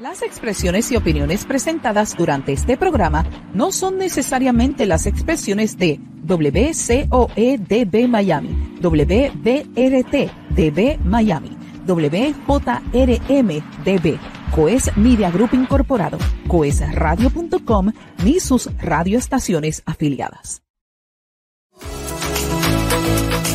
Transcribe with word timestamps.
Las 0.00 0.22
expresiones 0.22 0.90
y 0.90 0.96
opiniones 0.96 1.44
presentadas 1.44 2.16
durante 2.16 2.52
este 2.52 2.76
programa 2.76 3.24
no 3.54 3.70
son 3.70 3.96
necesariamente 3.96 4.86
las 4.86 5.06
expresiones 5.06 5.78
de 5.78 6.00
WCOEDB 6.26 8.08
Miami, 8.08 8.76
WBRT 8.80 10.32
DB 10.50 10.98
Miami, 11.04 11.56
WJRM 11.86 13.48
DB, 13.84 14.18
Coes 14.52 14.90
Media 14.96 15.30
Group 15.30 15.50
Incorporado, 15.52 16.18
coesradio.com 16.48 17.92
ni 18.24 18.40
sus 18.40 18.68
radioestaciones 18.78 19.84
afiliadas. 19.86 20.62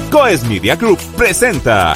Coes 0.09 0.45
Media 0.45 0.77
Group 0.77 0.99
presenta 1.17 1.95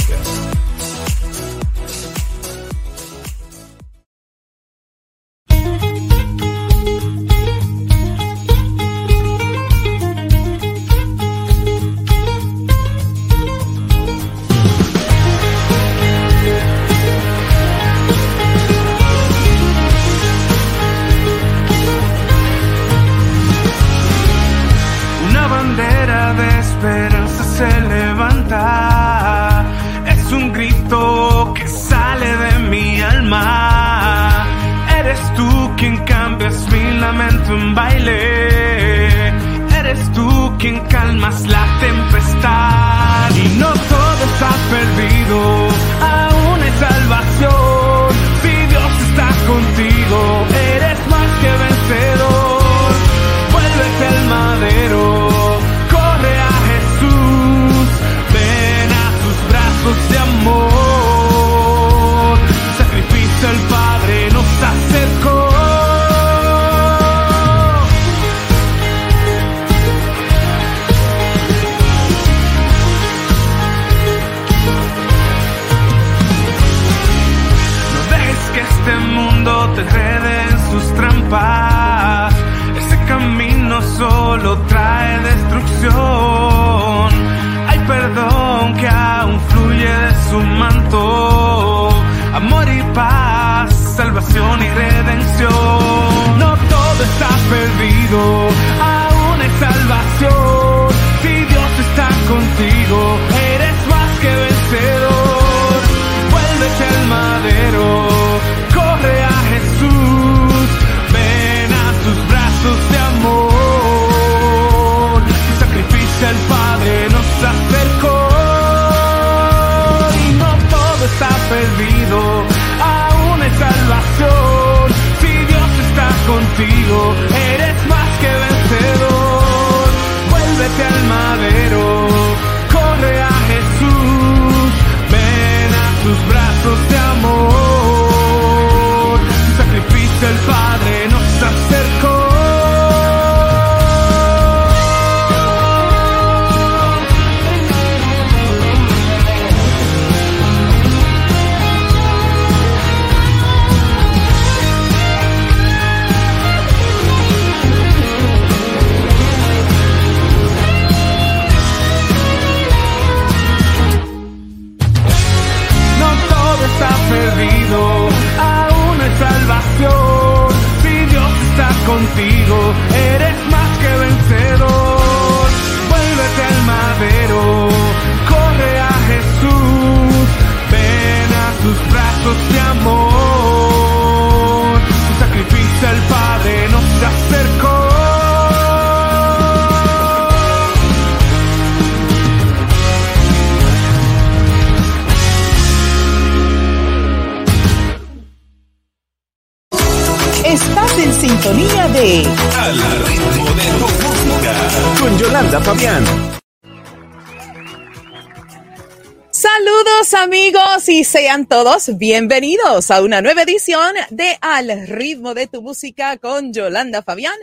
Amigos 210.81 210.89
y 210.89 211.03
sean 211.03 211.45
todos 211.47 211.97
bienvenidos 211.97 212.91
a 212.91 213.01
una 213.01 213.21
nueva 213.21 213.43
edición 213.43 213.93
de 214.09 214.37
Al 214.41 214.87
ritmo 214.87 215.33
de 215.33 215.47
tu 215.47 215.61
música 215.61 216.17
con 216.17 216.53
Yolanda 216.53 217.01
Fabián. 217.03 217.37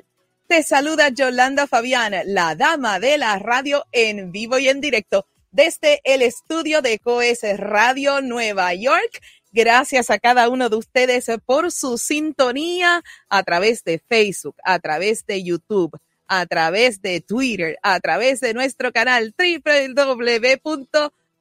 Te 0.46 0.62
saluda 0.62 1.10
Yolanda 1.10 1.66
Fabián, 1.66 2.14
la 2.26 2.54
dama 2.54 2.98
de 2.98 3.18
la 3.18 3.38
radio 3.38 3.84
en 3.92 4.32
vivo 4.32 4.58
y 4.58 4.68
en 4.68 4.80
directo 4.80 5.26
desde 5.50 6.00
el 6.04 6.22
estudio 6.22 6.80
de 6.82 6.98
Coes 6.98 7.40
Radio 7.56 8.20
Nueva 8.20 8.72
York. 8.74 9.20
Gracias 9.52 10.10
a 10.10 10.18
cada 10.18 10.48
uno 10.48 10.68
de 10.68 10.76
ustedes 10.76 11.26
por 11.44 11.70
su 11.70 11.98
sintonía 11.98 13.02
a 13.28 13.42
través 13.42 13.84
de 13.84 13.98
Facebook, 13.98 14.56
a 14.64 14.78
través 14.78 15.26
de 15.26 15.42
YouTube, 15.42 15.96
a 16.26 16.46
través 16.46 17.02
de 17.02 17.20
Twitter, 17.20 17.78
a 17.82 18.00
través 18.00 18.40
de 18.40 18.54
nuestro 18.54 18.92
canal 18.92 19.34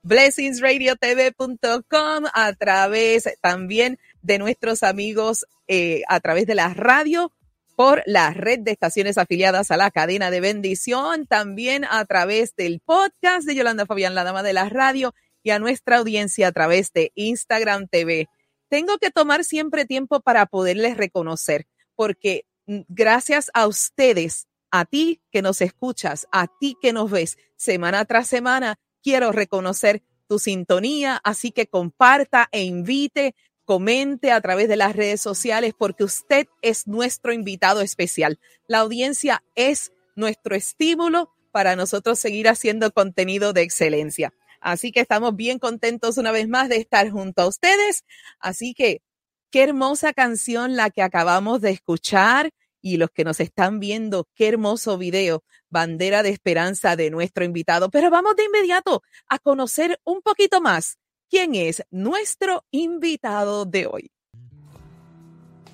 www.blessingsradiotv.com, 0.07 2.25
a 2.33 2.54
través 2.54 3.30
también 3.42 4.00
de 4.21 4.39
nuestros 4.39 4.83
amigos 4.83 5.45
eh, 5.68 6.04
a 6.07 6.21
través 6.21 6.48
de 6.48 6.56
la 6.56 6.74
radio 6.74 7.33
por 7.75 8.01
la 8.06 8.31
red 8.31 8.59
de 8.59 8.71
estaciones 8.71 9.18
afiliadas 9.18 9.69
a 9.69 9.75
la 9.77 9.92
cadena 9.92 10.31
de 10.31 10.39
bendición, 10.39 11.27
también 11.27 11.86
a 11.86 12.06
través 12.06 12.56
del 12.56 12.80
podcast 12.80 13.45
de 13.45 13.54
Yolanda 13.54 13.86
Fabián, 13.86 14.15
la 14.15 14.24
dama 14.24 14.42
de 14.42 14.54
la 14.54 14.69
radio, 14.69 15.13
y 15.44 15.51
a 15.51 15.59
nuestra 15.59 15.98
audiencia 15.98 16.48
a 16.48 16.51
través 16.51 16.92
de 16.94 17.12
Instagram 17.15 17.88
TV. 17.88 18.27
tengo 18.69 18.98
que 18.98 19.12
tomar 19.12 19.45
siempre 19.45 19.86
tiempo 19.86 20.19
para 20.19 20.45
poderles 20.48 20.98
reconocer, 20.98 21.68
porque 21.95 22.45
mm, 22.65 22.81
gracias 22.89 23.50
a 23.54 23.65
ustedes, 23.68 24.48
a 24.71 24.83
ti 24.83 25.21
que 25.31 25.42
nos 25.42 25.62
escuchas, 25.62 26.27
a 26.31 26.48
ti 26.48 26.75
que 26.81 26.92
nos 26.92 27.09
ves 27.09 27.38
semana 27.56 28.04
tras 28.06 28.27
semana, 28.27 28.77
quiero 29.07 29.31
reconocer 29.31 30.04
tu 30.27 30.38
sintonía, 30.38 31.21
así 31.24 31.54
que 31.54 31.68
comparta 31.68 32.50
e 32.51 32.63
invite, 32.63 33.36
comente 33.63 34.33
a 34.33 34.42
través 34.42 34.68
de 34.68 34.75
las 34.75 34.98
redes 34.98 35.21
sociales, 35.21 35.74
porque 35.77 36.04
usted 36.04 36.48
es 36.62 36.88
nuestro 36.88 37.31
invitado 37.31 37.80
especial. 37.80 38.38
La 38.68 38.80
audiencia 38.80 39.45
es 39.56 39.94
nuestro 40.18 40.57
estímulo 40.57 41.31
para 41.54 41.77
nosotros 41.77 42.19
seguir 42.19 42.50
haciendo 42.50 42.92
contenido 42.92 43.54
de 43.54 43.62
excelencia. 43.62 44.33
Así 44.59 44.92
que 44.92 45.00
estamos 45.00 45.38
bien 45.38 45.57
contentos 45.57 46.18
una 46.18 46.33
vez 46.33 46.50
más 46.50 46.68
de 46.68 46.75
estar 46.75 47.09
junto 47.09 47.44
a 47.44 47.48
ustedes. 47.48 48.04
Así 48.42 48.74
que 48.74 49.01
qué 49.51 49.63
hermosa 49.63 50.12
canción 50.12 50.75
la 50.75 50.89
que 50.89 51.01
acabamos 51.01 51.62
de 51.62 51.69
escuchar 51.69 52.50
y 52.81 52.97
los 52.97 53.09
que 53.12 53.24
nos 53.24 53.39
están 53.39 53.79
viendo, 53.79 54.27
qué 54.35 54.47
hermoso 54.50 54.97
video, 54.97 55.44
bandera 55.69 56.24
de 56.24 56.29
esperanza 56.29 56.95
de 56.95 57.09
nuestro 57.09 57.44
invitado. 57.44 57.89
Pero 57.89 58.09
vamos 58.09 58.35
de 58.35 58.45
inmediato 58.45 59.03
a 59.27 59.39
conocer 59.39 60.00
un 60.03 60.21
poquito 60.21 60.62
más 60.62 60.97
quién 61.29 61.56
es 61.56 61.83
nuestro 61.91 62.63
invitado 62.71 63.65
de 63.65 63.88
hoy. 63.88 64.12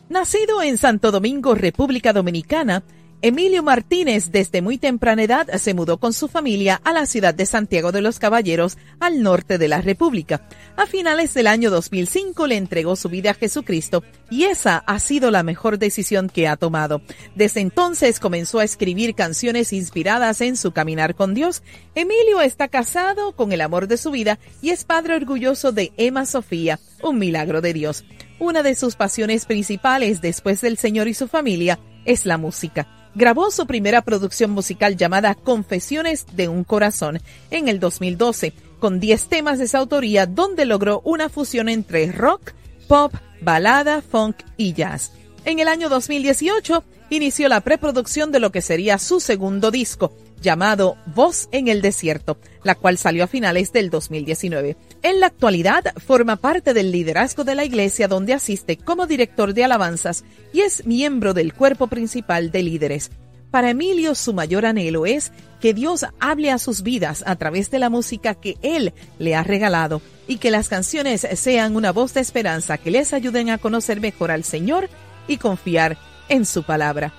Nacido 0.10 0.62
en 0.62 0.78
Santo 0.78 1.12
Domingo, 1.12 1.56
República 1.56 2.14
Dominicana, 2.14 2.84
Emilio 3.26 3.64
Martínez 3.64 4.34
desde 4.34 4.62
muy 4.62 4.78
temprana 4.78 5.24
edad 5.24 5.48
se 5.56 5.74
mudó 5.74 5.98
con 5.98 6.12
su 6.12 6.28
familia 6.28 6.82
a 6.84 6.92
la 6.92 7.06
ciudad 7.06 7.34
de 7.34 7.46
Santiago 7.46 7.94
de 7.94 8.02
los 8.02 8.20
Caballeros, 8.20 8.78
al 9.00 9.24
norte 9.24 9.58
de 9.58 9.70
la 9.70 9.80
República. 9.80 10.46
A 10.76 10.88
finales 10.88 11.34
del 11.34 11.48
año 11.48 11.72
2005 11.72 12.48
le 12.48 12.58
entregó 12.58 12.98
su 12.98 13.08
vida 13.08 13.32
a 13.32 13.34
Jesucristo 13.34 14.04
y 14.30 14.44
esa 14.44 14.80
ha 14.80 15.00
sido 15.00 15.32
la 15.32 15.42
mejor 15.42 15.80
decisión 15.80 16.28
que 16.28 16.50
ha 16.50 16.58
tomado. 16.58 17.02
Desde 17.34 17.62
entonces 17.62 18.20
comenzó 18.20 18.60
a 18.60 18.66
escribir 18.66 19.16
canciones 19.16 19.72
inspiradas 19.72 20.42
en 20.42 20.58
su 20.58 20.74
caminar 20.74 21.16
con 21.16 21.34
Dios. 21.34 21.64
Emilio 21.96 22.42
está 22.42 22.68
casado 22.68 23.38
con 23.38 23.54
el 23.54 23.62
amor 23.62 23.88
de 23.88 23.96
su 23.96 24.12
vida 24.12 24.38
y 24.62 24.72
es 24.72 24.84
padre 24.84 25.16
orgulloso 25.16 25.72
de 25.72 25.94
Emma 25.96 26.26
Sofía, 26.26 26.78
un 27.02 27.20
milagro 27.20 27.62
de 27.62 27.72
Dios. 27.72 28.04
Una 28.38 28.64
de 28.64 28.76
sus 28.76 28.98
pasiones 28.98 29.46
principales 29.46 30.20
después 30.20 30.60
del 30.60 30.78
Señor 30.78 31.08
y 31.08 31.14
su 31.14 31.30
familia 31.30 31.80
es 32.04 32.26
la 32.26 32.38
música 32.38 32.86
grabó 33.16 33.52
su 33.52 33.66
primera 33.68 34.02
producción 34.02 34.52
musical 34.52 34.98
llamada 34.98 35.36
Confesiones 35.36 36.26
de 36.34 36.48
un 36.48 36.64
Corazón 36.64 37.20
en 37.52 37.68
el 37.68 37.80
2012, 37.80 38.54
con 38.80 39.00
10 39.00 39.28
temas 39.28 39.60
de 39.60 39.68
su 39.68 39.78
autoría 39.78 40.26
donde 40.26 40.66
logró 40.66 41.02
una 41.06 41.30
fusión 41.30 41.70
entre 41.70 42.12
rock, 42.12 42.54
pop, 42.88 43.14
balada, 43.42 44.02
funk 44.02 44.38
y 44.58 44.74
jazz. 44.74 45.12
En 45.46 45.60
el 45.60 45.68
año 45.68 45.90
2018 45.90 46.84
inició 47.10 47.50
la 47.50 47.62
preproducción 47.62 48.32
de 48.32 48.40
lo 48.40 48.52
que 48.52 48.62
sería 48.62 48.98
su 48.98 49.20
segundo 49.20 49.72
disco, 49.72 50.14
llamado 50.42 50.98
Voz 51.06 51.48
en 51.52 51.68
el 51.68 51.82
Desierto, 51.82 52.38
la 52.64 52.76
cual 52.76 52.98
salió 52.98 53.24
a 53.24 53.28
finales 53.28 53.72
del 53.72 53.90
2019. 53.90 54.78
En 55.02 55.20
la 55.20 55.28
actualidad 55.28 55.94
forma 55.98 56.38
parte 56.38 56.74
del 56.74 56.92
liderazgo 56.92 57.44
de 57.44 57.56
la 57.56 57.66
iglesia 57.66 58.08
donde 58.08 58.34
asiste 58.34 58.78
como 58.78 59.08
director 59.08 59.54
de 59.54 59.64
alabanzas 59.64 60.24
y 60.54 60.62
es 60.62 60.86
miembro 60.86 61.34
del 61.34 61.54
cuerpo 61.54 61.88
principal 61.88 62.52
de 62.52 62.64
líderes. 62.64 63.12
Para 63.52 63.70
Emilio 63.70 64.16
su 64.16 64.34
mayor 64.34 64.66
anhelo 64.66 65.06
es 65.06 65.32
que 65.62 65.76
Dios 65.76 66.06
hable 66.20 66.50
a 66.50 66.58
sus 66.58 66.82
vidas 66.82 67.24
a 67.28 67.36
través 67.36 67.70
de 67.70 67.78
la 67.78 67.90
música 67.90 68.34
que 68.34 68.58
Él 68.64 68.94
le 69.20 69.36
ha 69.36 69.44
regalado 69.44 70.02
y 70.28 70.38
que 70.38 70.50
las 70.50 70.70
canciones 70.70 71.28
sean 71.36 71.76
una 71.76 71.92
voz 71.92 72.16
de 72.16 72.22
esperanza 72.22 72.80
que 72.80 72.90
les 72.90 73.14
ayuden 73.14 73.50
a 73.50 73.60
conocer 73.60 74.02
mejor 74.02 74.32
al 74.32 74.44
Señor 74.44 74.90
y 75.28 75.38
confiar 75.38 75.98
en 76.30 76.46
su 76.46 76.64
palabra. 76.64 77.14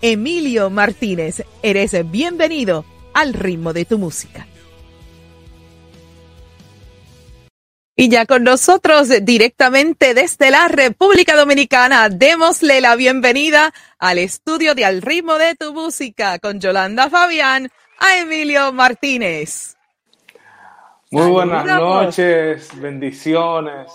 Emilio 0.00 0.70
Martínez, 0.70 1.44
eres 1.62 1.94
bienvenido 2.10 2.84
al 3.12 3.34
ritmo 3.34 3.72
de 3.72 3.84
tu 3.84 3.98
música. 3.98 4.46
Y 8.00 8.08
ya 8.08 8.24
con 8.24 8.44
nosotros 8.44 9.10
directamente 9.20 10.14
desde 10.14 10.50
la 10.50 10.68
República 10.68 11.36
Dominicana, 11.36 12.08
démosle 12.08 12.80
la 12.80 12.96
bienvenida 12.96 13.74
al 13.98 14.16
estudio 14.16 14.74
de 14.74 14.86
Al 14.86 15.02
ritmo 15.02 15.36
de 15.36 15.54
tu 15.54 15.74
música 15.74 16.38
con 16.38 16.60
Yolanda 16.60 17.10
Fabián 17.10 17.70
a 17.98 18.16
Emilio 18.16 18.72
Martínez. 18.72 19.76
Muy 21.10 21.30
buenas 21.30 21.66
noches, 21.66 22.70
bendiciones. 22.80 23.92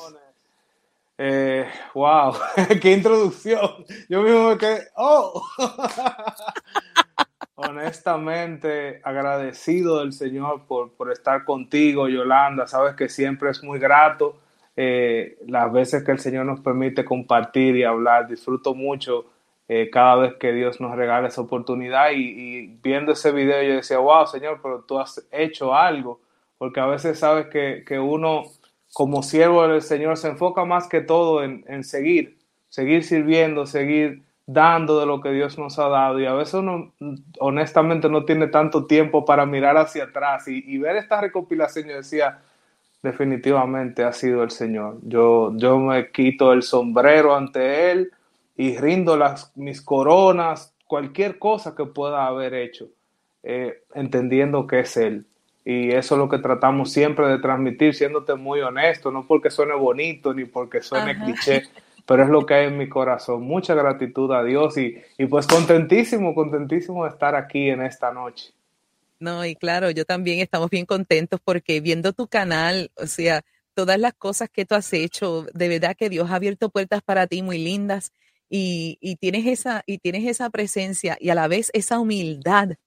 Eh, 1.17 1.67
wow, 1.95 2.35
qué 2.79 2.91
introducción. 2.91 3.87
Yo 4.07 4.21
mismo 4.21 4.49
me 4.49 4.57
quedé, 4.59 4.87
oh. 4.97 5.41
Honestamente, 7.55 8.99
agradecido 9.03 9.99
del 9.99 10.11
Señor 10.11 10.67
por, 10.67 10.91
por, 10.93 11.11
estar 11.11 11.45
contigo, 11.45 12.09
Yolanda. 12.09 12.67
Sabes 12.67 12.95
que 12.95 13.07
siempre 13.07 13.49
es 13.49 13.63
muy 13.63 13.79
grato 13.79 14.37
eh, 14.75 15.37
las 15.47 15.71
veces 15.71 16.03
que 16.03 16.11
el 16.11 16.19
Señor 16.19 16.45
nos 16.45 16.59
permite 16.59 17.05
compartir 17.05 17.77
y 17.77 17.83
hablar. 17.83 18.27
Disfruto 18.27 18.75
mucho 18.75 19.25
eh, 19.69 19.89
cada 19.89 20.15
vez 20.17 20.33
que 20.35 20.51
Dios 20.51 20.81
nos 20.81 20.95
regala 20.95 21.29
esa 21.29 21.41
oportunidad. 21.41 22.11
Y, 22.13 22.77
viendo 22.83 23.13
ese 23.13 23.31
video, 23.31 23.63
yo 23.63 23.75
decía, 23.75 23.99
wow, 23.99 24.27
Señor, 24.27 24.59
pero 24.61 24.81
tú 24.81 24.99
has 24.99 25.25
hecho 25.31 25.73
algo. 25.73 26.19
Porque 26.57 26.79
a 26.79 26.85
veces 26.87 27.19
sabes 27.19 27.47
que, 27.47 27.83
que 27.85 27.99
uno 27.99 28.43
como 28.95 29.23
siervo 29.23 29.67
del 29.67 29.81
Señor 29.81 30.17
se 30.17 30.29
enfoca 30.29 30.63
más 30.63 30.87
que 30.87 31.01
todo 31.01 31.43
en, 31.43 31.83
seguir, 31.83 32.37
seguir 32.69 33.03
sirviendo, 33.03 33.65
seguir 33.65 34.23
dando 34.47 34.99
de 34.99 35.05
lo 35.05 35.21
que 35.21 35.31
Dios 35.31 35.57
nos 35.57 35.79
ha 35.79 35.89
dado. 35.89 36.19
Y 36.19 36.25
a 36.25 36.33
veces 36.33 36.55
uno 36.55 36.93
honestamente 37.39 38.09
no 38.09 38.25
tiene 38.25 38.47
tanto 38.47 38.85
tiempo 38.85 39.25
para 39.25 39.45
mirar 39.45 39.77
hacia 39.77 40.05
atrás 40.05 40.47
y, 40.47 40.77
ver 40.77 40.97
esta 40.97 41.21
recopilación. 41.21 41.87
Yo 41.87 41.95
decía, 41.95 42.39
definitivamente 43.01 44.03
ha 44.03 44.13
sido 44.13 44.43
el 44.43 44.51
Señor. 44.51 44.99
Yo, 45.03 45.51
yo 45.55 45.79
me 45.79 46.11
quito 46.11 46.53
el 46.53 46.63
sombrero 46.63 47.35
ante 47.35 47.91
Él 47.91 48.11
y 48.57 48.77
rindo 48.77 49.17
las, 49.17 49.55
mis 49.57 49.81
coronas, 49.81 50.73
cualquier 50.87 51.39
cosa 51.39 51.75
que 51.75 51.85
pueda 51.85 52.25
haber 52.27 52.53
hecho, 52.53 52.87
eh, 53.43 53.83
entendiendo 53.93 54.67
que 54.67 54.81
es 54.81 54.95
Él. 54.97 55.25
Y 55.65 55.89
eso 55.89 56.13
es 56.13 56.19
lo 56.19 56.29
que 56.29 56.37
tratamos 56.37 56.91
siempre 56.91 57.27
de 57.27 57.39
transmitir, 57.39 57.95
siéndote 57.95 58.35
muy 58.35 58.61
honesto, 58.61 59.11
no 59.11 59.25
porque 59.25 59.49
suene 59.49 59.73
bonito 59.73 60.31
ni 60.31 60.45
porque 60.45 60.81
suene 60.81 61.17
cliché, 61.17 61.63
pero 62.05 62.23
es 62.23 62.29
lo 62.29 62.45
que 62.45 62.53
hay 62.53 62.67
en 62.67 62.77
mi 62.77 62.87
corazón. 62.87 63.43
Mucha 63.43 63.73
gratitud 63.73 64.31
a 64.31 64.43
Dios 64.43 64.77
y, 64.77 64.95
y 65.17 65.25
pues 65.25 65.47
contentísimo, 65.47 66.35
contentísimo 66.35 67.03
de 67.03 67.09
estar 67.09 67.35
aquí 67.35 67.69
en 67.69 67.81
esta 67.81 68.11
noche. 68.11 68.53
No, 69.19 69.45
y 69.45 69.55
claro, 69.55 69.89
yo 69.91 70.05
también 70.05 70.39
estamos 70.39 70.69
bien 70.69 70.85
contentos 70.85 71.39
porque 71.43 71.79
viendo 71.81 72.13
tu 72.13 72.27
canal, 72.27 72.91
o 72.95 73.07
sea, 73.07 73.43
todas 73.73 73.99
las 73.99 74.13
cosas 74.13 74.49
que 74.49 74.65
tú 74.65 74.75
has 74.75 74.91
hecho, 74.93 75.45
de 75.53 75.67
verdad 75.67 75.95
que 75.97 76.09
Dios 76.09 76.29
ha 76.29 76.35
abierto 76.35 76.69
puertas 76.69 77.01
para 77.01 77.25
ti 77.27 77.41
muy 77.41 77.57
lindas 77.57 78.11
y, 78.49 78.97
y 79.01 79.15
tienes 79.15 79.45
esa 79.47 79.83
y 79.85 79.97
tienes 79.97 80.27
esa 80.27 80.49
presencia 80.49 81.17
y 81.19 81.29
a 81.29 81.35
la 81.35 81.47
vez 81.47 81.71
esa 81.73 81.99
humildad 81.99 82.77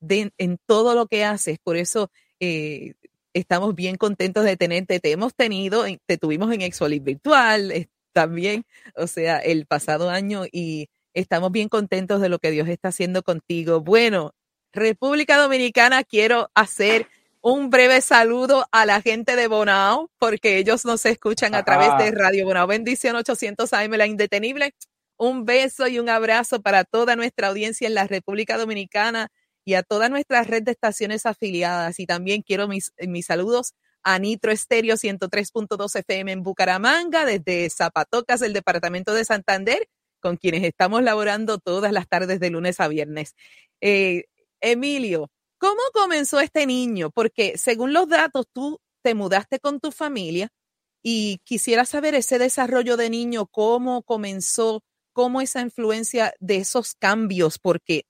de, 0.00 0.32
en 0.38 0.58
todo 0.66 0.94
lo 0.94 1.06
que 1.06 1.24
haces. 1.24 1.58
Por 1.58 1.76
eso 1.76 2.10
eh, 2.38 2.94
estamos 3.32 3.74
bien 3.74 3.96
contentos 3.96 4.44
de 4.44 4.56
tenerte. 4.56 5.00
Te 5.00 5.10
hemos 5.10 5.34
tenido, 5.34 5.84
te 6.06 6.18
tuvimos 6.18 6.52
en 6.52 6.62
Exolit 6.62 7.02
Virtual 7.02 7.88
también, 8.18 8.66
o 8.96 9.06
sea, 9.06 9.38
el 9.38 9.64
pasado 9.66 10.10
año 10.10 10.42
y 10.50 10.88
estamos 11.14 11.52
bien 11.52 11.68
contentos 11.68 12.20
de 12.20 12.28
lo 12.28 12.40
que 12.40 12.50
Dios 12.50 12.66
está 12.66 12.88
haciendo 12.88 13.22
contigo. 13.22 13.80
Bueno, 13.80 14.34
República 14.72 15.36
Dominicana, 15.36 16.02
quiero 16.02 16.50
hacer 16.56 17.06
un 17.42 17.70
breve 17.70 18.00
saludo 18.00 18.66
a 18.72 18.86
la 18.86 19.00
gente 19.02 19.36
de 19.36 19.46
Bonao, 19.46 20.10
porque 20.18 20.58
ellos 20.58 20.84
nos 20.84 21.06
escuchan 21.06 21.54
a 21.54 21.62
través 21.62 21.96
de 21.96 22.10
Radio 22.10 22.44
Bonao. 22.44 22.66
Bendición 22.66 23.14
800 23.14 23.72
AM, 23.72 23.92
la 23.92 24.08
indetenible. 24.08 24.74
Un 25.16 25.44
beso 25.44 25.86
y 25.86 26.00
un 26.00 26.08
abrazo 26.08 26.60
para 26.60 26.82
toda 26.82 27.14
nuestra 27.14 27.46
audiencia 27.46 27.86
en 27.86 27.94
la 27.94 28.08
República 28.08 28.58
Dominicana 28.58 29.28
y 29.64 29.74
a 29.74 29.84
toda 29.84 30.08
nuestra 30.08 30.42
red 30.42 30.64
de 30.64 30.72
estaciones 30.72 31.24
afiliadas. 31.24 32.00
Y 32.00 32.06
también 32.06 32.42
quiero 32.42 32.66
mis, 32.66 32.92
mis 32.98 33.26
saludos 33.26 33.74
a 34.02 34.18
Nitro 34.18 34.52
Estéreo 34.52 34.96
103.2 34.96 35.96
FM 35.96 36.32
en 36.32 36.42
Bucaramanga, 36.42 37.24
desde 37.24 37.68
Zapatocas, 37.70 38.42
el 38.42 38.52
departamento 38.52 39.14
de 39.14 39.24
Santander, 39.24 39.88
con 40.20 40.36
quienes 40.36 40.64
estamos 40.64 41.02
laborando 41.02 41.58
todas 41.58 41.92
las 41.92 42.08
tardes 42.08 42.40
de 42.40 42.50
lunes 42.50 42.80
a 42.80 42.88
viernes. 42.88 43.34
Eh, 43.80 44.24
Emilio, 44.60 45.30
¿cómo 45.58 45.80
comenzó 45.92 46.40
este 46.40 46.66
niño? 46.66 47.10
Porque 47.10 47.58
según 47.58 47.92
los 47.92 48.08
datos, 48.08 48.46
tú 48.52 48.80
te 49.02 49.14
mudaste 49.14 49.60
con 49.60 49.80
tu 49.80 49.92
familia 49.92 50.50
y 51.02 51.38
quisiera 51.44 51.84
saber 51.84 52.14
ese 52.14 52.38
desarrollo 52.38 52.96
de 52.96 53.10
niño, 53.10 53.46
cómo 53.46 54.02
comenzó, 54.02 54.82
cómo 55.12 55.40
esa 55.40 55.60
influencia 55.60 56.34
de 56.40 56.56
esos 56.56 56.94
cambios, 56.94 57.58
porque 57.58 58.04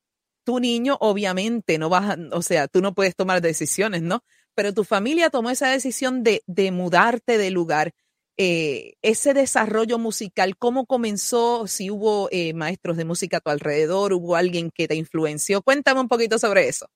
tu 0.45 0.61
niño 0.61 0.97
obviamente 1.01 1.79
no 1.79 1.91
vas, 1.91 2.19
o 2.33 2.43
sea, 2.43 2.69
tú 2.69 2.81
no 2.81 2.95
puedes 2.95 3.15
tomar 3.15 3.43
decisiones, 3.43 4.03
¿no? 4.03 4.25
Pero 4.59 4.75
tu 4.75 4.83
familia 4.83 5.31
tomó 5.31 5.51
esa 5.51 5.69
decisión 5.69 6.25
de, 6.25 6.43
mudarte 6.73 7.39
de 7.39 7.53
lugar. 7.53 7.93
eh, 8.37 8.95
ese 9.03 9.33
desarrollo 9.33 9.99
musical, 9.99 10.57
cómo 10.57 10.85
comenzó, 10.85 11.69
si 11.69 11.93
hubo 11.93 12.29
eh, 12.33 12.55
maestros 12.55 12.97
de 12.97 13.05
música 13.05 13.37
a 13.37 13.41
tu 13.41 13.51
alrededor, 13.51 14.13
hubo 14.15 14.35
alguien 14.35 14.73
que 14.73 14.89
te 14.89 14.97
influenció. 14.97 15.63
Cuéntame 15.63 16.01
un 16.01 16.09
poquito 16.09 16.41
sobre 16.41 16.67
eso. 16.67 16.89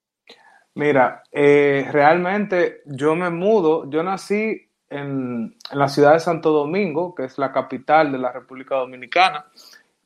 Mira, 0.74 1.22
eh, 1.30 1.88
realmente 1.92 2.82
yo 2.84 3.14
me 3.14 3.30
mudo, 3.30 3.88
yo 3.88 4.02
nací 4.02 4.68
en, 4.90 5.54
en, 5.70 5.78
la 5.78 5.88
ciudad 5.88 6.14
de 6.14 6.20
Santo 6.20 6.50
Domingo, 6.50 7.14
que 7.14 7.26
es 7.26 7.38
la 7.38 7.52
capital 7.52 8.10
de 8.10 8.18
la 8.18 8.32
República 8.32 8.74
Dominicana, 8.74 9.46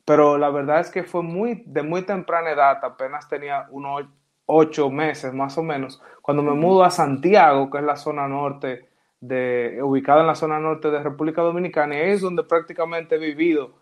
pero 0.05 0.37
la 0.37 0.51
verdad 0.51 0.81
es 0.81 0.91
que 0.91 1.03
fue 1.03 1.23
muy, 1.23 1.63
de 1.65 1.81
muy 1.81 2.03
temprana 2.03 2.51
edad, 2.51 2.77
apenas 2.83 3.27
tenía 3.27 3.65
unos 3.71 4.05
ocho 4.47 4.89
meses 4.89 5.33
más 5.33 5.57
o 5.57 5.63
menos, 5.63 6.01
cuando 6.21 6.41
me 6.41 6.53
mudo 6.53 6.83
a 6.83 6.89
Santiago, 6.89 7.69
que 7.69 7.77
es 7.77 7.83
la 7.83 7.95
zona 7.95 8.27
norte, 8.27 8.87
de, 9.21 9.79
ubicada 9.83 10.21
en 10.21 10.27
la 10.27 10.35
zona 10.35 10.59
norte 10.59 10.89
de 10.89 11.03
República 11.03 11.41
Dominicana, 11.41 11.95
y 11.95 12.11
es 12.11 12.21
donde 12.21 12.43
prácticamente 12.43 13.15
he 13.15 13.19
vivido 13.19 13.73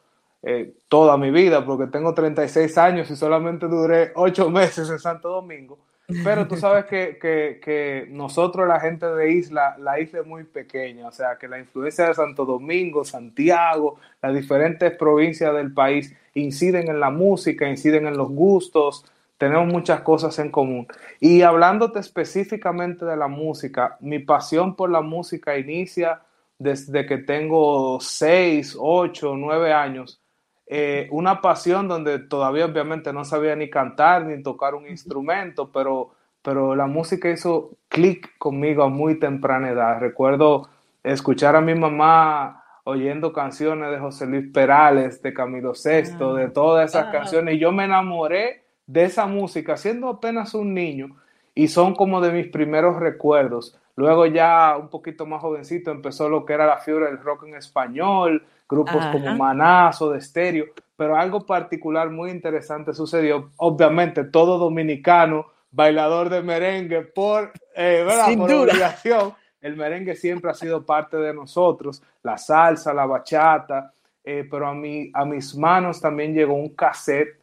eh, 0.43 0.73
toda 0.87 1.17
mi 1.17 1.31
vida, 1.31 1.65
porque 1.65 1.87
tengo 1.87 2.13
36 2.13 2.77
años 2.77 3.09
y 3.09 3.15
solamente 3.15 3.67
duré 3.67 4.11
ocho 4.15 4.49
meses 4.49 4.89
en 4.89 4.99
Santo 4.99 5.29
Domingo. 5.29 5.79
Pero 6.23 6.47
tú 6.47 6.55
sabes 6.55 6.85
que, 6.85 7.17
que, 7.19 7.59
que, 7.63 8.07
nosotros, 8.11 8.67
la 8.67 8.79
gente 8.79 9.07
de 9.07 9.31
isla, 9.31 9.75
la 9.79 9.99
isla 9.99 10.19
es 10.19 10.27
muy 10.27 10.43
pequeña, 10.43 11.07
o 11.07 11.11
sea 11.11 11.37
que 11.39 11.47
la 11.47 11.57
influencia 11.57 12.07
de 12.07 12.13
Santo 12.13 12.45
Domingo, 12.45 13.03
Santiago, 13.03 13.97
las 14.21 14.35
diferentes 14.35 14.95
provincias 14.95 15.51
del 15.55 15.73
país 15.73 16.15
inciden 16.35 16.89
en 16.89 16.99
la 16.99 17.09
música, 17.09 17.67
inciden 17.67 18.05
en 18.05 18.17
los 18.17 18.29
gustos, 18.29 19.03
tenemos 19.37 19.67
muchas 19.67 20.01
cosas 20.01 20.37
en 20.39 20.51
común. 20.51 20.87
Y 21.19 21.41
hablándote 21.41 21.99
específicamente 21.99 23.05
de 23.05 23.17
la 23.17 23.27
música, 23.27 23.97
mi 23.99 24.19
pasión 24.19 24.75
por 24.75 24.89
la 24.89 25.01
música 25.01 25.57
inicia 25.57 26.21
desde 26.57 27.05
que 27.05 27.17
tengo 27.17 27.99
6, 27.99 28.77
8, 28.79 29.35
9 29.35 29.73
años 29.73 30.21
eh, 30.67 31.07
una 31.11 31.41
pasión 31.41 31.87
donde 31.87 32.17
todavía 32.19 32.65
obviamente 32.65 33.13
no 33.13 33.23
sabía 33.23 33.55
ni 33.55 33.69
cantar 33.69 34.25
ni 34.25 34.41
tocar 34.41 34.73
un 34.73 34.87
instrumento, 34.87 35.71
pero, 35.71 36.11
pero 36.41 36.75
la 36.75 36.87
música 36.87 37.29
hizo 37.29 37.77
clic 37.87 38.35
conmigo 38.39 38.83
a 38.83 38.89
muy 38.89 39.19
temprana 39.19 39.69
edad. 39.69 39.99
Recuerdo 39.99 40.67
escuchar 41.03 41.55
a 41.55 41.61
mi 41.61 41.75
mamá 41.75 42.63
oyendo 42.83 43.31
canciones 43.31 43.91
de 43.91 43.99
José 43.99 44.25
Luis 44.25 44.51
Perales, 44.51 45.21
de 45.21 45.33
Camilo 45.33 45.73
VI, 45.73 46.17
de 46.35 46.43
ah. 46.45 46.51
todas 46.51 46.89
esas 46.89 47.11
canciones, 47.11 47.55
y 47.55 47.59
yo 47.59 47.71
me 47.71 47.85
enamoré 47.85 48.64
de 48.87 49.03
esa 49.03 49.25
música 49.25 49.77
siendo 49.77 50.09
apenas 50.09 50.53
un 50.53 50.73
niño 50.73 51.15
y 51.53 51.67
son 51.67 51.95
como 51.95 52.21
de 52.21 52.31
mis 52.31 52.47
primeros 52.47 52.97
recuerdos. 52.97 53.77
Luego 53.95 54.25
ya 54.25 54.75
un 54.77 54.89
poquito 54.89 55.25
más 55.25 55.41
jovencito 55.41 55.89
empezó 55.89 56.27
lo 56.27 56.45
que 56.45 56.53
era 56.53 56.65
la 56.65 56.77
fiebre 56.77 57.05
del 57.05 57.19
rock 57.19 57.45
en 57.47 57.55
español, 57.55 58.45
grupos 58.67 59.05
como 59.07 59.35
Manazo, 59.35 60.11
de 60.11 60.19
estéreo, 60.19 60.65
pero 60.97 61.15
algo 61.15 61.45
particular 61.45 62.09
muy 62.09 62.31
interesante 62.31 62.93
sucedió. 62.93 63.51
Obviamente, 63.57 64.25
todo 64.25 64.57
dominicano, 64.57 65.45
bailador 65.71 66.29
de 66.29 66.41
merengue, 66.41 67.01
por, 67.03 67.53
eh, 67.73 68.05
por 68.37 68.51
obligación. 68.51 69.33
El 69.61 69.77
merengue 69.77 70.15
siempre 70.15 70.51
ha 70.51 70.53
sido 70.53 70.85
parte 70.85 71.17
de 71.17 71.33
nosotros, 71.33 72.03
la 72.21 72.37
salsa, 72.37 72.93
la 72.93 73.05
bachata, 73.05 73.93
eh, 74.23 74.45
pero 74.49 74.67
a, 74.67 74.73
mí, 74.73 75.09
a 75.13 75.23
mis 75.25 75.55
manos 75.55 76.01
también 76.01 76.33
llegó 76.33 76.53
un 76.53 76.69
cassette 76.75 77.39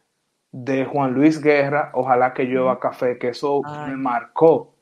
de 0.52 0.84
Juan 0.84 1.14
Luis 1.14 1.40
Guerra, 1.40 1.90
Ojalá 1.94 2.34
que 2.34 2.44
llueva 2.44 2.78
café, 2.78 3.18
que 3.18 3.30
eso 3.30 3.62
me 3.86 3.96
marcó. 3.96 4.74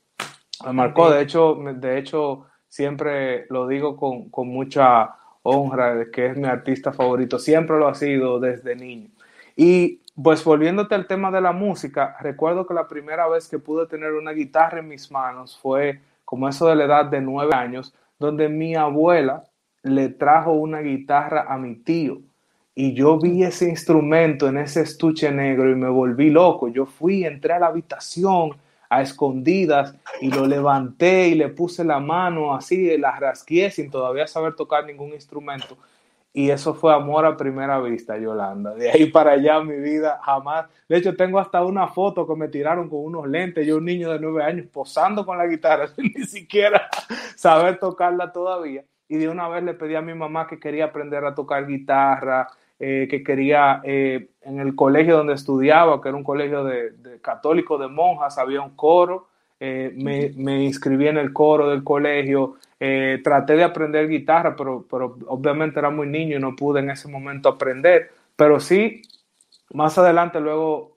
Me 0.66 0.72
marcó, 0.72 1.10
de 1.10 1.22
hecho, 1.22 1.54
de 1.54 1.98
hecho, 1.98 2.46
siempre 2.68 3.46
lo 3.48 3.66
digo 3.66 3.96
con, 3.96 4.28
con 4.28 4.48
mucha 4.48 5.14
honra 5.42 5.94
de 5.94 6.10
que 6.10 6.26
es 6.26 6.36
mi 6.36 6.46
artista 6.46 6.92
favorito, 6.92 7.38
siempre 7.38 7.78
lo 7.78 7.88
ha 7.88 7.94
sido 7.94 8.40
desde 8.40 8.76
niño. 8.76 9.08
Y 9.56 10.00
pues 10.22 10.44
volviéndote 10.44 10.94
al 10.94 11.06
tema 11.06 11.30
de 11.30 11.40
la 11.40 11.52
música, 11.52 12.16
recuerdo 12.20 12.66
que 12.66 12.74
la 12.74 12.88
primera 12.88 13.26
vez 13.28 13.48
que 13.48 13.58
pude 13.58 13.86
tener 13.86 14.12
una 14.12 14.32
guitarra 14.32 14.80
en 14.80 14.88
mis 14.88 15.10
manos 15.10 15.58
fue 15.58 16.00
como 16.24 16.48
eso 16.48 16.68
de 16.68 16.76
la 16.76 16.84
edad 16.84 17.04
de 17.06 17.20
nueve 17.20 17.54
años, 17.54 17.94
donde 18.18 18.48
mi 18.48 18.74
abuela 18.74 19.44
le 19.82 20.08
trajo 20.10 20.52
una 20.52 20.80
guitarra 20.80 21.46
a 21.48 21.56
mi 21.56 21.76
tío. 21.76 22.20
Y 22.82 22.94
yo 22.94 23.18
vi 23.18 23.44
ese 23.44 23.68
instrumento 23.68 24.48
en 24.48 24.56
ese 24.56 24.80
estuche 24.80 25.30
negro 25.30 25.70
y 25.70 25.74
me 25.74 25.90
volví 25.90 26.30
loco. 26.30 26.68
Yo 26.68 26.86
fui, 26.86 27.26
entré 27.26 27.52
a 27.52 27.58
la 27.58 27.66
habitación, 27.66 28.56
a 28.88 29.02
escondidas 29.02 29.94
y 30.22 30.30
lo 30.30 30.46
levanté 30.46 31.28
y 31.28 31.34
le 31.34 31.50
puse 31.50 31.84
la 31.84 32.00
mano 32.00 32.54
así, 32.54 32.96
la 32.96 33.14
rasqué 33.20 33.70
sin 33.70 33.90
todavía 33.90 34.26
saber 34.26 34.56
tocar 34.56 34.86
ningún 34.86 35.12
instrumento. 35.12 35.76
Y 36.32 36.48
eso 36.48 36.72
fue 36.72 36.94
amor 36.94 37.26
a 37.26 37.36
primera 37.36 37.78
vista, 37.82 38.16
Yolanda. 38.16 38.74
De 38.74 38.90
ahí 38.90 39.10
para 39.10 39.32
allá 39.32 39.60
mi 39.60 39.76
vida 39.76 40.18
jamás. 40.24 40.64
De 40.88 40.96
hecho, 40.96 41.14
tengo 41.14 41.38
hasta 41.38 41.62
una 41.62 41.86
foto 41.86 42.26
que 42.26 42.34
me 42.34 42.48
tiraron 42.48 42.88
con 42.88 43.00
unos 43.00 43.28
lentes. 43.28 43.66
Yo, 43.66 43.76
un 43.76 43.84
niño 43.84 44.10
de 44.10 44.20
nueve 44.20 44.42
años, 44.42 44.68
posando 44.72 45.26
con 45.26 45.36
la 45.36 45.46
guitarra, 45.46 45.86
sin 45.94 46.14
ni 46.16 46.24
siquiera 46.24 46.88
saber 47.36 47.78
tocarla 47.78 48.32
todavía. 48.32 48.86
Y 49.06 49.18
de 49.18 49.28
una 49.28 49.48
vez 49.48 49.64
le 49.64 49.74
pedí 49.74 49.96
a 49.96 50.00
mi 50.00 50.14
mamá 50.14 50.46
que 50.46 50.58
quería 50.58 50.86
aprender 50.86 51.26
a 51.26 51.34
tocar 51.34 51.66
guitarra, 51.66 52.46
eh, 52.82 53.08
que 53.10 53.22
quería, 53.22 53.82
eh, 53.84 54.30
en 54.40 54.58
el 54.58 54.74
colegio 54.74 55.18
donde 55.18 55.34
estudiaba, 55.34 56.00
que 56.00 56.08
era 56.08 56.16
un 56.16 56.24
colegio 56.24 56.64
de, 56.64 56.94
católico 57.20 57.76
de 57.76 57.88
monjas, 57.88 58.38
había 58.38 58.62
un 58.62 58.74
coro, 58.74 59.28
eh, 59.60 59.92
me, 59.94 60.32
me, 60.34 60.64
inscribí 60.64 61.06
en 61.06 61.18
el 61.18 61.30
coro 61.30 61.68
del 61.68 61.84
colegio, 61.84 62.56
traté 63.22 63.56
de 63.56 63.64
aprender 63.64 64.08
guitarra, 64.08 64.56
pero, 64.56 64.86
pero 64.90 65.18
obviamente 65.26 65.78
era 65.78 65.90
muy 65.90 66.06
niño 66.06 66.38
y 66.38 66.40
no 66.40 66.56
pude 66.56 66.80
en 66.80 66.88
ese 66.88 67.06
momento 67.08 67.50
aprender, 67.50 68.12
pero 68.34 68.58
sí, 68.58 69.02
más 69.74 69.98
adelante 69.98 70.40
luego, 70.40 70.96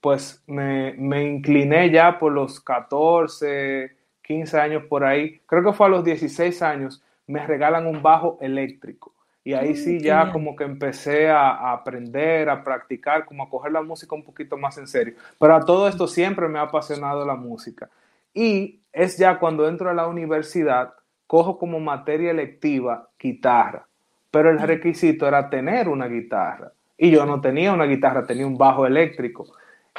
pues 0.00 0.42
me, 0.46 0.94
me 0.94 1.22
incliné 1.22 1.90
ya 1.90 2.18
por 2.18 2.32
los 2.32 2.60
14, 2.60 3.94
15 4.22 4.58
años 4.58 4.84
por 4.84 5.04
ahí, 5.04 5.38
creo 5.44 5.62
que 5.62 5.74
fue 5.74 5.88
a 5.88 5.90
los 5.90 6.02
16 6.02 6.62
años, 6.62 7.02
me 7.26 7.46
regalan 7.46 7.86
un 7.86 8.00
bajo 8.00 8.38
eléctrico. 8.40 9.15
Y 9.46 9.54
ahí 9.54 9.74
mm, 9.74 9.76
sí 9.76 10.00
ya 10.00 10.32
como 10.32 10.56
que 10.56 10.64
empecé 10.64 11.30
a, 11.30 11.70
aprender, 11.70 12.50
a 12.50 12.64
practicar, 12.64 13.24
como 13.24 13.44
a 13.44 13.48
coger 13.48 13.70
la 13.70 13.80
música 13.80 14.16
un 14.16 14.24
poquito 14.24 14.56
más 14.56 14.76
en 14.76 14.88
serio. 14.88 15.14
Pero 15.38 15.54
a 15.54 15.60
todo 15.60 15.86
esto 15.86 16.08
siempre 16.08 16.48
me 16.48 16.58
ha 16.58 16.62
apasionado 16.62 17.24
la 17.24 17.36
música. 17.36 17.88
Y 18.34 18.80
es 18.92 19.16
ya 19.16 19.38
cuando 19.38 19.68
entro 19.68 19.88
a 19.88 19.94
la 19.94 20.08
universidad, 20.08 20.94
cojo 21.28 21.58
como 21.58 21.78
materia 21.78 22.32
electiva 22.32 23.08
guitarra. 23.20 23.86
Pero 24.32 24.50
el 24.50 24.58
mm. 24.58 24.64
requisito 24.64 25.28
era 25.28 25.48
tener 25.48 25.88
una 25.88 26.08
guitarra. 26.08 26.72
Y 26.98 27.12
yo 27.12 27.24
no 27.24 27.40
tenía 27.40 27.72
una 27.72 27.84
guitarra, 27.84 28.26
tenía 28.26 28.48
un 28.48 28.58
bajo 28.58 28.84
eléctrico. 28.84 29.46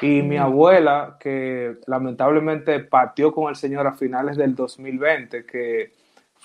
Y 0.02 0.24
mi 0.24 0.38
mm. 0.38 0.42
abuela, 0.42 1.16
que 1.22 1.78
lamentablemente 1.86 2.82
partió 2.82 3.32
con 3.32 3.48
el 3.48 3.56
Señor 3.56 3.88
a 3.88 3.94
finales 3.94 4.36
del 4.36 4.56
2020, 4.56 5.46
que 5.46 5.94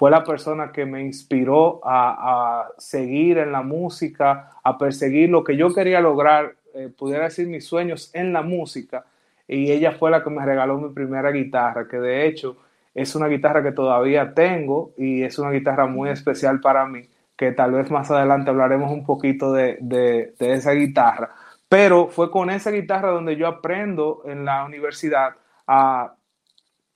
fue 0.03 0.11
la 0.11 0.25
persona 0.25 0.73
que 0.73 0.85
me 0.85 1.01
inspiró 1.01 1.81
a, 1.85 2.71
seguir 2.77 3.39
en 3.39 3.53
la 3.53 3.63
música, 3.63 4.51
a 4.65 4.77
perseguir 4.77 5.31
lo 5.31 5.45
que 5.45 5.57
yo 5.57 5.73
quería 5.73 6.01
lograr, 6.01 6.57
eh, 6.75 6.89
pudiera 6.89 7.23
decir 7.23 7.47
mis 7.47 7.65
sueños 7.65 8.11
en 8.13 8.33
la 8.33 8.43
música. 8.43 9.05
Y 9.47 9.71
ella 9.71 9.93
fue 9.93 10.11
la 10.11 10.25
que 10.25 10.31
me 10.31 10.45
regaló 10.45 10.77
mi 10.79 10.93
primera 10.93 11.31
guitarra, 11.31 11.87
que 11.87 11.99
de 11.99 12.27
hecho 12.27 12.57
es 12.93 13.15
una 13.15 13.29
guitarra 13.29 13.63
que 13.63 13.71
todavía 13.71 14.35
tengo 14.35 14.91
y 14.99 15.23
es 15.23 15.39
una 15.39 15.53
guitarra 15.53 15.87
muy 15.87 16.11
especial 16.11 16.59
para 16.59 16.85
mí, 16.85 17.09
que 17.37 17.53
tal 17.53 17.71
vez 17.71 17.89
más 17.89 18.11
adelante 18.11 18.51
hablaremos 18.51 18.91
un 18.91 19.07
poquito 19.07 19.53
de, 19.53 19.79
de 19.83 20.35
esa 20.53 20.73
guitarra. 20.73 21.31
Pero 21.69 22.09
fue 22.09 22.29
con 22.29 22.51
esa 22.51 22.73
guitarra 22.73 23.13
donde 23.13 23.37
yo 23.37 23.47
aprendo 23.47 24.23
en 24.25 24.45
la 24.45 24.65
universidad 24.65 25.37
a 25.69 26.17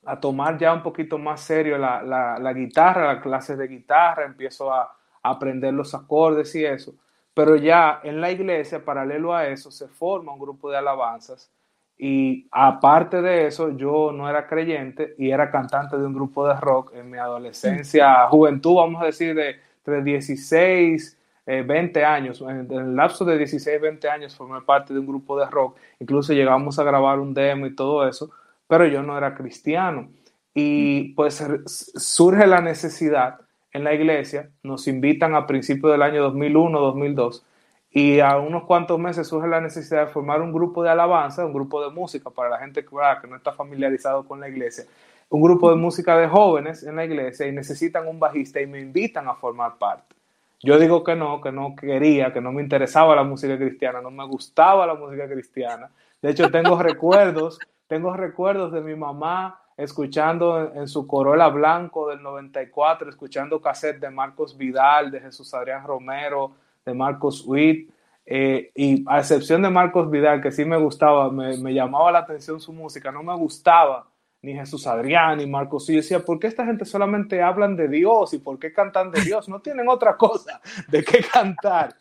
a 0.07 0.19
tomar 0.19 0.57
ya 0.57 0.73
un 0.73 0.81
poquito 0.81 1.17
más 1.17 1.41
serio 1.41 1.77
la, 1.77 2.01
la, 2.01 2.53
guitarra, 2.53 3.13
las 3.13 3.21
clases 3.21 3.57
de 3.57 3.67
guitarra, 3.67 4.25
empiezo 4.25 4.73
a, 4.73 4.93
aprender 5.21 5.73
los 5.73 5.93
acordes 5.93 6.55
y 6.55 6.63
eso. 6.63 6.95
Pero 7.33 7.57
ya 7.57 7.99
en 8.03 8.21
la 8.21 8.31
iglesia, 8.31 8.85
paralelo 8.85 9.35
a 9.35 9.45
eso, 9.47 9.69
se 9.69 9.89
forma 9.89 10.31
un 10.31 10.39
grupo 10.39 10.71
de 10.71 10.77
alabanzas 10.77 11.51
y 11.97 12.47
aparte 12.49 13.21
de 13.21 13.47
eso, 13.47 13.75
yo 13.75 14.13
no 14.13 14.29
era 14.29 14.47
creyente 14.47 15.15
y 15.17 15.31
era 15.31 15.51
cantante 15.51 15.97
de 15.97 16.05
un 16.05 16.13
grupo 16.13 16.47
de 16.47 16.53
rock 16.53 16.93
en 16.95 17.11
mi 17.11 17.17
adolescencia, 17.17 18.27
juventud, 18.29 18.75
vamos 18.75 19.01
a 19.01 19.07
decir, 19.07 19.35
de 19.35 19.57
entre 19.79 20.01
16, 20.01 21.17
20 21.45 22.05
años. 22.05 22.41
En, 22.41 22.71
el 22.71 22.95
lapso 22.95 23.25
de 23.25 23.37
16, 23.37 23.81
20 23.81 24.09
años 24.09 24.35
formé 24.35 24.61
parte 24.61 24.93
de 24.93 24.99
un 25.01 25.07
grupo 25.07 25.37
de 25.37 25.45
rock. 25.47 25.77
Incluso 25.99 26.31
llegamos 26.31 26.79
a 26.79 26.83
grabar 26.83 27.19
un 27.19 27.33
demo 27.33 27.65
y 27.65 27.75
todo 27.75 28.07
eso 28.07 28.31
pero 28.67 28.85
yo 28.85 29.03
no 29.03 29.17
era 29.17 29.35
cristiano. 29.35 30.09
Y 30.53 31.13
pues 31.13 31.43
surge 31.65 32.47
la 32.47 32.61
necesidad 32.61 33.39
en 33.73 33.83
la 33.83 33.93
iglesia, 33.93 34.49
nos 34.63 34.87
invitan 34.87 35.35
a 35.35 35.45
principios 35.45 35.91
del 35.91 36.01
año 36.01 36.23
2001, 36.23 36.79
2002, 36.79 37.45
y 37.91 38.19
a 38.19 38.37
unos 38.37 38.63
cuantos 38.65 38.99
meses 38.99 39.27
surge 39.27 39.47
la 39.47 39.61
necesidad 39.61 40.07
de 40.07 40.11
formar 40.11 40.41
un 40.41 40.51
grupo 40.51 40.83
de 40.83 40.89
alabanza, 40.89 41.45
un 41.45 41.53
grupo 41.53 41.83
de 41.83 41.91
música 41.91 42.29
para 42.29 42.49
la 42.49 42.59
gente 42.59 42.83
que, 42.83 43.27
no 43.27 43.35
está 43.35 43.53
familiarizado 43.53 44.27
con 44.27 44.39
la 44.39 44.49
iglesia. 44.49 44.85
un 45.29 45.41
grupo 45.41 45.69
de 45.69 45.75
música 45.75 46.17
de 46.17 46.27
jóvenes 46.27 46.83
en 46.83 46.95
la 46.95 47.05
iglesia 47.05 47.47
y 47.47 47.51
necesitan 47.51 48.07
un 48.07 48.19
bajista 48.19 48.61
y 48.61 48.67
me 48.67 48.79
invitan 48.79 49.27
a 49.27 49.35
formar 49.35 49.77
parte. 49.77 50.15
Yo 50.63 50.79
digo 50.79 51.03
que 51.03 51.15
no, 51.15 51.41
que 51.41 51.51
no 51.51 51.75
quería, 51.75 52.33
que 52.33 52.41
no 52.41 52.51
me 52.51 52.63
interesaba 52.63 53.15
la 53.15 53.23
música 53.23 53.57
cristiana, 53.57 54.01
no 54.01 54.09
me 54.09 54.25
gustaba 54.25 54.87
la 54.87 54.95
música 54.95 55.27
cristiana. 55.27 55.91
De 56.21 56.31
hecho, 56.31 56.49
tengo 56.49 56.77
recuerdos, 56.81 57.59
tengo 57.87 58.13
recuerdos 58.13 58.71
de 58.71 58.81
mi 58.81 58.95
mamá 58.95 59.61
escuchando 59.77 60.73
en, 60.73 60.87
su 60.87 61.05
Corolla 61.05 61.47
Blanco 61.49 62.09
del 62.09 62.21
94, 62.21 63.09
escuchando 63.09 63.61
cassette 63.61 63.99
de 63.99 64.09
Marcos 64.09 64.57
Vidal, 64.57 65.11
de 65.11 65.21
Jesús 65.21 65.53
Adrián 65.53 65.85
Romero, 65.85 66.53
de 66.83 66.93
Marcos 66.93 67.43
Witt, 67.45 67.91
eh, 68.25 68.71
y 68.75 69.05
a 69.07 69.19
excepción 69.19 69.61
de 69.61 69.69
Marcos 69.69 70.09
Vidal, 70.09 70.41
que 70.41 70.51
sí 70.51 70.65
me 70.65 70.77
gustaba, 70.77 71.31
me, 71.31 71.57
me, 71.57 71.73
llamaba 71.73 72.11
la 72.11 72.19
atención 72.19 72.59
su 72.59 72.73
música, 72.73 73.11
no 73.11 73.23
me 73.23 73.35
gustaba 73.35 74.07
ni 74.41 74.53
Jesús 74.53 74.87
Adrián, 74.87 75.37
ni 75.37 75.45
Marcos. 75.45 75.89
Y 75.89 75.93
yo 75.93 75.97
decía, 75.97 76.19
¿por 76.19 76.39
qué 76.39 76.47
esta 76.47 76.65
gente 76.65 76.83
solamente 76.83 77.41
hablan 77.41 77.75
de 77.75 77.87
Dios 77.87 78.33
y 78.33 78.39
por 78.39 78.57
qué 78.59 78.73
cantan 78.73 79.11
de 79.11 79.21
Dios? 79.21 79.47
No 79.47 79.59
tienen 79.59 79.87
otra 79.87 80.17
cosa 80.17 80.59
de 80.87 81.03
qué 81.03 81.23
cantar. 81.31 81.95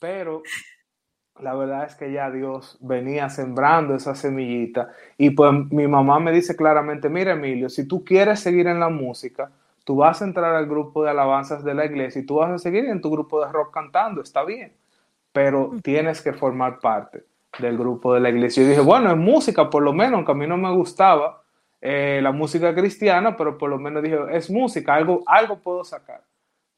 Pero 0.00 0.42
la 1.42 1.54
verdad 1.54 1.84
es 1.84 1.94
que 1.96 2.12
ya 2.12 2.30
Dios 2.30 2.78
venía 2.80 3.28
sembrando 3.28 3.94
esa 3.94 4.14
semillita 4.14 4.90
y 5.18 5.30
pues 5.30 5.52
mi 5.70 5.86
mamá 5.88 6.20
me 6.20 6.32
dice 6.32 6.56
claramente, 6.56 7.08
mira 7.08 7.32
Emilio, 7.32 7.68
si 7.68 7.86
tú 7.86 8.04
quieres 8.04 8.40
seguir 8.40 8.66
en 8.68 8.80
la 8.80 8.88
música, 8.88 9.50
tú 9.84 9.96
vas 9.96 10.22
a 10.22 10.24
entrar 10.24 10.54
al 10.54 10.66
grupo 10.66 11.02
de 11.02 11.10
alabanzas 11.10 11.64
de 11.64 11.74
la 11.74 11.84
iglesia 11.84 12.22
y 12.22 12.26
tú 12.26 12.36
vas 12.36 12.50
a 12.50 12.58
seguir 12.58 12.84
en 12.86 13.00
tu 13.00 13.10
grupo 13.10 13.44
de 13.44 13.50
rock 13.50 13.74
cantando, 13.74 14.22
está 14.22 14.44
bien, 14.44 14.72
pero 15.32 15.72
tienes 15.82 16.22
que 16.22 16.32
formar 16.32 16.78
parte 16.78 17.24
del 17.58 17.76
grupo 17.76 18.14
de 18.14 18.20
la 18.20 18.30
iglesia. 18.30 18.62
Y 18.62 18.66
dije, 18.66 18.80
bueno, 18.80 19.10
es 19.10 19.16
música, 19.16 19.68
por 19.68 19.82
lo 19.82 19.92
menos, 19.92 20.14
aunque 20.14 20.32
a 20.32 20.36
mí 20.36 20.46
no 20.46 20.56
me 20.56 20.72
gustaba 20.72 21.42
eh, 21.80 22.20
la 22.22 22.32
música 22.32 22.74
cristiana, 22.74 23.36
pero 23.36 23.58
por 23.58 23.68
lo 23.68 23.78
menos 23.78 24.02
dije, 24.02 24.18
es 24.30 24.48
música, 24.48 24.94
algo, 24.94 25.22
algo 25.26 25.58
puedo 25.58 25.84
sacar. 25.84 26.22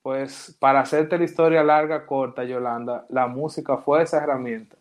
Pues 0.04 0.54
para 0.58 0.80
hacerte 0.80 1.16
la 1.16 1.25
historia 1.25 1.64
larga, 1.64 2.04
corta, 2.04 2.44
Yolanda, 2.44 3.06
la 3.08 3.26
música 3.26 3.78
fue 3.78 4.02
esa 4.02 4.23
herramienta 4.23 4.76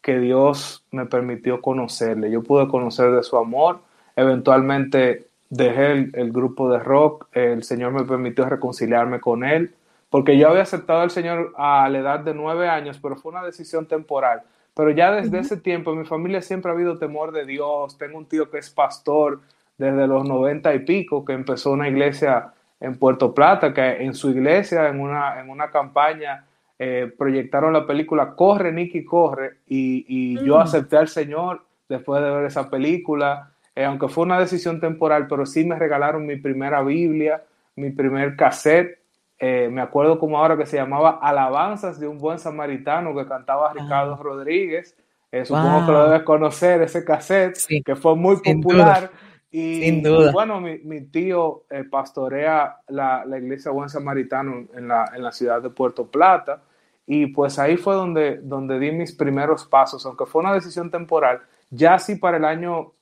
que 0.00 0.18
Dios 0.18 0.84
me 0.90 1.06
permitió 1.06 1.62
conocerle. 1.62 2.32
Yo 2.32 2.42
pude 2.42 2.66
conocer 2.66 3.12
de 3.12 3.22
su 3.22 3.36
amor. 3.36 3.78
Eventualmente 4.16 5.28
dejé 5.50 6.10
el, 6.12 6.32
grupo 6.32 6.68
de 6.68 6.80
rock. 6.80 7.28
El 7.30 7.62
Señor 7.62 7.92
me 7.92 8.02
permitió 8.02 8.44
reconciliarme 8.46 9.20
con 9.20 9.44
Él. 9.44 9.72
Porque 10.10 10.36
yo 10.36 10.48
había 10.48 10.62
aceptado 10.62 10.98
al 10.98 11.12
Señor 11.12 11.54
a 11.56 11.88
la 11.88 11.98
edad 11.98 12.18
de 12.18 12.34
nueve 12.34 12.68
años, 12.68 12.98
pero 13.00 13.14
fue 13.14 13.30
una 13.30 13.44
decisión 13.44 13.86
temporal. 13.86 14.42
Pero 14.74 14.90
ya 14.90 15.12
desde 15.12 15.38
ese 15.38 15.58
tiempo 15.58 15.92
en 15.92 16.00
mi 16.00 16.06
familia 16.06 16.42
siempre 16.42 16.72
ha 16.72 16.74
habido 16.74 16.98
temor 16.98 17.30
de 17.30 17.46
Dios. 17.46 17.96
Tengo 17.98 18.18
un 18.18 18.26
tío 18.26 18.50
que 18.50 18.58
es 18.58 18.68
pastor 18.68 19.42
desde 19.78 20.08
los 20.08 20.26
noventa 20.26 20.74
y 20.74 20.80
pico, 20.80 21.24
que 21.24 21.34
empezó 21.34 21.70
una 21.70 21.88
iglesia 21.88 22.52
en 22.80 22.98
Puerto 22.98 23.34
Plata, 23.34 23.72
que 23.72 24.02
en 24.02 24.14
su 24.14 24.30
iglesia, 24.30 24.88
en 24.88 25.00
una, 25.00 25.40
en 25.40 25.48
una 25.48 25.70
campaña, 25.70 26.44
eh, 26.78 27.10
proyectaron 27.16 27.72
la 27.72 27.86
película 27.86 28.34
Corre, 28.34 28.70
Nicky, 28.70 29.04
Corre, 29.04 29.58
y, 29.66 30.38
yo 30.44 30.58
mm. 30.58 30.60
acepté 30.60 30.98
al 30.98 31.08
Señor 31.08 31.64
después 31.88 32.22
de 32.22 32.30
ver 32.30 32.44
esa 32.44 32.68
película, 32.68 33.50
eh, 33.74 33.84
aunque 33.84 34.08
fue 34.08 34.24
una 34.24 34.38
decisión 34.38 34.78
temporal, 34.80 35.26
pero 35.26 35.46
sí 35.46 35.64
me 35.64 35.78
regalaron 35.78 36.26
mi 36.26 36.36
primera 36.36 36.82
Biblia, 36.82 37.42
mi 37.76 37.90
primer 37.90 38.36
cassette, 38.36 38.98
eh, 39.38 39.68
me 39.70 39.80
acuerdo 39.80 40.18
como 40.18 40.38
ahora 40.38 40.56
que 40.56 40.66
se 40.66 40.76
llamaba 40.76 41.18
Alabanzas 41.22 42.00
de 42.00 42.08
un 42.08 42.18
buen 42.18 42.38
samaritano 42.38 43.14
que 43.14 43.26
cantaba 43.26 43.72
Ricardo 43.72 44.14
ah. 44.14 44.22
Rodríguez, 44.22 44.96
supongo 45.44 45.86
que 45.86 45.92
lo 45.92 46.04
debes 46.08 46.22
conocer, 46.22 46.82
ese 46.82 47.04
cassette, 47.04 47.58
que 47.84 47.96
fue 47.96 48.16
muy 48.16 48.36
popular. 48.36 49.10
Y, 49.50 50.02
bueno, 50.32 50.60
mi, 50.60 51.00
tío 51.06 51.64
eh, 51.70 51.84
pastorea 51.84 52.78
la, 52.88 53.24
iglesia 53.38 53.70
Buen 53.70 53.88
Samaritano 53.88 54.66
en 54.74 54.88
la, 54.88 55.10
en 55.14 55.22
la, 55.22 55.32
ciudad 55.32 55.62
de 55.62 55.70
Puerto 55.70 56.10
Plata. 56.10 56.62
Y 57.06 57.28
pues 57.28 57.58
ahí 57.58 57.76
fue 57.76 57.94
donde, 57.94 58.40
donde 58.42 58.78
di 58.78 58.90
mis 58.90 59.12
primeros 59.12 59.64
pasos, 59.64 60.04
aunque 60.04 60.26
fue 60.26 60.42
una 60.42 60.52
decisión 60.52 60.90
temporal. 60.90 61.40
Ya 61.70 61.98
sí 61.98 62.16
para 62.16 62.36
el 62.36 62.44
año 62.44 62.92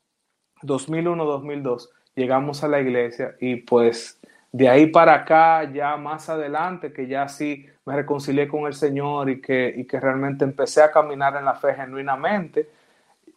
2001-2002 0.62 1.88
llegamos 2.14 2.62
a 2.62 2.68
la 2.68 2.80
iglesia 2.80 3.34
y 3.40 3.56
pues 3.56 4.20
de 4.52 4.68
ahí 4.68 4.86
para 4.86 5.14
acá, 5.14 5.68
ya 5.72 5.96
más 5.96 6.28
adelante, 6.28 6.92
que 6.92 7.08
ya 7.08 7.26
sí 7.26 7.66
me 7.84 7.96
reconcilié 7.96 8.46
con 8.46 8.66
el 8.66 8.74
Señor 8.74 9.28
y 9.28 9.40
que, 9.40 9.74
y 9.76 9.84
que 9.84 9.98
realmente 9.98 10.44
empecé 10.44 10.82
a 10.82 10.92
caminar 10.92 11.34
en 11.36 11.44
la 11.44 11.54
fe 11.54 11.74
genuinamente 11.74 12.68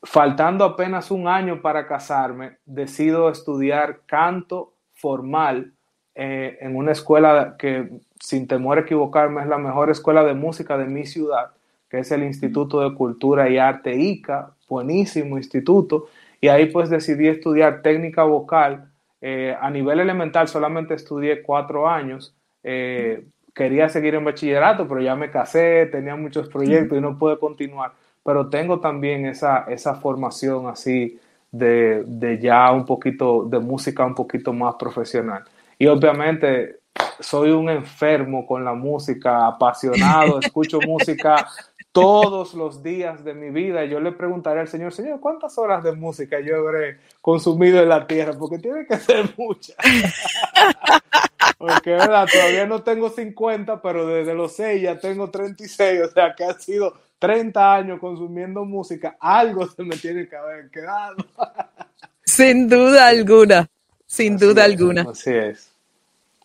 faltando 0.04 0.64
apenas 0.64 1.12
un 1.12 1.28
año 1.28 1.62
para 1.62 1.88
casarme, 1.88 2.58
decido 2.66 3.30
estudiar 3.30 4.02
canto 4.06 4.74
formal 4.94 5.74
eh, 6.16 6.58
en 6.62 6.76
una 6.76 6.92
escuela 6.92 7.56
que, 7.58 7.90
sin 8.20 8.48
temor 8.48 8.78
a 8.78 8.82
equivocarme, 8.82 9.42
es 9.42 9.48
la 9.48 9.58
mejor 9.58 9.90
escuela 9.90 10.24
de 10.24 10.34
música 10.34 10.78
de 10.78 10.86
mi 10.86 11.06
ciudad, 11.06 11.52
que 11.90 12.00
es 12.00 12.12
el 12.12 12.24
Instituto 12.24 12.82
de 12.82 12.96
Cultura 12.96 13.50
y 13.50 13.58
Arte 13.58 13.96
ICA, 13.96 14.52
buenísimo 14.68 15.38
instituto, 15.38 16.08
y 16.42 16.48
ahí 16.50 16.68
pues 16.68 16.90
decidí 16.90 17.28
estudiar 17.28 17.82
técnica 17.82 18.24
vocal. 18.24 18.92
Eh, 19.22 19.56
a 19.60 19.70
nivel 19.70 20.00
elemental 20.00 20.48
solamente 20.48 20.94
estudié 20.94 21.42
cuatro 21.42 21.90
años. 21.90 22.36
Eh, 22.64 23.26
quería 23.54 23.90
seguir 23.90 24.16
en 24.16 24.26
bachillerato, 24.26 24.88
pero 24.88 25.02
ya 25.02 25.16
me 25.16 25.32
casé, 25.32 25.88
tenía 25.88 26.16
muchos 26.16 26.50
proyectos 26.50 26.98
y 26.98 27.02
no 27.02 27.18
pude 27.18 27.40
continuar 27.40 27.94
pero 28.28 28.50
tengo 28.50 28.82
también 28.82 29.26
esa, 29.26 29.60
esa 29.70 29.96
formación 29.96 30.68
así 30.68 31.18
de, 31.50 32.04
de, 32.06 32.38
ya 32.38 32.74
un 32.74 32.86
poquito 32.86 33.46
de 33.46 33.58
música 33.58 34.06
un 34.06 34.16
poquito 34.16 34.52
más 34.52 34.76
profesional. 34.76 35.46
Y 35.80 35.88
obviamente 35.88 36.80
soy 37.22 37.52
un 37.52 37.70
enfermo 37.70 38.46
con 38.46 38.66
la 38.66 38.74
música, 38.74 39.48
apasionado, 39.48 40.40
escucho 40.44 40.82
música 40.82 41.48
todos 41.94 42.54
los 42.54 42.84
días 42.84 43.24
de 43.24 43.34
mi 43.34 43.50
vida. 43.50 43.86
Y 43.86 43.92
yo 43.92 44.02
le 44.02 44.12
preguntaré 44.12 44.60
al 44.60 44.68
Señor, 44.68 44.92
Señor, 44.92 45.22
¿cuántas 45.22 45.58
horas 45.58 45.82
de 45.82 45.94
música 45.94 46.42
yo 46.42 46.58
habré 46.58 46.98
consumido 47.22 47.82
en 47.82 47.88
la 47.88 48.08
tierra? 48.08 48.34
Porque 48.38 48.60
tiene 48.60 48.86
que 48.86 48.98
ser 48.98 49.34
muchas. 49.38 49.78
Porque, 51.58 51.92
¿verdad? 51.92 52.28
Todavía 52.30 52.68
no 52.68 52.84
tengo 52.84 53.10
50, 53.10 53.82
pero 53.82 54.06
desde 54.06 54.36
los 54.36 54.54
6 54.58 54.82
ya 54.82 55.00
tengo 55.00 55.32
36, 55.32 56.02
o 56.02 56.12
sea 56.12 56.36
que 56.36 56.44
ha 56.44 56.54
sido 56.54 57.07
30 57.20 57.76
años 57.76 58.00
consumiendo 58.00 58.64
música, 58.66 59.18
algo 59.20 59.68
se 59.68 59.84
me 59.84 59.98
tiene 59.98 60.28
que 60.28 60.36
haber 60.36 60.70
quedado. 60.70 61.16
Sin 62.24 62.68
duda 62.68 63.08
alguna, 63.08 63.70
sin 64.06 64.38
duda 64.38 64.66
alguna. 64.66 65.06
Así 65.10 65.32
es. 65.32 65.72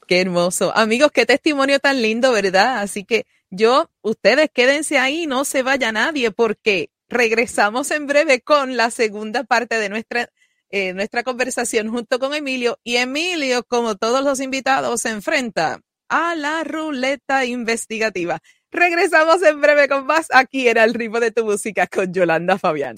Qué 0.07 0.21
hermoso. 0.21 0.73
Amigos, 0.77 1.11
qué 1.11 1.27
testimonio 1.27 1.81
tan 1.81 2.01
lindo, 2.01 2.31
¿verdad? 2.33 2.79
Así 2.79 3.05
que 3.05 3.27
yo, 3.51 3.91
ustedes 4.01 4.49
quédense 4.53 4.99
ahí, 4.99 5.27
no 5.27 5.45
se 5.45 5.63
vaya 5.63 5.91
nadie, 5.91 6.31
porque 6.31 6.91
regresamos 7.09 7.91
en 7.91 8.07
breve 8.07 8.41
con 8.41 8.77
la 8.77 8.91
segunda 8.91 9.45
parte 9.45 9.79
de 9.79 9.89
nuestra, 9.89 10.31
eh, 10.71 10.95
nuestra 10.95 11.23
conversación 11.25 11.91
junto 11.91 12.19
con 12.19 12.33
Emilio. 12.33 12.79
Y 12.85 12.97
Emilio, 12.97 13.65
como 13.65 13.97
todos 13.97 14.25
los 14.25 14.41
invitados, 14.41 15.03
se 15.03 15.11
enfrenta 15.11 15.81
a 16.09 16.35
la 16.35 16.65
ruleta 16.65 17.45
investigativa. 17.45 18.41
Regresamos 18.73 19.43
en 19.43 19.61
breve 19.61 19.87
con 19.87 20.07
más 20.07 20.29
aquí 20.33 20.67
en 20.67 20.79
El 20.79 20.95
ritmo 20.95 21.21
de 21.21 21.31
tu 21.31 21.45
música 21.45 21.87
con 21.87 22.11
Yolanda 22.11 22.57
Fabián. 22.57 22.97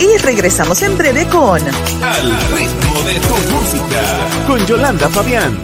Y 0.00 0.18
regresamos 0.18 0.82
en 0.82 0.98
breve 0.98 1.24
con 1.28 1.60
Al 2.02 2.36
ritmo 2.50 3.02
de 3.06 3.14
tu 3.20 3.52
música 3.52 4.44
con 4.44 4.66
Yolanda 4.66 5.08
Fabián. 5.08 5.56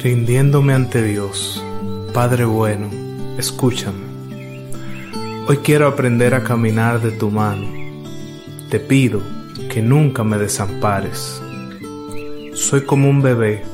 Rindiéndome 0.00 0.72
ante 0.72 1.02
Dios, 1.02 1.64
Padre 2.14 2.44
bueno, 2.44 2.88
escúchame. 3.38 4.04
Hoy 5.48 5.56
quiero 5.64 5.88
aprender 5.88 6.32
a 6.32 6.44
caminar 6.44 7.00
de 7.00 7.10
tu 7.10 7.28
mano. 7.28 7.66
Te 8.70 8.78
pido 8.78 9.20
que 9.68 9.82
nunca 9.82 10.22
me 10.22 10.38
desampares. 10.38 11.42
Soy 12.54 12.82
como 12.82 13.10
un 13.10 13.20
bebé 13.20 13.64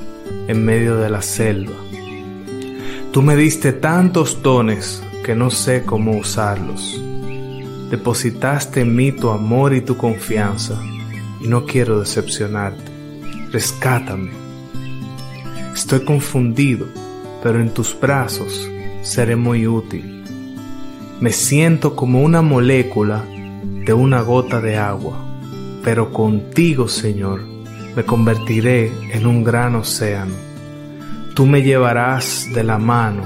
en 0.49 0.65
medio 0.65 0.97
de 0.97 1.11
la 1.11 1.23
selva. 1.23 1.77
Tú 3.13 3.23
me 3.23 3.37
diste 3.37 3.73
tantos 3.73 4.43
dones 4.43 5.03
que 5.25 5.35
no 5.35 5.51
sé 5.51 5.85
cómo 5.85 6.17
usarlos. 6.17 7.01
Depositaste 7.91 8.83
en 8.83 8.95
mí 8.95 9.13
tu 9.13 9.31
amor 9.31 9.75
y 9.75 9.81
tu 9.81 9.97
confianza 9.97 10.81
y 11.41 11.49
no 11.49 11.65
quiero 11.65 12.01
decepcionarte. 12.01 12.93
Rescátame. 13.51 14.31
Estoy 15.73 16.01
confundido, 16.05 16.87
pero 17.43 17.61
en 17.61 17.73
tus 17.73 17.99
brazos 17.99 18.69
seré 19.03 19.37
muy 19.37 19.67
útil. 19.67 20.25
Me 21.21 21.33
siento 21.33 21.97
como 21.97 22.23
una 22.23 22.43
molécula 22.43 23.25
de 23.87 23.93
una 23.93 24.21
gota 24.21 24.61
de 24.61 24.77
agua, 24.77 25.17
pero 25.83 26.13
contigo, 26.13 26.89
Señor, 26.89 27.56
me 27.97 28.05
convertiré 28.05 28.93
en 29.11 29.27
un 29.27 29.43
gran 29.43 29.75
océano. 29.75 30.35
Tú 31.35 31.47
me 31.47 31.63
llevarás 31.63 32.47
de 32.55 32.63
la 32.63 32.79
mano 32.79 33.25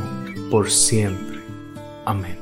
por 0.48 0.70
siempre. 0.70 1.40
Amén. 2.06 2.39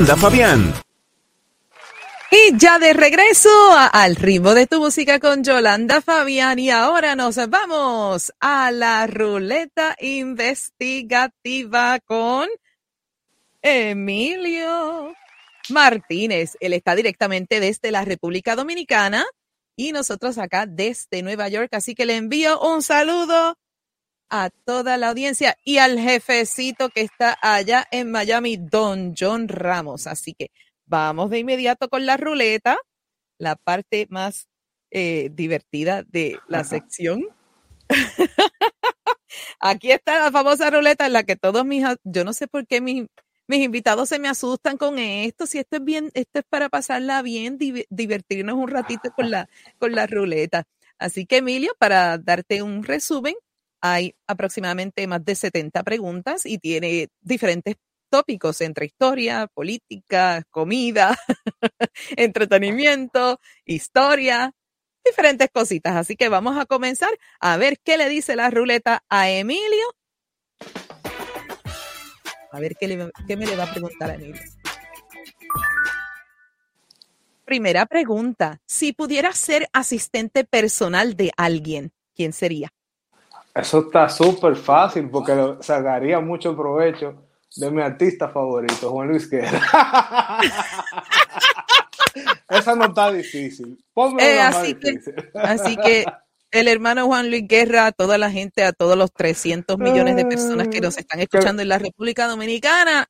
Yolanda 0.00 0.16
Fabián. 0.16 0.74
Y 2.30 2.56
ya 2.56 2.78
de 2.78 2.94
regreso 2.94 3.50
al 3.92 4.16
ritmo 4.16 4.54
de 4.54 4.66
tu 4.66 4.80
música 4.80 5.20
con 5.20 5.44
Yolanda 5.44 6.00
Fabián 6.00 6.58
y 6.58 6.70
ahora 6.70 7.14
nos 7.16 7.36
vamos 7.50 8.32
a 8.40 8.70
la 8.70 9.06
ruleta 9.06 9.94
investigativa 10.00 11.98
con 12.00 12.48
Emilio 13.60 15.12
Martínez. 15.68 16.56
Él 16.60 16.72
está 16.72 16.94
directamente 16.94 17.60
desde 17.60 17.90
la 17.90 18.02
República 18.02 18.56
Dominicana 18.56 19.26
y 19.76 19.92
nosotros 19.92 20.38
acá 20.38 20.64
desde 20.64 21.20
Nueva 21.22 21.50
York. 21.50 21.68
Así 21.72 21.94
que 21.94 22.06
le 22.06 22.16
envío 22.16 22.58
un 22.58 22.80
saludo 22.80 23.58
a 24.30 24.50
toda 24.64 24.96
la 24.96 25.08
audiencia 25.10 25.56
y 25.64 25.78
al 25.78 25.98
jefecito 25.98 26.88
que 26.88 27.02
está 27.02 27.36
allá 27.42 27.86
en 27.90 28.10
Miami, 28.10 28.56
Don 28.56 29.14
John 29.18 29.48
Ramos. 29.48 30.06
Así 30.06 30.34
que 30.34 30.50
vamos 30.86 31.30
de 31.30 31.40
inmediato 31.40 31.88
con 31.88 32.06
la 32.06 32.16
ruleta, 32.16 32.78
la 33.38 33.56
parte 33.56 34.06
más 34.10 34.48
eh, 34.90 35.30
divertida 35.32 36.02
de 36.04 36.38
la 36.48 36.64
sección. 36.64 37.26
Aquí 39.60 39.92
está 39.92 40.18
la 40.18 40.32
famosa 40.32 40.70
ruleta 40.70 41.06
en 41.06 41.12
la 41.12 41.22
que 41.24 41.36
todos 41.36 41.64
mis, 41.64 41.84
yo 42.04 42.24
no 42.24 42.32
sé 42.32 42.48
por 42.48 42.66
qué 42.66 42.80
mis, 42.80 43.06
mis 43.46 43.60
invitados 43.64 44.08
se 44.08 44.18
me 44.18 44.28
asustan 44.28 44.76
con 44.76 44.98
esto, 44.98 45.46
si 45.46 45.58
esto 45.58 45.76
es 45.76 45.84
bien, 45.84 46.10
esto 46.14 46.40
es 46.40 46.44
para 46.48 46.68
pasarla 46.68 47.22
bien, 47.22 47.58
div- 47.58 47.86
divertirnos 47.90 48.56
un 48.56 48.68
ratito 48.68 49.10
con 49.12 49.30
la, 49.30 49.48
con 49.78 49.92
la 49.92 50.06
ruleta. 50.06 50.64
Así 50.98 51.26
que 51.26 51.38
Emilio, 51.38 51.74
para 51.78 52.18
darte 52.18 52.62
un 52.62 52.84
resumen, 52.84 53.34
hay 53.80 54.14
aproximadamente 54.26 55.06
más 55.06 55.24
de 55.24 55.34
70 55.34 55.82
preguntas 55.82 56.46
y 56.46 56.58
tiene 56.58 57.08
diferentes 57.20 57.76
tópicos 58.10 58.60
entre 58.60 58.86
historia, 58.86 59.46
política, 59.46 60.42
comida, 60.50 61.16
entretenimiento, 62.16 63.40
historia, 63.64 64.52
diferentes 65.04 65.48
cositas. 65.52 65.96
Así 65.96 66.16
que 66.16 66.28
vamos 66.28 66.58
a 66.58 66.66
comenzar 66.66 67.10
a 67.40 67.56
ver 67.56 67.78
qué 67.82 67.96
le 67.96 68.08
dice 68.08 68.36
la 68.36 68.50
ruleta 68.50 69.02
a 69.08 69.30
Emilio. 69.30 69.94
A 72.52 72.58
ver 72.58 72.76
qué, 72.76 72.88
le, 72.88 72.96
me 72.96 73.46
le 73.46 73.56
va 73.56 73.64
a 73.64 73.70
preguntar 73.70 74.10
a 74.10 74.14
Emilio. 74.14 74.42
Primera 77.44 77.86
pregunta. 77.86 78.60
Si 78.66 78.92
pudieras 78.92 79.38
ser 79.38 79.68
asistente 79.72 80.44
personal 80.44 81.16
de 81.16 81.32
alguien, 81.36 81.92
¿quién 82.14 82.32
sería? 82.32 82.72
Eso 83.54 83.80
está 83.80 84.08
súper 84.08 84.56
fácil 84.56 85.10
porque 85.10 85.34
lo, 85.34 85.62
sacaría 85.62 86.20
mucho 86.20 86.56
provecho 86.56 87.26
de 87.56 87.70
mi 87.70 87.82
artista 87.82 88.28
favorito, 88.28 88.90
Juan 88.90 89.08
Luis 89.08 89.28
Guerra. 89.28 89.60
Esa 92.48 92.74
no 92.74 92.86
está 92.86 93.12
difícil. 93.12 93.78
Eh, 94.18 94.40
así, 94.40 94.74
Que, 94.74 94.98
así 95.34 95.76
que 95.76 96.04
el 96.50 96.68
hermano 96.68 97.06
Juan 97.06 97.30
Luis 97.30 97.46
Guerra, 97.46 97.86
a 97.86 97.92
toda 97.92 98.18
la 98.18 98.30
gente, 98.30 98.64
a 98.64 98.72
todos 98.72 98.96
los 98.96 99.12
300 99.12 99.78
millones 99.78 100.16
de 100.16 100.26
personas 100.26 100.68
que 100.68 100.80
nos 100.80 100.98
están 100.98 101.20
escuchando 101.20 101.62
en 101.62 101.68
la 101.68 101.78
República 101.78 102.26
Dominicana, 102.26 103.08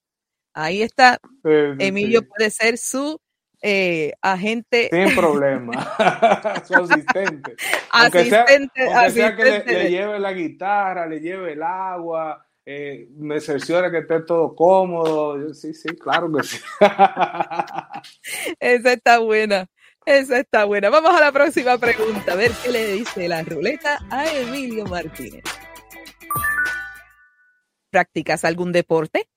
ahí 0.52 0.82
está. 0.82 1.18
Emilio 1.44 2.26
puede 2.26 2.50
ser 2.50 2.76
su 2.76 3.18
eh, 3.62 4.12
agente. 4.22 4.88
Sin 4.90 5.14
problema. 5.14 5.72
su 6.66 6.74
asistente. 6.74 7.56
asistente, 7.90 8.92
aunque 8.92 9.10
sea, 9.10 9.36
que 9.36 9.64
le, 9.66 9.90
lleve 9.90 10.18
la 10.18 10.32
guitarra, 10.32 11.06
le 11.06 11.20
lleve 11.20 11.52
el 11.52 11.62
agua, 11.62 12.46
eh, 12.64 13.08
me 13.16 13.40
cerciore 13.40 13.90
que 13.90 13.98
esté 13.98 14.20
todo 14.20 14.54
cómodo. 14.54 15.52
sí, 15.54 15.74
sí, 15.74 15.88
claro 15.96 16.30
que 16.32 16.42
sí. 16.42 16.58
Esa 18.60 18.92
está 18.92 19.18
buena. 19.18 19.66
Esa 20.06 20.38
está 20.38 20.64
buena. 20.64 20.88
Vamos 20.88 21.12
a 21.14 21.20
la 21.20 21.32
próxima 21.32 21.76
pregunta. 21.78 22.32
A 22.32 22.36
ver 22.36 22.52
qué 22.62 22.70
le 22.70 22.92
dice 22.92 23.28
la 23.28 23.42
ruleta 23.42 23.98
a 24.10 24.26
Emilio 24.32 24.86
Martínez. 24.86 25.44
¿Practicas 27.90 28.44
algún 28.44 28.72
deporte? 28.72 29.28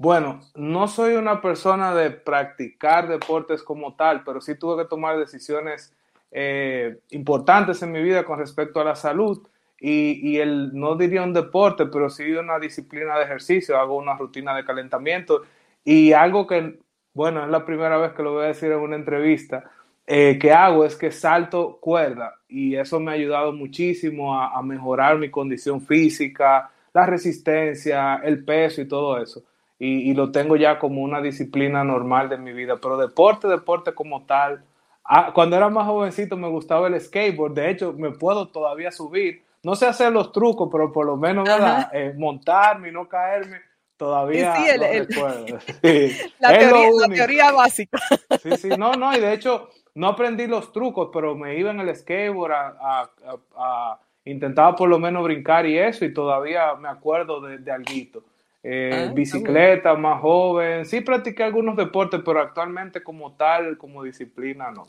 Bueno, 0.00 0.40
no 0.54 0.88
soy 0.88 1.16
una 1.16 1.42
persona 1.42 1.94
de 1.94 2.10
practicar 2.10 3.06
deportes 3.06 3.62
como 3.62 3.96
tal, 3.96 4.24
pero 4.24 4.40
sí 4.40 4.54
tuve 4.54 4.82
que 4.82 4.88
tomar 4.88 5.18
decisiones 5.18 5.94
eh, 6.30 7.00
importantes 7.10 7.82
en 7.82 7.92
mi 7.92 8.02
vida 8.02 8.24
con 8.24 8.38
respecto 8.38 8.80
a 8.80 8.84
la 8.84 8.94
salud 8.94 9.46
y, 9.78 10.38
el, 10.38 10.72
no 10.72 10.96
diría 10.96 11.22
un 11.22 11.34
deporte, 11.34 11.84
pero 11.84 12.08
sí 12.08 12.32
una 12.32 12.58
disciplina 12.58 13.18
de 13.18 13.24
ejercicio, 13.24 13.78
hago 13.78 13.98
una 13.98 14.16
rutina 14.16 14.56
de 14.56 14.64
calentamiento 14.64 15.42
y 15.84 16.14
algo 16.14 16.46
que, 16.46 16.78
bueno, 17.12 17.44
es 17.44 17.50
la 17.50 17.66
primera 17.66 17.98
vez 17.98 18.12
que 18.12 18.22
lo 18.22 18.32
voy 18.32 18.44
a 18.44 18.48
decir 18.48 18.72
en 18.72 18.78
una 18.78 18.96
entrevista, 18.96 19.70
eh, 20.06 20.38
que 20.40 20.50
hago 20.50 20.86
es 20.86 20.96
que 20.96 21.10
salto 21.10 21.76
cuerda 21.78 22.36
y 22.48 22.74
eso 22.74 23.00
me 23.00 23.10
ha 23.10 23.14
ayudado 23.16 23.52
muchísimo 23.52 24.34
a, 24.40 24.62
mejorar 24.62 25.18
mi 25.18 25.30
condición 25.30 25.82
física, 25.82 26.70
la 26.94 27.04
resistencia, 27.04 28.16
el 28.24 28.42
peso 28.46 28.80
y 28.80 28.88
todo 28.88 29.22
eso. 29.22 29.42
Y, 29.80 30.10
y, 30.10 30.14
lo 30.14 30.30
tengo 30.30 30.56
ya 30.56 30.78
como 30.78 31.02
una 31.02 31.22
disciplina 31.22 31.82
normal 31.82 32.28
de 32.28 32.36
mi 32.36 32.52
vida, 32.52 32.76
pero 32.80 32.98
deporte, 32.98 33.48
deporte 33.48 33.94
como 33.94 34.26
tal. 34.26 34.62
Ah, 35.02 35.32
cuando 35.34 35.56
era 35.56 35.70
más 35.70 35.86
jovencito 35.86 36.36
me 36.36 36.48
gustaba 36.48 36.86
el 36.86 37.00
skateboard, 37.00 37.54
de 37.54 37.70
hecho 37.70 37.94
me 37.94 38.10
puedo 38.10 38.46
todavía 38.48 38.92
subir 38.92 39.42
no 39.62 39.74
sé 39.74 39.86
hacer 39.86 40.12
los 40.12 40.32
trucos, 40.32 40.68
pero 40.72 40.92
por 40.92 41.06
lo 41.06 41.16
menos 41.16 41.48
eh, 41.92 42.14
montarme 42.16 42.88
y 42.88 42.92
no 42.92 43.08
caerme, 43.08 43.60
todavía 43.96 44.56
sí, 44.56 44.70
recuerdo. 44.78 45.46
La, 46.40 46.58
teoría, 46.58 47.52
básica. 47.52 47.98
Sí, 48.42 48.56
sí, 48.56 48.68
no, 48.78 48.94
no, 48.94 49.14
y 49.14 49.20
de 49.20 49.34
hecho 49.34 49.68
no 49.94 50.08
aprendí 50.08 50.46
los 50.46 50.72
trucos, 50.72 51.10
pero 51.12 51.34
me 51.34 51.58
iba 51.58 51.70
en 51.70 51.80
el 51.80 51.94
skateboard 51.94 52.52
a, 52.52 53.10
a, 53.56 54.00
intentaba 54.24 54.74
por 54.74 54.88
lo 54.88 54.98
menos 54.98 55.24
brincar 55.24 55.66
y 55.66 55.78
eso, 55.78 56.04
y 56.04 56.14
todavía 56.14 56.74
me 56.76 56.88
acuerdo 56.88 57.40
de, 57.40 57.58
de 57.58 57.72
alguito. 57.72 58.22
Eh, 58.62 59.08
ah, 59.08 59.12
bicicleta, 59.14 59.94
más 59.94 60.20
joven, 60.20 60.84
sí 60.84 61.00
practiqué 61.00 61.44
algunos 61.44 61.76
deportes, 61.76 62.20
pero 62.24 62.40
actualmente 62.40 63.02
como 63.02 63.32
tal, 63.32 63.78
como 63.78 64.02
disciplina, 64.02 64.70
no. 64.70 64.84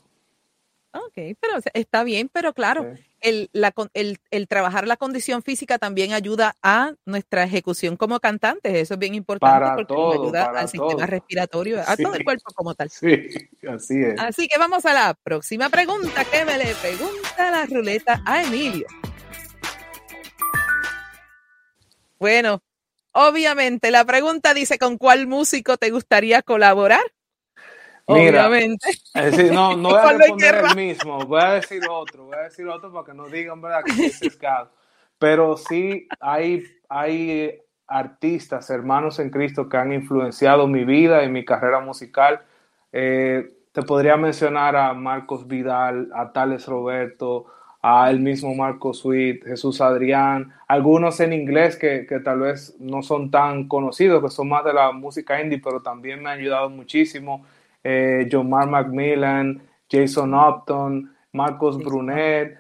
Ok, 0.94 1.38
pero 1.40 1.54
está 1.74 2.04
bien, 2.04 2.30
pero 2.32 2.54
claro, 2.54 2.94
el, 3.22 3.50
el, 3.54 4.48
trabajar 4.50 4.86
la 4.88 4.98
condición 4.98 5.42
física 5.42 5.78
también 5.80 6.12
ayuda 6.12 6.56
a 6.62 6.94
nuestra 7.06 7.46
ejecución 7.46 7.96
como 7.96 8.20
cantantes. 8.20 8.74
Eso 8.74 8.96
es 8.96 9.00
bien 9.00 9.16
importante 9.16 9.72
porque 9.74 9.94
ayuda 9.94 10.50
al 10.50 10.68
sistema 10.68 11.06
respiratorio, 11.06 11.80
a 11.80 11.96
todo 11.96 12.16
el 12.16 12.26
cuerpo 12.26 12.52
como 12.54 12.76
tal. 12.76 12.90
Sí, 12.90 13.30
así 13.70 14.04
es. 14.04 14.20
Así 14.20 14.50
que 14.50 14.60
vamos 14.60 14.86
a 14.86 14.94
la 14.94 15.14
próxima 15.24 15.70
pregunta 15.70 16.26
que 16.26 16.44
me 16.44 16.58
le 16.58 16.76
pregunta 16.76 17.52
la 17.52 17.66
ruleta 17.68 18.22
a 18.26 18.44
Emilio. 18.44 18.86
Bueno, 22.20 22.62
obviamente 23.12 23.91
la 23.91 24.06
pregunta 24.06 24.54
dice, 24.54 24.78
¿con 24.78 24.97
cuál 24.97 25.28
músico 25.28 25.78
te 25.78 25.89
gustaría 25.89 26.41
colaborar? 26.41 27.02
Obviamente. 28.06 28.89
no, 29.52 29.78
no 29.78 29.89
voy 29.89 30.00
a 30.00 30.13
responder 30.17 30.63
el 30.69 30.76
mismo, 30.76 31.19
voy 31.26 31.41
a 31.41 31.54
decir 31.54 31.82
otro, 31.89 32.26
voy 32.26 32.36
a 32.36 32.43
decir 32.43 32.67
otro 32.67 32.91
para 32.91 33.06
que 33.06 33.13
no 33.13 33.28
digan 33.28 33.62
verdad 33.62 33.84
que 33.84 34.06
es 34.06 34.17
sesgado. 34.19 34.71
Pero 35.17 35.56
sí 35.56 36.08
hay, 36.19 36.63
hay 36.89 37.62
artistas, 37.88 38.69
hermanos 38.69 39.19
en 39.19 39.30
Cristo 39.30 39.69
que 39.69 39.78
han 39.78 39.93
influenciado 39.93 40.67
mi 40.67 40.84
vida 40.84 41.24
y 41.24 41.30
mi 41.30 41.45
carrera 41.45 41.80
musical. 41.80 42.41
Eh, 42.91 43.47
te 43.71 43.84
podría 43.84 44.17
mencionar 44.17 44.76
a 44.76 44.93
Marcos 44.93 45.47
Vidal, 45.47 46.10
a 46.13 46.34
Tales 46.34 46.65
Roberto, 46.65 47.45
a 47.82 48.10
el 48.12 48.20
mismo 48.20 48.54
Marcos 48.54 49.00
Sweet, 49.00 49.44
Jesús 49.44 49.82
Adrián, 49.82 50.54
algunos 50.67 51.20
en 51.20 51.34
inglés 51.34 51.76
que, 51.76 52.06
que, 52.06 52.20
tal 52.20 52.41
vez 52.41 52.76
no 52.80 53.02
son 53.02 53.32
tan 53.32 53.67
conocidos, 53.67 54.22
que 54.22 54.30
son 54.30 54.50
más 54.50 54.63
de 54.63 54.74
la 54.74 54.91
música 54.91 55.41
indie, 55.41 55.60
pero 55.63 55.82
también 55.82 56.22
me 56.22 56.30
han 56.30 56.39
ayudado 56.39 56.70
muchísimo. 56.70 57.46
Eh, 57.84 58.30
John 58.32 58.50
Mark 58.50 58.70
Macmillan, 58.70 59.62
Jason 59.89 60.34
Upton, 60.34 61.12
Marcos 61.34 61.78
Brunet, 61.78 62.58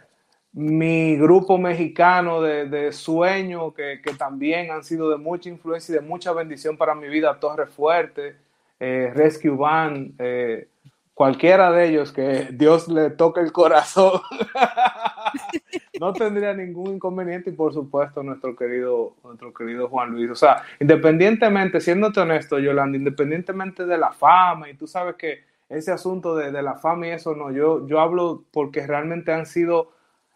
mi 0.53 1.15
grupo 1.15 1.57
mexicano 1.57 2.41
de, 2.41 2.91
sueño, 2.91 3.73
que, 3.73 3.99
también 4.17 4.71
han 4.71 4.83
sido 4.83 5.09
de 5.09 5.17
mucha 5.17 5.49
influencia 5.49 5.93
y 5.93 5.99
de 5.99 6.01
mucha 6.01 6.33
bendición 6.33 6.75
para 6.75 6.95
mi 6.95 7.07
vida, 7.07 7.39
Torre 7.39 7.67
Fuerte, 7.67 8.35
eh, 8.79 9.11
Rescue 9.13 9.51
Band, 9.51 10.15
eh, 10.19 10.67
cualquiera 11.13 11.71
de 11.71 11.89
ellos 11.89 12.11
que 12.11 12.49
Dios 12.51 12.87
le 12.87 13.09
toque 13.11 13.41
el 13.41 13.51
corazón, 13.51 14.21
no 15.99 16.13
tendría 16.13 16.53
ningún 16.53 16.95
inconveniente 16.95 17.49
y 17.49 17.53
por 17.53 17.73
supuesto 17.73 18.23
nuestro 18.23 18.55
querido, 18.55 19.15
nuestro 19.23 19.53
querido 19.53 19.87
Juan 19.89 20.11
Luis. 20.11 20.31
O 20.31 20.35
sea, 20.35 20.63
independientemente, 20.79 21.81
siéndote 21.81 22.19
honesto, 22.19 22.59
Yolanda, 22.59 22.97
independientemente 22.97 23.85
de 23.85 23.97
la 23.97 24.11
fama, 24.11 24.69
y 24.69 24.75
tú 24.75 24.87
sabes 24.87 25.15
que 25.15 25.43
ese 25.69 25.91
asunto 25.91 26.35
de, 26.35 26.51
la 26.51 26.75
fama 26.75 27.07
y 27.07 27.11
eso 27.11 27.33
no, 27.33 27.51
yo, 27.51 27.87
yo 27.87 28.01
hablo 28.01 28.43
porque 28.51 28.85
realmente 28.85 29.31
han 29.31 29.45
sido 29.45 29.91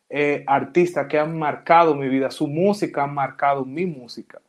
eh, 0.10 0.44
artistas 0.48 1.08
que 1.08 1.20
han 1.20 1.38
marcado 1.38 1.94
mi 1.96 2.08
vida, 2.08 2.32
su 2.32 2.48
música 2.48 3.04
ha 3.04 3.08
marcado 3.08 3.66
mi 3.66 3.86
música 3.86 4.40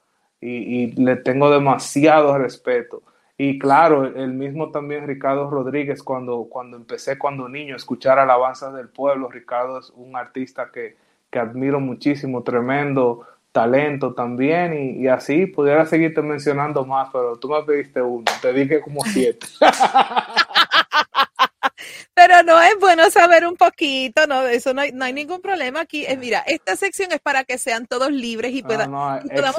y, 0.40 0.50
y 0.50 0.92
le 0.92 1.16
tengo 1.16 1.50
demasiado 1.50 2.38
respeto. 2.38 3.02
Y 3.38 3.58
claro, 3.58 4.06
el 4.06 4.32
mismo 4.32 4.70
también 4.70 5.06
Ricardo 5.06 5.50
Rodríguez, 5.50 6.02
cuando, 6.02 6.46
cuando 6.48 6.76
empecé 6.78 7.18
cuando 7.18 7.48
niño 7.48 7.74
a 7.74 7.76
escuchar 7.76 8.18
alabanzas 8.18 8.74
del 8.74 8.88
pueblo, 8.88 9.28
Ricardo 9.28 9.78
es 9.78 9.90
un 9.90 10.16
artista 10.16 10.70
que, 10.72 10.96
que 11.30 11.38
admiro 11.38 11.78
muchísimo, 11.78 12.42
tremendo 12.42 13.26
talento 13.52 14.14
también, 14.14 15.00
y, 15.00 15.08
así 15.08 15.46
pudiera 15.46 15.86
seguirte 15.86 16.20
mencionando 16.20 16.84
más, 16.84 17.08
pero 17.10 17.38
tú 17.38 17.48
me 17.48 17.62
pediste 17.62 18.02
uno, 18.02 18.24
te 18.42 18.52
dije 18.52 18.80
como 18.80 19.02
siete. 19.04 19.46
Pero 22.14 22.42
no 22.42 22.60
es 22.62 22.74
bueno 22.80 23.10
saber 23.10 23.46
un 23.46 23.56
poquito, 23.56 24.26
no, 24.26 24.46
eso 24.46 24.72
no 24.72 24.80
hay, 24.80 24.92
no 24.92 25.04
hay 25.04 25.12
ningún 25.12 25.42
problema 25.42 25.80
aquí. 25.82 26.06
Es, 26.06 26.18
mira, 26.18 26.40
esta 26.46 26.74
sección 26.74 27.12
es 27.12 27.20
para 27.20 27.44
que 27.44 27.58
sean 27.58 27.86
todos 27.86 28.10
libres 28.10 28.52
y, 28.52 28.62
pueda, 28.62 28.86
podamos, 28.86 29.56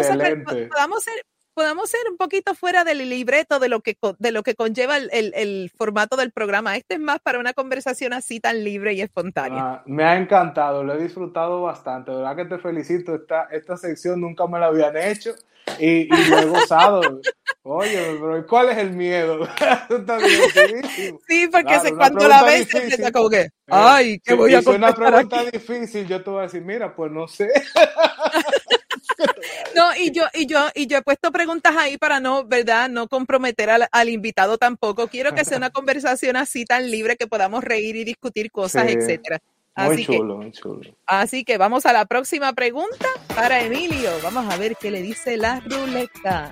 podamos 0.68 1.04
ser 1.04 1.24
podamos 1.58 1.90
ser 1.90 2.02
un 2.08 2.18
poquito 2.18 2.54
fuera 2.54 2.84
del 2.84 3.10
libreto 3.10 3.58
de 3.58 3.68
lo 3.68 3.82
que, 3.82 3.98
de 4.20 4.32
lo 4.32 4.44
que 4.44 4.54
conlleva 4.54 4.98
el, 4.98 5.72
formato 5.76 6.16
del 6.16 6.32
programa. 6.32 6.78
Este 6.78 6.94
es 6.94 7.00
más 7.00 7.20
para 7.20 7.40
una 7.40 7.54
conversación 7.54 8.14
así 8.14 8.40
tan 8.40 8.64
libre 8.64 8.94
y 8.94 9.02
espontánea. 9.02 9.64
Ah, 9.64 9.84
me 9.88 10.04
ha 10.04 10.18
encantado, 10.18 10.84
lo 10.84 10.94
he 10.94 11.02
disfrutado 11.02 11.64
bastante. 11.64 12.12
De 12.12 12.18
verdad 12.18 12.36
que 12.36 12.46
te 12.46 12.60
felicito. 12.60 13.16
Esta, 13.16 13.46
esta 13.46 13.76
sección 13.76 14.22
nunca 14.22 14.46
me 14.46 14.60
la 14.60 14.68
habían 14.68 14.96
hecho 14.98 15.34
y, 15.80 16.06
lo 16.30 16.38
he 16.38 16.46
gozado. 16.46 17.22
Oye, 17.64 18.18
pero 18.22 18.46
¿cuál 18.46 18.70
es 18.70 18.78
el 18.78 18.92
miedo? 18.92 19.40
sí, 21.28 21.50
porque 21.52 21.76
cuando 21.98 22.28
la 22.28 22.44
ves, 22.44 22.68
se 22.70 23.12
como 23.12 23.32
que, 23.32 23.42
eh, 23.42 23.52
ay, 23.66 24.20
¿qué 24.20 24.36
voy 24.36 24.54
a 24.54 24.62
contestar? 24.62 24.92
Es 24.92 24.98
una 25.00 25.12
pregunta 25.12 25.44
difícil, 25.52 26.08
yo 26.08 26.24
te 26.24 26.30
voy 26.30 26.40
a 26.40 26.44
decir, 26.44 26.62
mira, 26.62 26.96
pues 26.96 27.12
no 27.12 27.28
sé. 27.28 27.50
no, 29.76 29.96
y 29.96 30.12
yo, 30.12 30.24
y 30.34 30.46
yo, 30.46 30.68
y 30.76 30.88
yo 30.88 30.98
he 30.98 31.02
puesto 31.02 31.32
preguntas 31.32 31.76
ahí 31.76 31.98
para 31.98 32.20
no, 32.20 32.46
¿verdad? 32.46 32.90
No 32.90 33.08
comprometer 33.08 33.70
al, 33.70 34.10
invitado 34.10 34.58
tampoco. 34.58 35.08
Quiero 35.08 35.34
que 35.34 35.46
sea 35.46 35.58
una 35.58 35.70
conversación 35.70 36.36
así 36.36 36.66
tan 36.66 36.90
libre 36.90 37.18
que 37.18 37.28
podamos 37.28 37.64
reír 37.64 37.96
y 37.96 38.04
discutir 38.04 38.52
cosas, 38.52 38.88
etcétera. 38.88 39.40
Así 39.74 40.08
muy 40.08 40.18
chulo, 40.18 40.38
muy 40.38 40.52
chulo. 40.52 40.82
Así 41.06 41.44
que 41.44 41.58
vamos 41.58 41.86
a 41.86 41.94
la 41.94 42.06
próxima 42.06 42.54
pregunta 42.54 43.08
para 43.36 43.62
Emilio. 43.62 44.10
Vamos 44.24 44.52
a 44.52 44.58
ver 44.58 44.76
qué 44.76 44.90
le 44.90 45.02
dice 45.02 45.38
la 45.38 45.60
ruleta. 45.60 46.50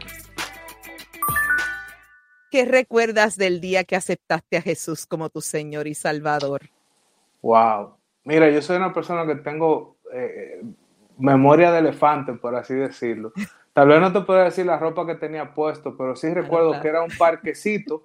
¿Qué 2.51 2.65
recuerdas 2.65 3.35
del 3.35 3.59
día 3.59 3.83
que 3.83 3.95
aceptaste 3.95 4.57
a 4.57 4.61
Jesús 4.61 5.05
como 5.07 5.29
tu 5.29 5.41
Señor 5.41 5.87
y 5.87 5.95
Salvador? 5.95 6.69
Wow. 7.41 7.97
Mira, 8.23 8.49
yo 8.49 8.61
soy 8.61 8.77
una 8.77 8.93
persona 8.93 9.25
que 9.25 9.41
tengo 9.41 9.97
eh, 10.13 10.61
memoria 11.17 11.71
de 11.71 11.79
elefante, 11.79 12.33
por 12.33 12.55
así 12.55 12.73
decirlo. 12.73 13.31
Tal 13.73 13.89
vez 13.89 13.99
no 13.99 14.13
te 14.13 14.21
puedo 14.21 14.43
decir 14.43 14.65
la 14.65 14.77
ropa 14.79 15.05
que 15.05 15.15
tenía 15.15 15.53
puesto, 15.53 15.97
pero 15.97 16.15
sí 16.15 16.33
recuerdo 16.33 16.79
que 16.81 16.87
era 16.87 17.03
un 17.03 17.11
parquecito. 17.17 18.03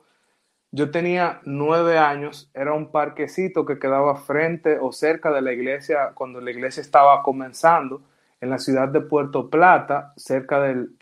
Yo 0.73 0.91
tenía 0.91 1.41
nueve 1.45 1.99
años, 1.99 2.51
era 2.55 2.73
un 2.73 2.91
parquecito 2.91 3.65
que 3.65 3.79
quedaba 3.79 4.17
frente 4.17 4.79
o 4.81 4.93
cerca 4.93 5.33
de 5.33 5.43
la 5.43 5.53
iglesia 5.53 6.13
cuando 6.15 6.41
la 6.41 6.51
iglesia 6.51 6.81
estaba 6.81 7.23
comenzando 7.23 8.03
en 8.41 8.51
la 8.51 8.59
ciudad 8.59 8.89
de 8.89 9.01
Puerto 9.01 9.51
Plata, 9.51 10.13
cerca 10.17 10.61
del, 10.61 10.95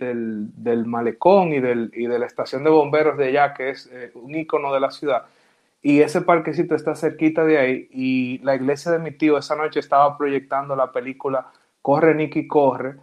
malecón 0.87 1.53
y, 1.53 1.61
del, 1.61 1.91
y 1.95 2.07
de 2.07 2.19
la 2.19 2.27
estación 2.27 2.65
de 2.65 2.71
bomberos 2.71 3.17
de 3.17 3.29
allá, 3.29 3.55
que 3.55 3.71
es 3.71 3.89
eh, 3.93 4.11
un 4.15 4.35
icono 4.35 4.73
de 4.73 4.81
la 4.81 4.91
ciudad. 4.91 5.27
Y 5.81 6.01
ese 6.01 6.23
parquecito 6.23 6.75
está 6.75 6.97
cerquita 6.97 7.45
de 7.45 7.59
ahí 7.59 7.89
y 7.93 8.39
la 8.39 8.57
iglesia 8.57 8.91
de 8.91 8.99
mi 8.99 9.13
tío 9.13 9.39
esa 9.39 9.55
noche 9.55 9.79
estaba 9.79 10.19
proyectando 10.19 10.75
la 10.75 10.91
película 10.91 11.47
Corre 11.89 12.15
Nicky 12.15 12.47
Corre. 12.47 12.97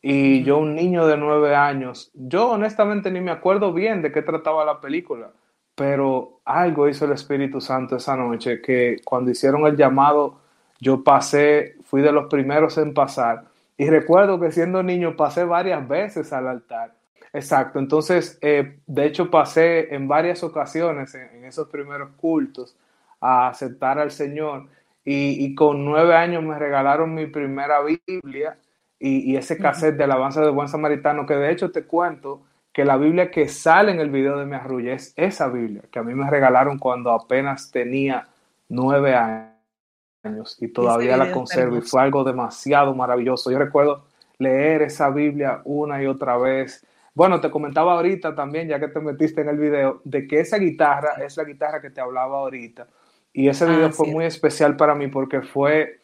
Y 0.00 0.42
yo, 0.44 0.56
un 0.56 0.74
niño 0.74 1.06
de 1.06 1.18
nueve 1.18 1.54
años, 1.54 2.10
yo 2.14 2.48
honestamente 2.52 3.10
ni 3.10 3.20
me 3.20 3.32
acuerdo 3.32 3.70
bien 3.74 4.00
de 4.00 4.10
qué 4.10 4.22
trataba 4.22 4.64
la 4.64 4.80
película, 4.80 5.30
pero 5.74 6.40
algo 6.46 6.88
hizo 6.88 7.04
el 7.04 7.12
Espíritu 7.12 7.60
Santo 7.60 7.96
esa 7.96 8.16
noche 8.16 8.62
que 8.62 8.96
cuando 9.04 9.30
hicieron 9.30 9.66
el 9.66 9.76
llamado, 9.76 10.40
yo 10.78 11.04
pasé, 11.04 11.76
fui 11.84 12.00
de 12.00 12.12
los 12.12 12.30
primeros 12.30 12.78
en 12.78 12.94
pasar. 12.94 13.44
Y 13.76 13.90
recuerdo 13.90 14.40
que 14.40 14.50
siendo 14.50 14.82
niño 14.82 15.16
pasé 15.18 15.44
varias 15.44 15.86
veces 15.86 16.32
al 16.32 16.48
altar. 16.48 16.94
Exacto, 17.34 17.78
entonces, 17.78 18.38
eh, 18.40 18.78
de 18.86 19.04
hecho 19.04 19.30
pasé 19.30 19.94
en 19.94 20.08
varias 20.08 20.42
ocasiones 20.42 21.14
en, 21.14 21.44
esos 21.44 21.68
primeros 21.68 22.12
cultos 22.16 22.74
a 23.20 23.48
aceptar 23.48 23.98
al 23.98 24.10
Señor 24.10 24.66
y, 25.04 25.54
con 25.54 25.84
nueve 25.84 26.14
años 26.14 26.42
me 26.42 26.58
regalaron 26.58 27.14
mi 27.14 27.26
primera 27.26 27.80
Biblia 27.82 28.58
y, 28.98 29.36
ese 29.36 29.58
cassette 29.58 29.96
de 29.96 30.04
alabanza 30.04 30.40
del 30.42 30.52
buen 30.52 30.68
samaritano, 30.68 31.26
que 31.26 31.34
de 31.34 31.50
hecho 31.50 31.70
te 31.70 31.84
cuento 31.84 32.42
que 32.72 32.84
la 32.84 32.96
Biblia 32.96 33.30
que 33.30 33.48
sale 33.48 33.92
en 33.92 34.00
el 34.00 34.10
video 34.10 34.38
de 34.38 34.46
Mi 34.46 34.54
Arrulla 34.54 34.92
es 34.92 35.12
esa 35.16 35.48
Biblia 35.48 35.82
que 35.90 35.98
a 35.98 36.02
mí 36.02 36.14
me 36.14 36.28
regalaron 36.28 36.78
cuando 36.78 37.10
apenas 37.10 37.70
tenía 37.70 38.28
nueve 38.68 39.14
años 39.14 40.56
y 40.60 40.68
todavía 40.68 41.16
la 41.16 41.32
conservo 41.32 41.78
y 41.78 41.80
fue 41.80 42.02
algo 42.02 42.22
demasiado 42.22 42.94
maravilloso. 42.94 43.50
Yo 43.50 43.58
recuerdo 43.58 44.04
leer 44.38 44.82
esa 44.82 45.10
Biblia 45.10 45.62
una 45.64 46.02
y 46.02 46.06
otra 46.06 46.36
vez. 46.36 46.86
Bueno, 47.14 47.40
te 47.40 47.50
comentaba 47.50 47.94
ahorita 47.94 48.34
también, 48.34 48.68
ya 48.68 48.78
que 48.78 48.88
te 48.88 49.00
metiste 49.00 49.40
en 49.40 49.48
el 49.48 49.58
video, 49.58 50.00
de 50.04 50.26
que 50.26 50.40
esa 50.40 50.58
guitarra 50.58 51.14
es 51.24 51.36
la 51.36 51.44
guitarra 51.44 51.80
que 51.80 51.90
te 51.90 52.00
hablaba 52.00 52.38
ahorita. 52.38 52.86
Y 53.32 53.48
ese 53.48 53.66
video 53.66 53.86
ah, 53.86 53.92
fue 53.92 54.08
muy 54.08 54.24
especial 54.24 54.76
para 54.76 54.94
mí 54.94 55.06
porque 55.08 55.42
fue 55.42 56.00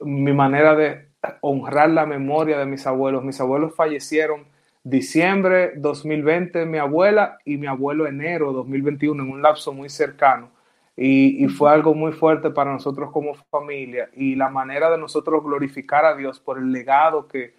mi 0.00 0.32
manera 0.32 0.74
de 0.74 1.08
honrar 1.40 1.90
la 1.90 2.06
memoria 2.06 2.58
de 2.58 2.66
mis 2.66 2.86
abuelos. 2.86 3.22
Mis 3.22 3.40
abuelos 3.40 3.74
fallecieron 3.74 4.46
diciembre 4.82 5.72
2020, 5.76 6.64
mi 6.66 6.78
abuela 6.78 7.38
y 7.44 7.58
mi 7.58 7.66
abuelo 7.66 8.06
enero 8.06 8.52
2021, 8.52 9.22
en 9.22 9.30
un 9.30 9.42
lapso 9.42 9.72
muy 9.72 9.88
cercano. 9.88 10.50
Y, 10.96 11.48
fue 11.48 11.70
algo 11.70 11.94
muy 11.94 12.12
fuerte 12.12 12.50
para 12.50 12.72
nosotros 12.72 13.10
como 13.10 13.34
familia 13.50 14.10
y 14.12 14.34
la 14.34 14.50
manera 14.50 14.90
de 14.90 14.98
nosotros 14.98 15.42
glorificar 15.42 16.04
a 16.04 16.14
Dios 16.14 16.40
por 16.40 16.58
el 16.58 16.72
legado 16.72 17.26
que, 17.26 17.54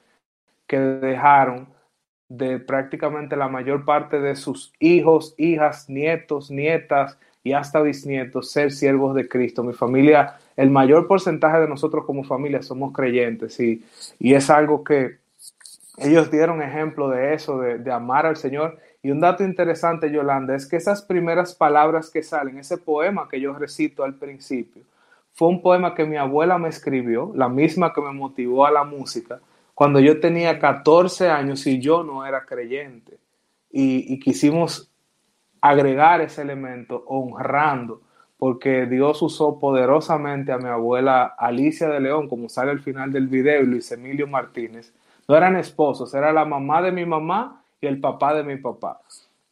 que 0.67 0.77
dejaron 0.77 1.67
de 2.29 2.59
prácticamente 2.59 3.35
la 3.35 3.47
mayor 3.47 3.83
parte 3.83 4.19
de 4.19 4.35
sus 4.35 4.73
hijos, 4.79 5.33
hijas, 5.39 5.89
nietos, 5.89 6.51
nietas, 6.51 7.17
y 7.43 7.53
hasta 7.53 7.81
bisnietos 7.81 8.51
ser 8.51 8.71
siervos 8.71 9.15
de 9.15 9.27
Cristo. 9.27 9.63
Mi 9.63 9.73
familia, 9.73 10.37
el 10.55 10.69
mayor 10.69 11.07
porcentaje 11.07 11.59
de 11.59 11.67
nosotros 11.67 12.05
como 12.05 12.23
familia 12.23 12.61
somos 12.61 12.93
creyentes 12.93 13.59
y, 13.59 13.83
y 14.19 14.33
es 14.33 14.49
algo 14.49 14.83
que 14.83 15.21
ellos 15.97 16.31
dieron 16.31 16.61
ejemplo 16.61 17.09
de 17.09 17.33
eso, 17.33 17.59
de, 17.59 17.91
amar 17.91 18.25
al 18.25 18.37
Señor. 18.37 18.79
Y 19.03 19.11
un 19.11 19.19
dato 19.19 19.43
interesante, 19.43 20.11
Yolanda, 20.11 20.55
es 20.55 20.67
que 20.67 20.77
esas 20.77 21.01
primeras 21.01 21.55
palabras 21.55 22.09
que 22.09 22.23
salen, 22.23 22.57
ese 22.57 22.77
poema 22.77 23.27
que 23.29 23.39
yo 23.39 23.53
recito 23.53 24.03
al 24.03 24.15
principio, 24.15 24.83
fue 25.33 25.47
un 25.47 25.61
poema 25.61 25.95
que 25.95 26.05
mi 26.05 26.17
abuela 26.17 26.57
me 26.57 26.69
escribió, 26.69 27.31
la 27.35 27.49
misma 27.49 27.93
que 27.93 28.01
me 28.01 28.13
motivó 28.13 28.65
a 28.65 28.71
la 28.71 28.83
música, 28.83 29.39
cuando 29.73 29.99
yo 29.99 30.19
tenía 30.19 30.59
14 30.59 31.29
años 31.29 31.65
y 31.65 31.79
yo 31.79 32.03
no 32.03 32.25
era 32.25 32.45
creyente. 32.45 33.17
Y, 33.71 34.13
y 34.13 34.19
quisimos 34.19 34.90
agregar 35.61 36.21
ese 36.21 36.41
elemento 36.41 37.03
honrando, 37.07 38.01
porque 38.37 38.87
Dios 38.87 39.21
usó 39.21 39.59
poderosamente 39.59 40.51
a 40.51 40.57
mi 40.57 40.67
abuela 40.67 41.35
Alicia 41.37 41.87
de 41.87 41.99
León, 41.99 42.27
como 42.27 42.49
sale 42.49 42.71
al 42.71 42.79
final 42.79 43.11
del 43.11 43.27
video, 43.27 43.61
y 43.61 43.67
Luis 43.67 43.91
Emilio 43.91 44.27
Martínez. 44.27 44.93
No 45.27 45.37
eran 45.37 45.55
esposos, 45.55 46.13
era 46.15 46.33
la 46.33 46.43
mamá 46.43 46.81
de 46.81 46.91
mi 46.91 47.05
mamá 47.05 47.63
y 47.79 47.85
el 47.85 48.01
papá 48.01 48.33
de 48.33 48.43
mi 48.43 48.57
papá. 48.57 48.99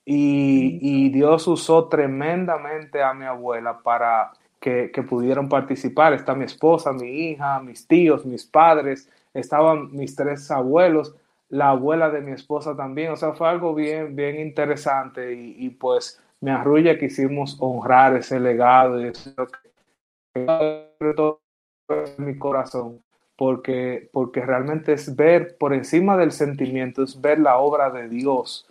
Y, 0.03 1.09
Dios 1.09 1.47
usó 1.47 1.87
tremendamente 1.87 3.03
a 3.03 3.13
mi 3.13 3.25
abuela 3.25 3.79
para 3.83 4.31
que, 4.59 4.89
que, 4.91 5.03
pudieran 5.03 5.47
participar. 5.47 6.13
Está 6.13 6.33
mi 6.33 6.45
esposa, 6.45 6.91
mi 6.91 7.07
hija, 7.07 7.59
mis 7.59 7.85
tíos, 7.85 8.25
mis 8.25 8.43
padres, 8.43 9.07
estaban 9.35 9.91
mis 9.91 10.15
tres 10.15 10.49
abuelos 10.49 11.15
la 11.49 11.69
abuela 11.69 12.09
de 12.09 12.21
mi 12.21 12.31
esposa 12.31 12.75
también. 12.75 13.11
O 13.11 13.15
sea, 13.15 13.33
fue 13.33 13.49
algo 13.49 13.73
bien, 13.73 14.15
bien 14.15 14.39
interesante 14.39 15.33
y, 15.33 15.69
pues 15.71 16.21
me 16.41 16.51
arrulla 16.51 16.97
que 16.97 17.07
hicimos 17.07 17.57
honrar 17.59 18.15
ese 18.15 18.39
legado 18.39 19.01
y 19.01 19.09
eso 19.09 19.31
que 19.35 19.69
en 21.89 22.25
mi 22.25 22.37
corazón. 22.37 23.03
Porque, 23.35 24.09
porque 24.11 24.41
realmente 24.41 24.93
es 24.93 25.15
ver 25.15 25.57
por 25.57 25.73
encima 25.73 26.17
del 26.17 26.33
sentimiento, 26.33 27.03
es 27.03 27.19
ver 27.19 27.39
la 27.39 27.57
obra 27.57 27.89
de 27.89 28.09
Dios 28.09 28.67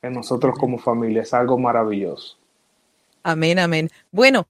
en 0.00 0.12
nosotros 0.12 0.56
como 0.58 0.78
familia. 0.78 1.22
Es 1.22 1.34
algo 1.34 1.58
maravilloso. 1.58 2.38
Amén, 3.24 3.58
amén. 3.58 3.88
Bueno, 4.12 4.46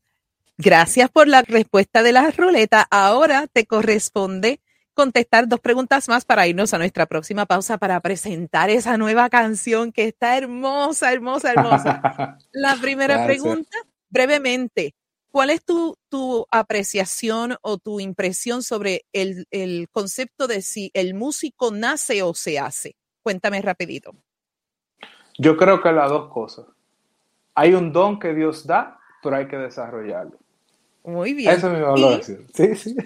gracias 0.59 1.11
por 1.11 1.27
la 1.27 1.43
respuesta 1.43 2.03
de 2.03 2.13
la 2.13 2.31
ruleta. 2.31 2.87
Ahora 2.91 3.47
te 3.47 3.65
corresponde 3.65 4.61
contestar 4.95 5.49
dos 5.49 5.61
preguntas 5.61 6.09
más 6.09 6.25
para 6.25 6.47
irnos 6.47 6.75
a 6.75 6.79
nuestra 6.79 7.07
próxima 7.07 7.47
pausa 7.47 7.79
para 7.79 8.01
presentar 8.01 8.71
esa 8.71 8.97
nueva 8.97 9.29
canción 9.31 9.93
que 9.93 10.05
está 10.05 10.37
hermosa, 10.37 11.13
hermosa, 11.13 11.53
hermosa. 11.53 12.39
La 12.53 12.77
primera 12.77 13.27
pregunta, 13.27 13.77
brevemente, 14.11 14.95
¿cuál 15.31 15.51
es 15.51 15.65
tu, 15.65 15.97
tu, 16.09 16.47
apreciación 16.51 17.57
o 17.63 17.79
tu 17.79 18.01
impresión 18.01 18.63
sobre 18.63 19.07
el, 19.13 19.47
el 19.51 19.89
concepto 19.91 20.47
de 20.47 20.63
si 20.63 20.91
el 20.95 21.15
músico 21.15 21.71
nace 21.71 22.23
o 22.23 22.35
se 22.35 22.59
hace? 22.59 22.97
Cuéntame 23.23 23.63
rapidito. 23.63 24.15
Yo 25.39 25.57
creo 25.57 25.81
que 25.81 25.93
las 25.93 26.11
dos 26.11 26.31
cosas. 26.31 26.67
Hay 27.55 27.75
un 27.75 27.93
don 27.93 28.19
que 28.19 28.35
Dios 28.35 28.67
da, 28.67 28.99
pero 29.23 29.37
hay 29.37 29.47
que 29.47 29.57
desarrollarlo. 29.57 30.39
Muy 31.05 31.35
bien. 31.35 31.51
Eso 31.57 31.69
es 31.69 31.79
mi 31.79 31.81
valor. 31.81 32.23
Sí, 32.23 32.77
sí. 32.77 32.97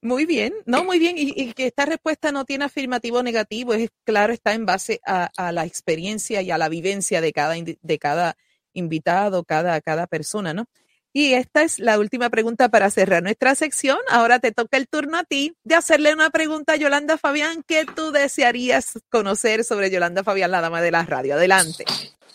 Muy 0.00 0.26
bien, 0.26 0.54
no, 0.64 0.84
muy 0.84 0.98
bien. 0.98 1.16
Y, 1.18 1.52
que 1.54 1.66
esta 1.66 1.84
respuesta 1.84 2.30
no 2.30 2.44
tiene 2.44 2.64
afirmativo 2.64 3.18
o 3.18 3.22
negativo, 3.22 3.74
es 3.74 3.90
claro, 4.04 4.32
está 4.32 4.54
en 4.54 4.64
base 4.64 5.00
a, 5.04 5.30
la 5.52 5.64
experiencia 5.64 6.40
y 6.42 6.50
a 6.50 6.58
la 6.58 6.68
vivencia 6.68 7.20
de 7.20 7.32
cada, 7.32 7.54
de 7.54 7.98
cada 7.98 8.36
invitado, 8.72 9.44
cada, 9.44 9.80
cada 9.80 10.06
persona, 10.06 10.54
¿no? 10.54 10.66
Y 11.12 11.32
esta 11.32 11.62
es 11.62 11.78
la 11.78 11.98
última 11.98 12.30
pregunta 12.30 12.68
para 12.68 12.90
cerrar 12.90 13.22
nuestra 13.22 13.54
sección. 13.54 13.98
Ahora 14.08 14.38
te 14.38 14.52
toca 14.52 14.76
el 14.76 14.86
turno 14.88 15.18
a 15.18 15.24
ti 15.24 15.56
de 15.64 15.74
hacerle 15.74 16.12
una 16.12 16.30
pregunta 16.30 16.74
a 16.74 16.76
Yolanda 16.76 17.16
Fabián 17.18 17.64
que 17.66 17.86
tú 17.86 18.12
desearías 18.12 19.00
conocer 19.10 19.64
sobre 19.64 19.90
Yolanda 19.90 20.22
Fabián, 20.22 20.50
la 20.50 20.60
dama 20.60 20.80
de 20.80 20.90
la 20.90 21.04
radio. 21.04 21.34
Adelante. 21.34 21.84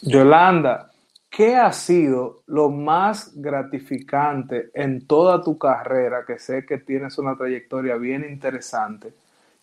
Yolanda, 0.02 0.92
¿Qué 1.36 1.56
ha 1.56 1.74
sido 1.74 2.44
lo 2.46 2.70
más 2.70 3.32
gratificante 3.34 4.70
en 4.76 5.08
toda 5.08 5.42
tu 5.42 5.58
carrera, 5.58 6.26
que 6.28 6.38
sé 6.38 6.64
que 6.64 6.78
tienes 6.78 7.18
una 7.18 7.36
trayectoria 7.36 7.96
bien 7.96 8.24
interesante? 8.24 9.14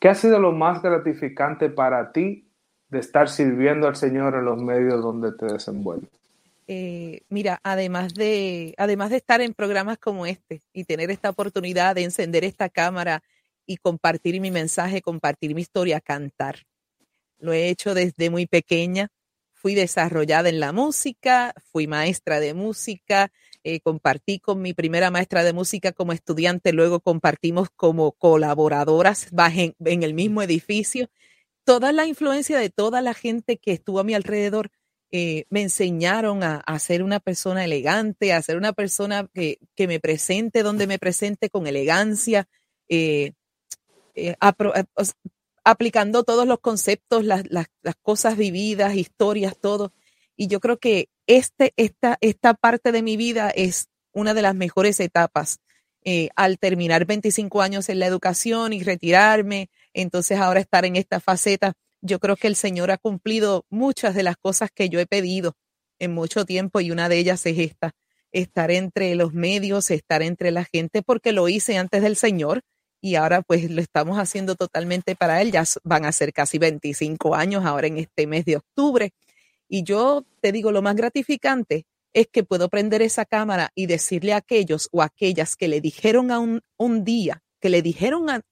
¿Qué 0.01 0.09
ha 0.09 0.17
sido 0.17 0.41
lo 0.41 0.51
más 0.51 0.83
gratificante 0.83 1.71
para 1.71 2.11
ti 2.11 2.45
de 2.89 2.99
estar 2.99 3.29
sirviendo 3.29 3.87
al 3.87 3.95
Señor 3.95 4.35
en 4.35 4.47
los 4.47 4.61
medios 4.61 5.01
donde 5.01 5.31
te 5.31 5.47
desenvuelves? 5.47 6.11
Eh, 6.67 7.21
mira, 7.29 7.61
además 7.63 8.15
de, 8.15 8.75
además 8.77 9.11
de 9.11 9.19
estar 9.19 9.41
en 9.41 9.55
programas 9.55 9.97
como 9.99 10.27
este 10.27 10.63
y 10.73 10.83
tener 10.83 11.13
esta 11.13 11.31
oportunidad 11.31 11.95
de 11.95 12.03
encender 12.03 12.43
esta 12.43 12.69
cámara 12.69 13.23
y 13.65 13.77
compartir 13.77 14.41
mi 14.41 14.51
mensaje, 14.51 15.03
compartir 15.03 15.55
mi 15.55 15.61
historia, 15.61 16.01
cantar. 16.01 16.67
Lo 17.39 17.53
he 17.53 17.69
hecho 17.69 17.95
desde 17.95 18.29
muy 18.29 18.47
pequeña. 18.47 19.09
Fui 19.61 19.75
desarrollada 19.75 20.49
en 20.49 20.59
la 20.59 20.73
música, 20.73 21.53
fui 21.71 21.87
maestra 21.87 22.41
de 22.41 22.55
música, 22.55 23.31
eh, 23.63 23.81
compartí 23.81 24.41
con 24.41 24.63
mi 24.63 24.73
primera 24.73 25.11
maestra 25.11 25.45
de 25.45 25.53
música 25.53 25.93
como 25.93 26.15
estudiante, 26.15 26.73
luego 26.73 27.01
compartimos 27.01 27.69
como 27.77 28.13
colaboradoras 28.13 29.29
en, 29.55 30.03
el 30.03 30.15
mismo 30.15 30.41
edificio. 30.41 31.11
Toda 31.65 31.93
la 31.93 32.07
influencia 32.07 32.59
de 32.59 32.71
toda 32.71 33.03
la 33.03 33.13
gente 33.13 33.59
que 33.59 33.73
estuvo 33.73 34.01
a 34.01 34.05
mi 34.05 34.15
alrededor 34.15 34.71
eh, 35.11 35.45
me 35.51 35.61
enseñaron 35.61 36.43
a, 36.43 36.79
ser 36.79 37.03
una 37.03 37.21
persona 37.21 37.63
elegante, 37.63 38.33
a 38.33 38.41
ser 38.41 38.57
una 38.57 38.73
persona 38.73 39.29
que, 39.35 39.59
me 39.77 40.01
presente 40.01 40.63
donde 40.63 40.87
me 40.87 40.99
presente 40.99 41.51
con 41.51 41.67
elegancia, 41.67 42.49
eh, 42.89 43.35
aplicando 45.65 46.25
todos 46.25 46.47
los 46.47 46.61
conceptos, 46.61 47.25
las, 47.25 47.45
cosas 48.03 48.37
vividas, 48.37 48.95
historias, 48.95 49.57
todo. 49.59 49.93
Y 50.37 50.47
yo 50.49 50.61
creo 50.61 50.79
que 50.79 51.09
este, 51.27 51.73
esta, 51.77 52.19
esta 52.21 52.55
parte 52.55 52.93
de 52.93 53.03
mi 53.03 53.17
vida 53.17 53.51
es 53.51 53.89
una 54.13 54.35
de 54.35 54.43
las 54.43 54.55
mejores 54.55 55.01
etapas. 55.01 55.61
al 56.37 56.59
terminar 56.59 57.05
25 57.05 57.63
años 57.63 57.89
en 57.89 57.99
la 57.99 58.07
educación 58.07 58.73
y 58.73 58.83
retirarme, 58.83 59.71
entonces 59.93 60.39
ahora 60.39 60.61
estar 60.61 60.85
en 60.85 60.97
esta 60.97 61.21
faceta 61.21 61.75
yo 62.03 62.19
creo 62.19 62.37
que 62.37 62.47
el 62.47 62.57
Señor 62.57 62.91
ha 62.91 62.99
cumplido 62.99 63.67
muchas 63.69 64.15
de 64.15 64.23
las 64.23 64.37
cosas 64.37 64.71
que 64.71 64.89
yo 64.89 65.01
he 65.01 65.07
pedido 65.07 65.55
en 65.99 66.13
mucho 66.13 66.45
tiempo 66.45 66.81
y 66.81 66.91
una 66.91 67.09
de 67.09 67.19
ellas 67.19 67.45
es 67.47 67.59
esta, 67.59 67.93
estar 68.33 68.71
entre 68.71 69.15
los 69.15 69.35
medios, 69.35 69.91
estar 69.91 70.23
entre 70.23 70.51
la 70.51 70.65
gente, 70.65 71.03
porque 71.03 71.33
lo 71.33 71.49
hice 71.49 71.77
antes 71.77 72.03
del 72.03 72.17
Señor 72.17 72.63
y 73.01 73.15
ahora 73.15 73.43
pues 73.43 73.71
lo 73.71 73.81
estamos 73.81 74.19
haciendo 74.19 74.55
totalmente 74.55 75.17
para 75.17 75.41
Él. 75.43 75.53
Ya 75.53 75.65
van 75.85 76.05
a 76.05 76.13
ser 76.13 76.33
casi 76.33 76.59
25 76.59 77.35
años 77.35 77.65
ahora 77.65 77.87
en 77.87 77.99
este 77.99 78.27
mes 78.27 78.45
de 78.45 78.57
octubre. 78.57 79.13
Y 79.69 79.85
yo 79.85 80.25
te 80.41 80.53
digo, 80.53 80.73
lo 80.73 80.83
más 80.83 80.97
gratificante 80.97 81.87
es 82.13 82.27
que 82.29 82.43
puedo 82.43 82.69
prender 82.69 83.03
esa 83.03 83.25
cámara 83.25 83.71
y 83.75 83.87
decirle 83.87 84.33
a 84.33 84.39
aquellos 84.39 84.89
o 84.93 85.03
aquellas 85.03 85.57
que 85.57 85.69
le 85.69 85.81
dijeron 85.81 86.31
a 86.31 86.39
un, 86.41 87.05
día, 87.05 87.43
que 87.61 87.71
le 87.71 87.83
dijeron 87.83 88.29
a, 88.31 88.43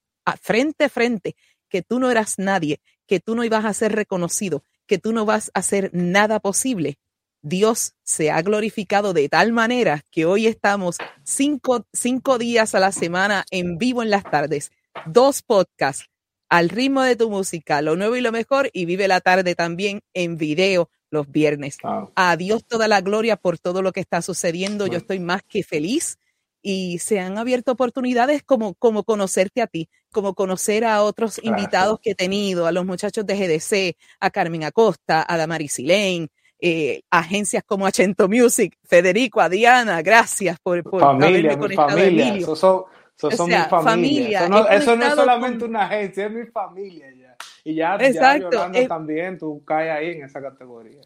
frente 0.41 0.85
a 0.85 0.89
frente 0.89 1.35
que 1.67 1.81
tú 1.81 1.99
no 1.99 2.09
eras 2.09 2.39
nadie, 2.39 2.79
que 3.05 3.19
tú 3.19 3.35
no 3.35 3.43
ibas 3.43 3.65
a 3.65 3.73
ser 3.73 3.93
reconocido, 3.93 4.63
que 4.87 4.97
tú 4.97 5.11
no 5.13 5.25
vas 5.25 5.51
a 5.53 5.59
hacer 5.59 5.89
nada 5.93 6.39
posible. 6.39 6.97
Dios 7.41 7.93
se 8.03 8.31
ha 8.31 8.41
glorificado 8.41 9.13
de 9.13 9.29
tal 9.29 9.51
manera 9.51 10.03
que 10.11 10.25
hoy 10.25 10.47
estamos 10.47 10.97
cinco, 11.23 11.85
cinco 11.93 12.37
días 12.37 12.75
a 12.75 12.79
la 12.79 12.91
semana 12.91 13.45
en 13.51 13.77
vivo 13.77 14.03
en 14.03 14.09
las 14.09 14.23
tardes, 14.23 14.71
dos 15.05 15.41
podcasts 15.41 16.09
al 16.49 16.69
ritmo 16.69 17.03
de 17.03 17.15
tu 17.15 17.29
música, 17.29 17.81
lo 17.81 17.95
nuevo 17.95 18.15
y 18.15 18.21
lo 18.21 18.31
mejor, 18.31 18.69
y 18.73 18.85
vive 18.85 19.07
la 19.07 19.21
tarde 19.21 19.53
también 19.55 20.01
en 20.13 20.37
video 20.37 20.89
los 21.11 21.31
viernes. 21.31 21.77
A 22.15 22.37
Dios 22.37 22.65
toda 22.65 22.87
la 22.87 23.01
gloria 23.01 23.35
por 23.37 23.59
todo 23.59 23.81
lo 23.81 23.91
que 23.91 23.99
está 23.99 24.21
sucediendo. 24.21 24.87
Yo 24.87 24.97
estoy 24.97 25.19
más 25.19 25.41
que 25.47 25.63
feliz 25.63 26.17
y 26.61 26.99
se 26.99 27.19
han 27.19 27.37
abierto 27.37 27.71
oportunidades 27.71 28.43
como, 28.43 28.73
como 28.75 29.03
conocerte 29.03 29.61
a 29.61 29.67
ti, 29.67 29.89
como 30.11 30.33
conocer 30.33 30.85
a 30.85 31.03
otros 31.03 31.39
invitados 31.43 31.99
que 32.01 32.11
he 32.11 32.15
tenido, 32.15 32.65
a 32.65 32.71
los 32.71 32.85
muchachos 32.85 33.25
de 33.25 33.35
GDC, 33.35 33.97
a 34.19 34.29
Carmen 34.29 34.63
Acosta, 34.63 35.25
a 35.27 35.37
Damaris 35.37 35.73
Silane, 35.73 36.29
eh, 36.59 37.01
agencias 37.09 37.63
como 37.65 37.85
Achento 37.85 38.27
Music, 38.27 38.77
Federico, 38.83 39.39
a 39.41 39.49
Diana, 39.49 40.01
gracias 40.01 40.59
por, 40.59 40.83
por 40.83 41.01
familia, 41.01 41.37
haberme 41.37 41.57
conectado 41.57 41.89
familia. 41.89 42.35
Eso, 42.35 42.55
son, 42.55 43.49
mi 43.49 43.55
familia. 43.69 44.39
Eso 44.71 44.95
no, 44.95 45.05
es 45.05 45.15
solamente 45.15 45.65
una 45.65 45.83
agencia, 45.83 46.25
es 46.25 46.31
mi 46.31 46.45
familia 46.45 47.07
ya. 47.13 47.35
Y 47.63 47.75
ya, 47.75 47.95
Exacto. 47.95 48.71
ya 48.71 48.87
también, 48.87 49.37
tú 49.37 49.63
caes 49.65 49.91
ahí 49.91 50.11
en 50.11 50.23
esa 50.23 50.41
categoría. 50.41 51.01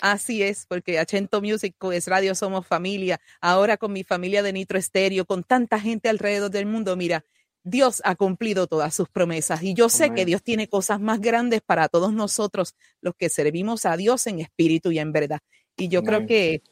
Así 0.00 0.42
es, 0.42 0.66
porque 0.66 0.98
Achento 0.98 1.40
Music 1.40 1.76
es 1.92 2.08
Radio 2.08 2.34
Somos 2.34 2.66
Familia, 2.66 3.20
ahora 3.40 3.76
con 3.76 3.92
mi 3.92 4.04
familia 4.04 4.42
de 4.42 4.52
Nitro 4.52 4.78
Estéreo, 4.78 5.24
con 5.24 5.44
tanta 5.44 5.80
gente 5.80 6.08
alrededor 6.08 6.50
del 6.50 6.66
mundo, 6.66 6.96
mira, 6.96 7.24
Dios 7.64 8.02
ha 8.04 8.14
cumplido 8.14 8.66
todas 8.66 8.94
sus 8.94 9.08
promesas 9.08 9.62
y 9.62 9.74
yo 9.74 9.88
sé 9.88 10.10
que 10.10 10.24
Dios 10.24 10.42
tiene 10.42 10.68
cosas 10.68 11.00
más 11.00 11.20
grandes 11.20 11.62
para 11.62 11.88
todos 11.88 12.12
nosotros, 12.12 12.74
los 13.00 13.14
que 13.14 13.30
servimos 13.30 13.86
a 13.86 13.96
Dios 13.96 14.26
en 14.26 14.40
espíritu 14.40 14.92
y 14.92 14.98
en 14.98 15.12
verdad. 15.12 15.40
Y 15.76 15.88
yo 15.88 16.02
creo 16.02 16.26
que, 16.26 16.62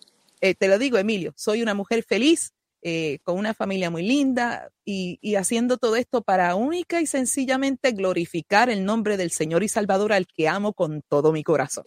eh, 0.40 0.54
te 0.54 0.68
lo 0.68 0.78
digo, 0.78 0.98
Emilio, 0.98 1.32
soy 1.34 1.62
una 1.62 1.74
mujer 1.74 2.04
feliz, 2.04 2.52
eh, 2.82 3.20
con 3.22 3.38
una 3.38 3.54
familia 3.54 3.90
muy 3.90 4.02
linda 4.02 4.70
y, 4.84 5.18
y, 5.22 5.36
haciendo 5.36 5.76
todo 5.76 5.94
esto 5.94 6.20
para 6.20 6.56
única 6.56 7.00
y 7.00 7.06
sencillamente 7.06 7.92
glorificar 7.92 8.70
el 8.70 8.84
nombre 8.84 9.16
del 9.16 9.30
Señor 9.30 9.62
y 9.62 9.68
Salvador 9.68 10.12
al 10.12 10.26
que 10.26 10.48
amo 10.48 10.72
con 10.72 11.00
todo 11.08 11.32
mi 11.32 11.44
corazón. 11.44 11.84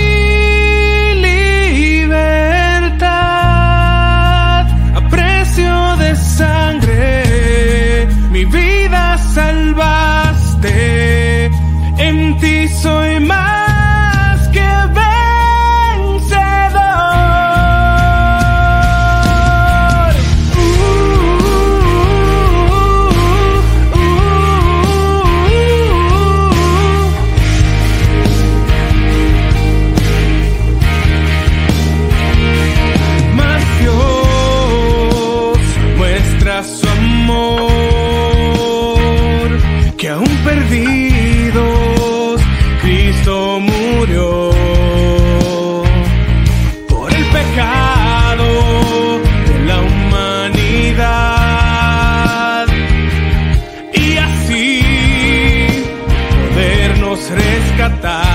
Πως 57.22 57.30
κατά 57.78 58.31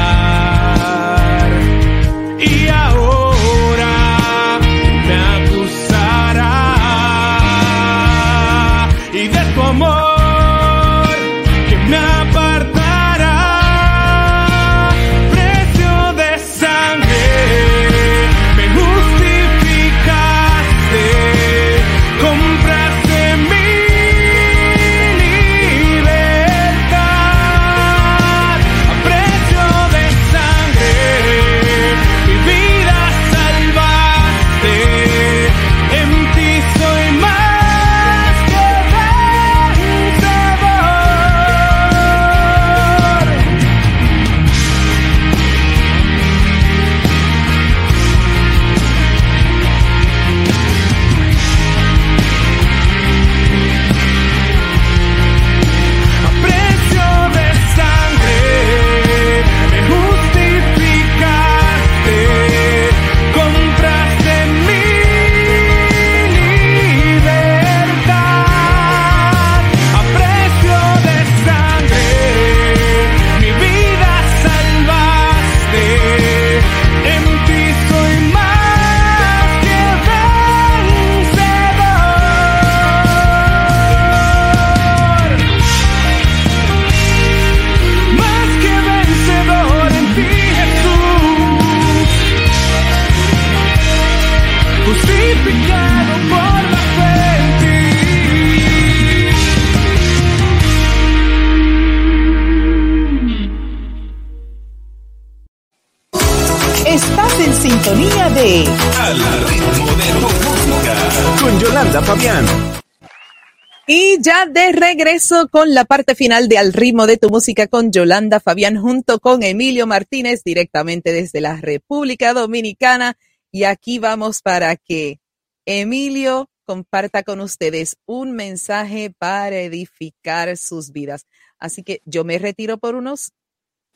Y 113.89 114.20
ya 114.20 114.47
de 114.47 114.72
regreso 114.72 115.49
con 115.49 115.72
la 115.72 115.84
parte 115.84 116.14
final 116.16 116.49
de 116.49 116.59
Al 116.59 116.72
ritmo 116.72 117.07
de 117.07 117.18
tu 117.18 117.28
música 117.28 117.68
con 117.68 117.93
Yolanda 117.93 118.41
Fabián 118.41 118.80
junto 118.80 119.20
con 119.20 119.43
Emilio 119.43 119.87
Martínez 119.87 120.43
directamente 120.45 121.12
desde 121.12 121.41
la 121.41 121.57
República 121.57 122.32
Dominicana. 122.32 123.16
Y 123.53 123.64
aquí 123.64 123.99
vamos 123.99 124.43
para 124.43 124.74
que 124.76 125.20
Emilio 125.66 126.48
comparta 126.64 127.24
con 127.24 127.40
ustedes 127.40 127.96
un 128.06 128.32
mensaje 128.36 129.12
para 129.18 129.56
edificar 129.56 130.56
sus 130.56 130.92
vidas. 130.92 131.26
Así 131.58 131.82
que 131.82 132.02
yo 132.04 132.22
me 132.22 132.38
retiro 132.38 132.78
por 132.78 132.94
unos 132.94 133.32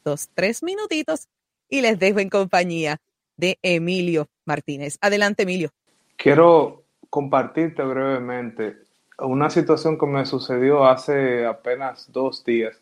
dos, 0.05 0.31
tres 0.35 0.65
minutitos 0.65 1.29
y 1.69 1.81
les 1.81 1.97
dejo 1.99 2.19
en 2.19 2.29
compañía 2.29 2.99
de 3.37 3.57
Emilio 3.63 4.29
Martínez. 4.45 4.99
Adelante, 5.01 5.45
Emilio. 5.45 5.71
Quiero 6.17 6.83
compartirte 7.09 7.83
brevemente 7.85 8.77
una 9.19 9.49
situación 9.49 9.97
que 9.97 10.07
me 10.07 10.27
sucedió 10.27 10.85
hace 10.85 11.47
apenas 11.47 12.11
dos 12.11 12.45
días. 12.45 12.81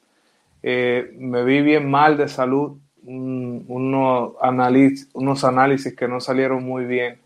Eh, 0.63 1.15
me 1.19 1.45
vi 1.45 1.61
bien 1.61 1.91
mal 1.91 2.17
de 2.17 2.29
salud, 2.29 2.79
unos, 3.03 4.33
unos 5.13 5.45
análisis 5.45 5.95
que 5.95 6.09
no 6.09 6.21
salieron 6.21 6.65
muy 6.65 6.87
bien. 6.87 7.21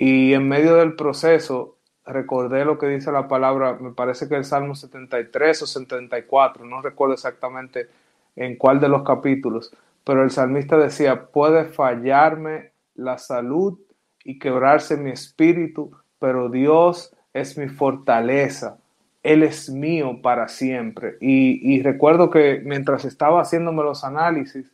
Y 0.00 0.32
en 0.32 0.48
medio 0.48 0.76
del 0.76 0.94
proceso 0.94 1.76
recordé 2.06 2.64
lo 2.64 2.78
que 2.78 2.86
dice 2.86 3.12
la 3.12 3.28
palabra, 3.28 3.76
me 3.78 3.90
parece 3.90 4.30
que 4.30 4.34
el 4.34 4.46
Salmo 4.46 4.74
73 4.74 5.60
o 5.60 5.66
74, 5.66 6.64
no 6.64 6.80
recuerdo 6.80 7.12
exactamente 7.12 7.86
en 8.34 8.56
cuál 8.56 8.80
de 8.80 8.88
los 8.88 9.02
capítulos, 9.02 9.70
pero 10.02 10.24
el 10.24 10.30
salmista 10.30 10.78
decía, 10.78 11.26
puede 11.26 11.66
fallarme 11.66 12.70
la 12.94 13.18
salud 13.18 13.78
y 14.24 14.38
quebrarse 14.38 14.96
mi 14.96 15.10
espíritu, 15.10 15.90
pero 16.18 16.48
Dios 16.48 17.14
es 17.34 17.58
mi 17.58 17.68
fortaleza, 17.68 18.78
Él 19.22 19.42
es 19.42 19.68
mío 19.68 20.22
para 20.22 20.48
siempre. 20.48 21.18
Y, 21.20 21.82
recuerdo 21.82 22.30
que 22.30 22.62
mientras 22.64 23.04
estaba 23.04 23.42
haciéndome 23.42 23.82
los 23.82 24.02
análisis, 24.02 24.66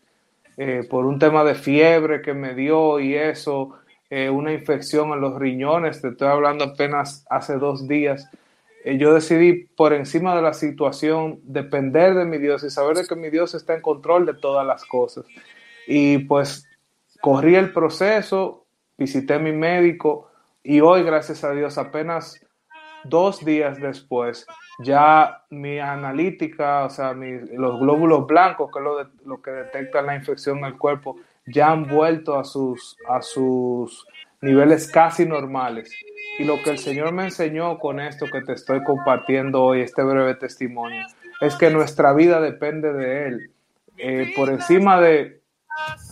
eh, 0.56 0.86
por 0.88 1.04
un 1.04 1.18
tema 1.18 1.42
de 1.42 1.56
fiebre 1.56 2.22
que 2.22 2.32
me 2.32 2.54
dio 2.54 3.00
y 3.00 3.16
eso, 3.16 3.76
eh, 4.10 4.30
una 4.30 4.52
infección 4.52 5.10
en 5.12 5.20
los 5.20 5.38
riñones, 5.38 6.00
te 6.00 6.08
estoy 6.08 6.28
hablando 6.28 6.64
apenas 6.64 7.24
hace 7.28 7.56
dos 7.56 7.88
días, 7.88 8.30
eh, 8.84 8.98
yo 8.98 9.12
decidí 9.12 9.64
por 9.76 9.92
encima 9.92 10.36
de 10.36 10.42
la 10.42 10.52
situación 10.52 11.40
depender 11.42 12.14
de 12.14 12.24
mi 12.24 12.38
Dios 12.38 12.62
y 12.62 12.70
saber 12.70 12.96
de 12.96 13.06
que 13.06 13.16
mi 13.16 13.30
Dios 13.30 13.54
está 13.54 13.74
en 13.74 13.82
control 13.82 14.26
de 14.26 14.34
todas 14.34 14.64
las 14.64 14.84
cosas. 14.84 15.26
Y 15.88 16.18
pues 16.18 16.68
corrí 17.20 17.56
el 17.56 17.72
proceso, 17.72 18.64
visité 18.96 19.34
a 19.34 19.38
mi 19.40 19.50
médico 19.50 20.30
y 20.62 20.80
hoy, 20.80 21.02
gracias 21.02 21.42
a 21.42 21.50
Dios, 21.50 21.78
apenas 21.78 22.40
dos 23.02 23.44
días 23.44 23.80
después, 23.80 24.46
ya 24.78 25.42
mi 25.50 25.80
analítica, 25.80 26.84
o 26.84 26.90
sea, 26.90 27.12
los 27.12 27.80
glóbulos 27.80 28.26
blancos, 28.26 28.70
que 28.72 28.78
es 28.78 28.84
lo, 28.84 29.10
lo 29.24 29.42
que 29.42 29.50
detectan 29.50 30.06
la 30.06 30.14
infección 30.14 30.58
en 30.58 30.66
el 30.66 30.78
cuerpo, 30.78 31.16
ya 31.46 31.70
han 31.70 31.86
vuelto 31.86 32.38
a 32.38 32.44
sus, 32.44 32.96
a 33.08 33.22
sus 33.22 34.06
niveles 34.40 34.90
casi 34.90 35.26
normales. 35.26 35.90
Y 36.38 36.44
lo 36.44 36.62
que 36.62 36.70
el 36.70 36.78
Señor 36.78 37.12
me 37.12 37.24
enseñó 37.24 37.78
con 37.78 38.00
esto 38.00 38.26
que 38.30 38.42
te 38.42 38.52
estoy 38.52 38.82
compartiendo 38.84 39.62
hoy, 39.62 39.80
este 39.80 40.02
breve 40.02 40.34
testimonio, 40.34 41.02
es 41.40 41.54
que 41.56 41.70
nuestra 41.70 42.12
vida 42.12 42.40
depende 42.40 42.92
de 42.92 43.28
Él. 43.28 43.50
Eh, 43.98 44.32
por 44.36 44.50
encima 44.50 45.00
de, 45.00 45.40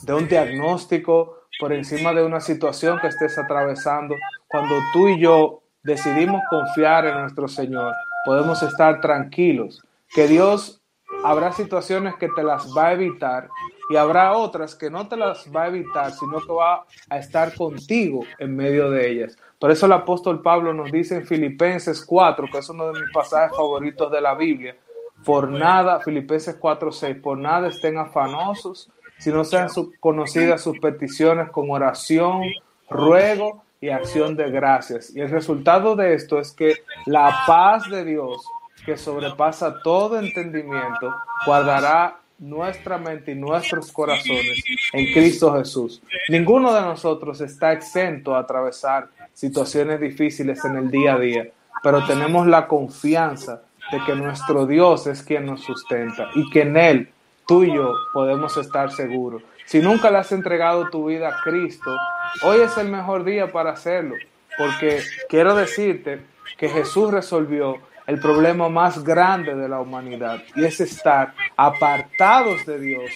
de 0.03 0.15
un 0.15 0.27
diagnóstico, 0.29 1.41
por 1.59 1.73
encima 1.73 2.13
de 2.15 2.25
una 2.25 2.41
situación 2.41 2.99
que 3.01 3.09
estés 3.09 3.39
atravesando, 3.39 4.15
cuando 4.49 4.77
tú 4.93 5.09
y 5.09 5.21
yo 5.21 5.63
decidimos 5.83 6.43
confiar 6.49 7.07
en 7.07 7.21
nuestro 7.21 7.47
Señor, 7.47 7.93
podemos 8.25 8.63
estar 8.63 9.01
tranquilos, 9.01 9.83
que 10.15 10.27
Dios 10.27 10.81
habrá 11.25 11.53
situaciones 11.53 12.15
que 12.17 12.29
te 12.29 12.43
las 12.43 12.67
va 12.77 12.89
a 12.89 12.93
evitar 12.93 13.49
y 13.91 13.97
habrá 13.97 14.33
otras 14.33 14.75
que 14.75 14.91
no 14.91 15.09
te 15.09 15.17
las 15.17 15.51
va 15.55 15.65
a 15.65 15.69
evitar, 15.69 16.13
sino 16.13 16.41
que 16.41 16.53
va 16.53 16.85
a 17.09 17.19
estar 17.19 17.55
contigo 17.55 18.25
en 18.39 18.57
medio 18.57 18.91
de 18.91 19.11
ellas. 19.11 19.37
Por 19.59 19.71
eso 19.71 19.87
el 19.87 19.93
apóstol 19.93 20.43
Pablo 20.43 20.73
nos 20.75 20.91
dice 20.91 21.17
en 21.17 21.27
Filipenses 21.27 22.05
4, 22.05 22.47
que 22.51 22.59
es 22.59 22.69
uno 22.69 22.93
de 22.93 23.01
mis 23.01 23.13
pasajes 23.13 23.57
favoritos 23.57 24.11
de 24.11 24.21
la 24.21 24.35
Biblia, 24.35 24.77
por 25.25 25.49
nada, 25.49 26.01
Filipenses 26.01 26.57
4, 26.59 26.93
6, 26.93 27.17
por 27.23 27.39
nada 27.39 27.69
estén 27.69 27.97
afanosos, 27.99 28.91
si 29.19 29.31
no 29.31 29.45
sean 29.45 29.69
conocidas 30.01 30.63
sus 30.63 30.79
peticiones 30.79 31.51
con 31.51 31.71
oración, 31.71 32.43
ruego 32.91 33.63
y 33.81 33.91
acción 33.91 34.37
de 34.37 34.51
gracias. 34.51 35.15
Y 35.15 35.21
el 35.21 35.31
resultado 35.31 35.97
de 35.97 36.15
esto 36.15 36.39
es 36.39 36.53
que 36.53 36.75
la 37.07 37.45
paz 37.47 37.89
de 37.89 38.05
Dios, 38.05 38.47
que 38.85 38.97
sobrepasa 38.97 39.81
todo 39.83 40.19
entendimiento, 40.19 41.15
guardará 41.47 42.19
nuestra 42.39 42.99
mente 42.99 43.33
y 43.33 43.35
nuestros 43.35 43.93
corazones 43.93 44.63
en 44.93 45.13
Cristo 45.13 45.55
Jesús. 45.55 46.03
Ninguno 46.29 46.73
de 46.75 46.81
nosotros 46.81 47.41
está 47.41 47.73
exento 47.73 48.35
a 48.35 48.41
atravesar 48.41 49.09
situaciones 49.33 50.01
difíciles 50.01 50.65
en 50.65 50.77
el 50.77 50.91
día 50.91 51.15
a 51.15 51.19
día, 51.19 51.49
pero 51.83 52.05
tenemos 52.07 52.47
la 52.47 52.67
confianza 52.67 53.63
de 53.93 54.01
que 54.05 54.15
nuestro 54.15 54.67
Dios 54.67 55.07
es 55.07 55.23
quien 55.23 55.47
nos 55.47 55.63
sustenta 55.63 56.29
y 56.35 56.49
que 56.51 56.63
en 56.63 56.77
Él 56.77 57.09
tú 57.47 57.65
y 57.65 57.75
yo 57.75 57.93
podemos 58.13 58.57
estar 58.57 58.91
seguros. 58.91 59.43
Si 59.67 59.81
nunca 59.81 60.11
le 60.11 60.19
has 60.19 60.33
entregado 60.33 60.91
tu 60.91 61.07
vida 61.07 61.29
a 61.29 61.43
Cristo, 61.43 61.97
hoy 62.43 62.61
es 62.61 62.77
el 62.77 62.89
mejor 62.89 63.25
día 63.25 63.51
para 63.51 63.73
hacerlo, 63.73 64.15
porque 64.59 65.01
quiero 65.29 65.55
decirte 65.55 66.21
que 66.59 66.69
Jesús 66.69 67.11
resolvió 67.11 67.79
el 68.07 68.19
problema 68.19 68.69
más 68.69 69.03
grande 69.03 69.55
de 69.55 69.69
la 69.69 69.81
humanidad 69.81 70.43
y 70.55 70.65
es 70.65 70.81
estar 70.81 71.35
apartados 71.57 72.67
de 72.67 72.79
Dios 72.79 73.11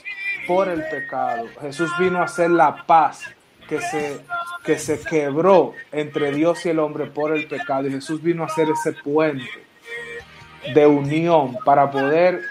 por 0.46 0.68
el 0.68 0.82
pecado. 0.88 1.46
Jesús 1.60 1.90
vino 1.98 2.20
a 2.20 2.24
hacer 2.24 2.50
la 2.50 2.84
paz 2.86 3.24
que 3.68 3.80
se, 3.80 4.20
que 4.64 4.78
se 4.78 5.00
quebró 5.00 5.74
entre 5.92 6.32
Dios 6.32 6.64
y 6.64 6.70
el 6.70 6.78
hombre 6.78 7.06
por 7.06 7.36
el 7.36 7.46
pecado 7.46 7.86
y 7.86 7.92
Jesús 7.92 8.22
vino 8.22 8.42
a 8.42 8.46
hacer 8.46 8.68
ese 8.70 8.92
puente 8.92 9.44
de 10.74 10.86
unión 10.86 11.56
para 11.64 11.90
poder 11.90 12.42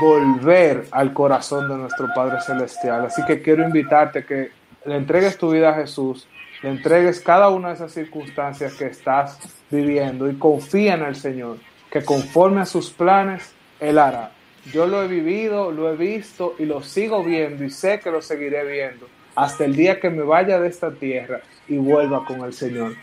volver 0.00 0.86
al 0.90 1.12
corazón 1.12 1.68
de 1.68 1.76
nuestro 1.76 2.08
Padre 2.14 2.40
Celestial. 2.40 3.06
Así 3.06 3.24
que 3.24 3.40
quiero 3.40 3.64
invitarte 3.64 4.24
que 4.24 4.50
le 4.84 4.96
entregues 4.96 5.38
tu 5.38 5.50
vida 5.50 5.70
a 5.70 5.74
Jesús, 5.74 6.28
le 6.64 6.70
entregues 6.70 7.20
cada 7.20 7.50
una 7.50 7.68
de 7.68 7.74
esas 7.74 7.92
circunstancias 7.92 8.72
que 8.72 8.86
estás 8.86 9.38
viviendo 9.70 10.30
y 10.30 10.36
confía 10.36 10.94
en 10.94 11.02
el 11.02 11.14
Señor, 11.14 11.58
que 11.90 12.02
conforme 12.02 12.62
a 12.62 12.64
sus 12.64 12.88
planes, 12.88 13.52
Él 13.78 13.98
hará. 13.98 14.32
Yo 14.72 14.86
lo 14.86 15.02
he 15.02 15.06
vivido, 15.06 15.70
lo 15.70 15.92
he 15.92 15.96
visto 15.96 16.54
y 16.58 16.64
lo 16.64 16.82
sigo 16.82 17.22
viendo 17.22 17.64
y 17.64 17.68
sé 17.68 18.00
que 18.00 18.10
lo 18.10 18.22
seguiré 18.22 18.64
viendo 18.64 19.06
hasta 19.34 19.66
el 19.66 19.76
día 19.76 20.00
que 20.00 20.08
me 20.08 20.22
vaya 20.22 20.58
de 20.58 20.68
esta 20.68 20.90
tierra 20.90 21.42
y 21.68 21.76
vuelva 21.76 22.24
con 22.24 22.40
el 22.40 22.54
Señor. 22.54 22.94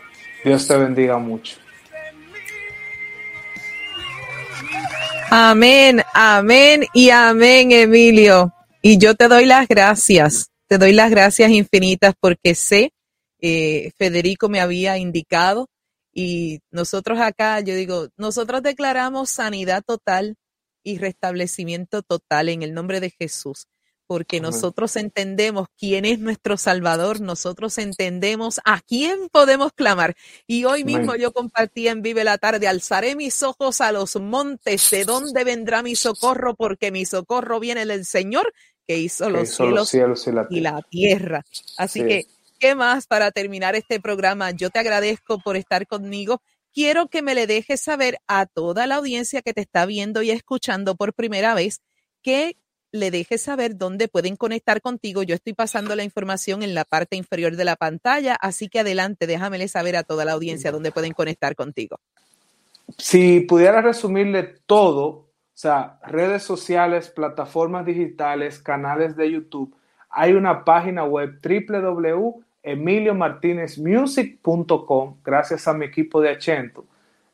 Dios 0.42 0.66
te 0.66 0.76
bendiga 0.76 1.18
mucho. 1.18 1.56
Amén, 5.30 6.02
amén 6.14 6.84
y 6.92 7.10
amén, 7.10 7.70
Emilio. 7.70 8.52
Y 8.82 8.98
yo 8.98 9.14
te 9.14 9.28
doy 9.28 9.46
las 9.46 9.68
gracias, 9.68 10.50
te 10.66 10.78
doy 10.78 10.92
las 10.92 11.12
gracias 11.12 11.48
infinitas 11.52 12.12
porque 12.18 12.56
sé, 12.56 12.90
eh, 13.42 13.90
Federico 13.98 14.48
me 14.48 14.60
había 14.60 14.96
indicado 14.96 15.68
y 16.14 16.60
nosotros 16.70 17.20
acá, 17.20 17.60
yo 17.60 17.74
digo, 17.74 18.08
nosotros 18.16 18.62
declaramos 18.62 19.30
sanidad 19.30 19.82
total 19.86 20.36
y 20.82 20.98
restablecimiento 20.98 22.02
total 22.02 22.48
en 22.48 22.62
el 22.62 22.72
nombre 22.72 23.00
de 23.00 23.10
Jesús 23.10 23.66
porque 24.12 24.40
nosotros 24.42 24.96
entendemos 24.96 25.68
quién 25.78 26.04
es 26.04 26.18
nuestro 26.18 26.58
Salvador, 26.58 27.22
nosotros 27.22 27.78
entendemos 27.78 28.60
a 28.66 28.82
quién 28.82 29.30
podemos 29.30 29.72
clamar. 29.72 30.16
Y 30.46 30.66
hoy 30.66 30.84
mismo 30.84 31.14
yo 31.16 31.32
compartí 31.32 31.88
en 31.88 32.02
Vive 32.02 32.22
la 32.22 32.36
Tarde, 32.36 32.68
alzaré 32.68 33.16
mis 33.16 33.42
ojos 33.42 33.80
a 33.80 33.90
los 33.90 34.16
montes, 34.16 34.90
¿de 34.90 35.06
dónde 35.06 35.44
vendrá 35.44 35.82
mi 35.82 35.96
socorro? 35.96 36.54
Porque 36.54 36.90
mi 36.90 37.06
socorro 37.06 37.58
viene 37.58 37.86
del 37.86 38.04
Señor 38.04 38.52
que 38.86 38.98
hizo 38.98 39.30
los, 39.30 39.48
cielos, 39.48 39.94
y, 40.50 40.60
la 40.60 40.82
tierra. 40.82 41.42
Así 41.78 42.04
que, 42.04 42.26
¿qué 42.62 42.76
más 42.76 43.08
para 43.08 43.32
terminar 43.32 43.74
este 43.74 43.98
programa? 43.98 44.52
Yo 44.52 44.70
te 44.70 44.78
agradezco 44.78 45.40
por 45.40 45.56
estar 45.56 45.84
conmigo. 45.88 46.40
Quiero 46.72 47.08
que 47.08 47.20
me 47.20 47.34
le 47.34 47.48
dejes 47.48 47.80
saber 47.80 48.18
a 48.28 48.46
toda 48.46 48.86
la 48.86 48.94
audiencia 48.94 49.42
que 49.42 49.52
te 49.52 49.62
está 49.62 49.84
viendo 49.84 50.22
y 50.22 50.30
escuchando 50.30 50.94
por 50.94 51.12
primera 51.12 51.54
vez 51.54 51.82
qué 52.22 52.56
le 52.92 53.10
dejes 53.10 53.42
saber 53.42 53.76
dónde 53.76 54.06
pueden 54.06 54.36
conectar 54.36 54.80
contigo. 54.80 55.24
Yo 55.24 55.34
estoy 55.34 55.54
pasando 55.54 55.96
la 55.96 56.04
información 56.04 56.62
en 56.62 56.72
la 56.76 56.84
parte 56.84 57.16
inferior 57.16 57.56
de 57.56 57.64
la 57.64 57.74
pantalla, 57.74 58.36
así 58.40 58.68
que 58.68 58.78
adelante, 58.78 59.26
déjamele 59.26 59.66
saber 59.66 59.96
a 59.96 60.04
toda 60.04 60.24
la 60.24 60.32
audiencia 60.32 60.70
dónde 60.70 60.92
pueden 60.92 61.14
conectar 61.14 61.56
contigo. 61.56 61.98
Si 62.96 63.40
pudiera 63.40 63.82
resumirle 63.82 64.44
todo, 64.66 65.06
o 65.08 65.26
sea, 65.52 65.98
redes 66.06 66.44
sociales, 66.44 67.10
plataformas 67.10 67.84
digitales, 67.84 68.60
canales 68.60 69.16
de 69.16 69.32
YouTube, 69.32 69.74
hay 70.10 70.34
una 70.34 70.64
página 70.64 71.02
web 71.02 71.40
www.emiliomartinezmusic.com, 72.64 75.16
gracias 75.24 75.68
a 75.68 75.74
mi 75.74 75.84
equipo 75.86 76.20
de 76.20 76.30
Achento, 76.30 76.86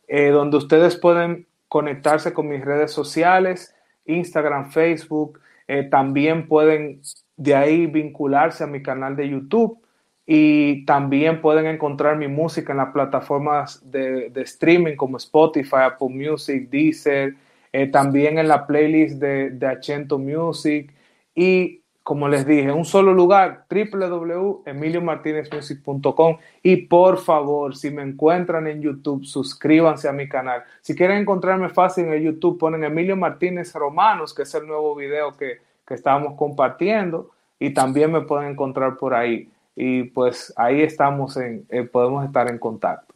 eh, 0.07 0.31
donde 0.31 0.57
ustedes 0.57 0.97
pueden 0.97 1.47
conectarse 1.69 2.33
con 2.33 2.49
mis 2.49 2.65
redes 2.65 2.93
sociales, 2.93 3.75
Instagram, 4.07 4.71
Facebook, 4.71 5.39
eh, 5.67 5.83
también 5.85 6.49
pueden 6.49 7.03
de 7.37 7.55
ahí 7.55 7.87
vincularse 7.87 8.65
a 8.65 8.67
mi 8.67 8.83
canal 8.83 9.15
de 9.17 9.29
YouTube 9.29 9.79
y 10.27 10.85
también 10.87 11.41
pueden 11.41 11.67
encontrar 11.67 12.17
mi 12.17 12.29
música 12.29 12.73
en 12.73 12.79
las 12.79 12.93
plataformas 12.93 13.81
de, 13.91 14.33
streaming 14.35 14.97
como 14.97 15.19
Spotify, 15.19 15.83
Apple 15.85 16.09
Music, 16.09 16.69
Deezer, 16.71 17.35
eh, 17.73 17.87
también 17.87 18.39
en 18.39 18.49
la 18.49 18.67
playlist 18.67 19.19
de, 19.19 19.51
de 19.51 19.67
Achento 19.67 20.19
Music. 20.19 20.93
Y 21.35 21.78
como 22.09 22.27
les 22.27 22.47
dije, 22.47 22.73
un 22.73 22.87
solo 22.87 23.13
lugar, 23.13 23.67
www.emiliomartinezmusic.com 23.69 26.39
y 26.63 26.77
por 26.87 27.19
favor, 27.19 27.77
si 27.77 27.91
me 27.91 28.01
encuentran 28.01 28.67
en 28.67 28.81
YouTube, 28.81 29.27
suscríbanse 29.27 30.09
a 30.09 30.13
mi 30.13 30.27
canal. 30.27 30.65
Si 30.81 30.95
quieren 30.95 31.19
encontrarme 31.19 31.69
fácil 31.69 32.07
en 32.07 32.15
el 32.15 32.23
YouTube, 32.23 32.59
ponen 32.59 32.83
Emilio 32.83 33.15
Martínez 33.15 33.75
Romanos, 33.75 34.33
que 34.33 34.45
es 34.45 34.55
el 34.55 34.67
nuevo 34.67 34.95
video 34.95 35.37
que, 35.37 35.59
que 35.87 35.93
estábamos 35.93 36.33
compartiendo 36.39 37.31
y 37.59 37.75
también 37.75 38.11
me 38.11 38.23
pueden 38.23 38.53
encontrar 38.53 38.97
por 38.97 39.13
ahí. 39.13 39.51
Y 39.77 40.05
pues 40.05 40.51
ahí 40.57 40.81
estamos 40.81 41.37
en, 41.37 41.67
eh, 41.69 41.83
podemos 41.83 42.25
estar 42.25 42.51
en 42.51 42.57
contacto. 42.57 43.15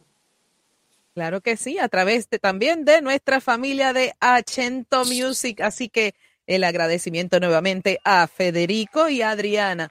Claro 1.15 1.41
que 1.41 1.57
sí, 1.57 1.79
a 1.79 1.89
través 1.89 2.27
también 2.27 2.85
de 2.85 3.01
nuestra 3.01 3.41
familia 3.41 3.91
de 3.91 4.13
Achento 4.19 5.03
Music. 5.05 5.61
Así 5.61 5.89
que 5.89 6.13
el 6.47 6.63
agradecimiento 6.63 7.39
nuevamente 7.39 7.99
a 8.03 8.27
Federico 8.27 9.09
y 9.09 9.21
a 9.21 9.31
Adriana, 9.31 9.89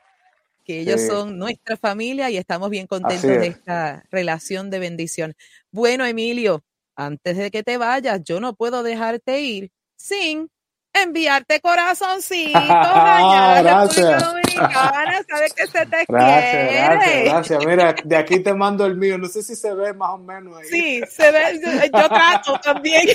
que 0.64 0.80
ellos 0.80 1.00
son 1.00 1.38
nuestra 1.38 1.76
familia 1.76 2.30
y 2.30 2.36
estamos 2.36 2.70
bien 2.70 2.86
contentos 2.86 3.22
de 3.22 3.46
esta 3.46 4.04
relación 4.10 4.70
de 4.70 4.78
bendición. 4.78 5.34
Bueno, 5.70 6.04
Emilio, 6.04 6.64
antes 6.94 7.36
de 7.36 7.50
que 7.50 7.62
te 7.62 7.78
vayas, 7.78 8.22
yo 8.22 8.40
no 8.40 8.54
puedo 8.54 8.82
dejarte 8.82 9.40
ir 9.40 9.70
sin 9.96 10.48
enviarte 10.92 11.60
corazoncitos 11.60 12.54
allá 12.62 13.62
gracias. 13.62 14.24
Dominicana, 14.24 15.22
sabes 15.28 15.52
que 15.54 15.66
se 15.66 15.86
te 15.86 16.04
gracias, 16.08 16.68
quiere. 16.68 17.24
Gracias, 17.24 17.24
gracias. 17.24 17.66
Mira, 17.66 17.94
de 18.04 18.16
aquí 18.16 18.40
te 18.40 18.54
mando 18.54 18.84
el 18.86 18.96
mío. 18.96 19.18
No 19.18 19.26
sé 19.28 19.42
si 19.42 19.56
se 19.56 19.74
ve 19.74 19.92
más 19.94 20.10
o 20.10 20.18
menos 20.18 20.56
ahí. 20.56 20.64
Sí, 20.66 21.02
se 21.08 21.30
ve. 21.30 21.60
Yo, 21.92 22.08
trato 22.08 22.58
también. 22.62 23.08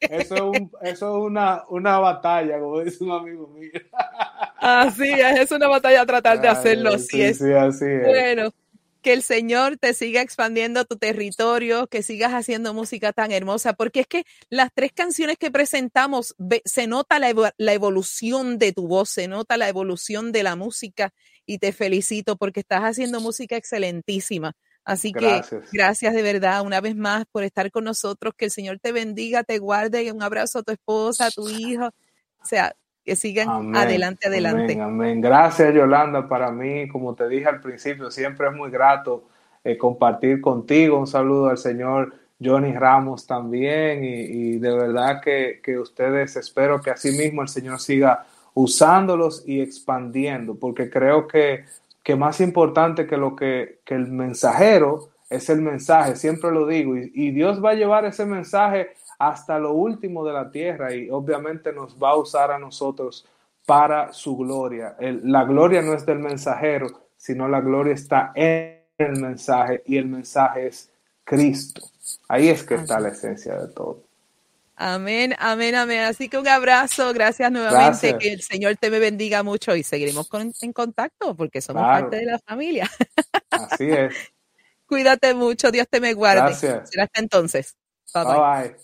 Eso 0.00 0.34
es, 0.34 0.40
un, 0.40 0.72
eso 0.82 1.18
es 1.18 1.24
una, 1.24 1.64
una 1.68 1.98
batalla, 1.98 2.58
como 2.58 2.80
dice 2.80 3.04
un 3.04 3.12
amigo 3.12 3.48
mío. 3.48 3.72
Así 4.58 5.12
es, 5.12 5.40
es 5.40 5.50
una 5.52 5.68
batalla 5.68 6.06
tratar 6.06 6.40
de 6.40 6.48
hacerlo. 6.48 6.94
Así 6.94 7.06
sí, 7.08 7.22
es. 7.22 7.38
Sí, 7.38 7.52
así 7.52 7.84
es. 7.84 8.06
Bueno 8.06 8.52
que 9.06 9.12
el 9.12 9.22
Señor 9.22 9.76
te 9.76 9.94
siga 9.94 10.20
expandiendo 10.20 10.84
tu 10.84 10.96
territorio, 10.96 11.86
que 11.86 12.02
sigas 12.02 12.32
haciendo 12.32 12.74
música 12.74 13.12
tan 13.12 13.30
hermosa, 13.30 13.74
porque 13.74 14.00
es 14.00 14.08
que 14.08 14.24
las 14.50 14.70
tres 14.74 14.90
canciones 14.92 15.38
que 15.38 15.52
presentamos, 15.52 16.34
se 16.64 16.88
nota 16.88 17.20
la, 17.20 17.72
evolución 17.72 18.58
de 18.58 18.72
tu 18.72 18.88
voz, 18.88 19.10
se 19.10 19.28
nota 19.28 19.56
la 19.58 19.68
evolución 19.68 20.32
de 20.32 20.42
la 20.42 20.56
música 20.56 21.12
y 21.44 21.58
te 21.58 21.70
felicito 21.70 22.34
porque 22.34 22.58
estás 22.58 22.80
haciendo 22.80 23.20
música 23.20 23.56
excelentísima. 23.56 24.54
Así 24.84 25.12
que 25.12 25.40
gracias 25.70 26.12
de 26.12 26.22
verdad 26.22 26.62
una 26.62 26.80
vez 26.80 26.96
más 26.96 27.26
por 27.30 27.44
estar 27.44 27.70
con 27.70 27.84
nosotros, 27.84 28.34
que 28.36 28.46
el 28.46 28.50
Señor 28.50 28.80
te 28.80 28.90
bendiga, 28.90 29.44
te 29.44 29.60
guarde, 29.60 30.10
un 30.10 30.24
abrazo 30.24 30.58
a 30.58 30.62
tu 30.64 30.72
esposa, 30.72 31.26
a 31.26 31.30
tu 31.30 31.48
hijo. 31.48 31.86
O 32.42 32.44
sea, 32.44 32.74
que 33.06 33.14
sigan 33.14 33.74
adelante, 33.76 34.26
adelante. 34.26 34.80
Amén, 34.80 35.20
Gracias, 35.20 35.72
Yolanda. 35.72 36.28
Para 36.28 36.50
mí, 36.50 36.88
como 36.88 37.14
te 37.14 37.28
dije 37.28 37.46
al 37.46 37.60
principio, 37.60 38.10
siempre 38.10 38.48
es 38.48 38.52
muy 38.52 38.68
grato 38.68 39.28
eh, 39.62 39.78
compartir 39.78 40.40
contigo. 40.40 40.98
Un 40.98 41.06
saludo 41.06 41.46
al 41.46 41.56
señor 41.56 42.12
Johnny 42.42 42.72
Ramos 42.72 43.24
también. 43.24 44.02
Y, 44.02 44.58
de 44.58 44.74
verdad 44.74 45.20
que, 45.22 45.78
ustedes 45.78 46.34
espero 46.34 46.80
que 46.80 46.90
así 46.90 47.12
mismo 47.12 47.42
el 47.42 47.48
Señor 47.48 47.80
siga 47.80 48.26
usándolos 48.54 49.44
y 49.46 49.60
expandiendo, 49.60 50.56
porque 50.56 50.90
creo 50.90 51.28
que, 51.28 51.64
que 52.02 52.16
más 52.16 52.40
importante 52.40 53.06
que 53.06 53.16
lo 53.16 53.36
que, 53.36 53.78
que 53.84 53.94
el 53.94 54.08
mensajero 54.08 55.10
es 55.30 55.48
el 55.48 55.60
mensaje, 55.60 56.16
siempre 56.16 56.50
lo 56.50 56.66
digo, 56.66 56.96
y, 56.96 57.12
y 57.14 57.30
Dios 57.32 57.62
va 57.62 57.70
a 57.70 57.74
llevar 57.74 58.04
ese 58.04 58.24
mensaje 58.24 58.88
hasta 59.18 59.58
lo 59.58 59.72
último 59.72 60.24
de 60.24 60.32
la 60.32 60.50
tierra 60.50 60.94
y 60.94 61.10
obviamente 61.10 61.72
nos 61.72 61.96
va 61.96 62.10
a 62.10 62.16
usar 62.16 62.50
a 62.50 62.58
nosotros 62.58 63.26
para 63.64 64.12
su 64.12 64.36
gloria. 64.36 64.96
la 65.00 65.44
gloria 65.44 65.82
no 65.82 65.94
es 65.94 66.06
del 66.06 66.20
mensajero, 66.20 67.08
sino 67.16 67.48
la 67.48 67.60
gloria 67.60 67.94
está 67.94 68.32
en 68.34 68.82
el 68.98 69.20
mensaje 69.20 69.82
y 69.86 69.96
el 69.96 70.06
mensaje 70.06 70.68
es 70.68 70.90
Cristo. 71.24 71.82
Ahí 72.28 72.48
es 72.48 72.62
que 72.62 72.76
está 72.76 73.00
la 73.00 73.08
esencia 73.08 73.58
de 73.58 73.68
todo. 73.68 74.06
Amén, 74.76 75.34
amén, 75.38 75.74
amén. 75.74 76.00
Así 76.00 76.28
que 76.28 76.36
un 76.38 76.46
abrazo, 76.46 77.12
gracias 77.14 77.50
nuevamente, 77.50 78.18
que 78.18 78.34
el 78.34 78.42
Señor 78.42 78.76
te 78.76 78.90
me 78.90 78.98
bendiga 78.98 79.42
mucho 79.42 79.74
y 79.74 79.82
seguiremos 79.82 80.28
en 80.60 80.72
contacto 80.72 81.34
porque 81.34 81.62
somos 81.62 81.82
parte 81.82 82.16
de 82.16 82.26
la 82.26 82.38
familia. 82.38 82.88
Así 83.50 83.90
es. 83.90 84.14
Cuídate 84.86 85.34
mucho, 85.34 85.72
Dios 85.72 85.88
te 85.88 85.98
me 85.98 86.12
guarde. 86.12 86.42
Gracias. 86.42 86.90
hasta 86.96 87.20
entonces. 87.20 87.74
Bye 88.14 88.24
bye. 88.24 88.76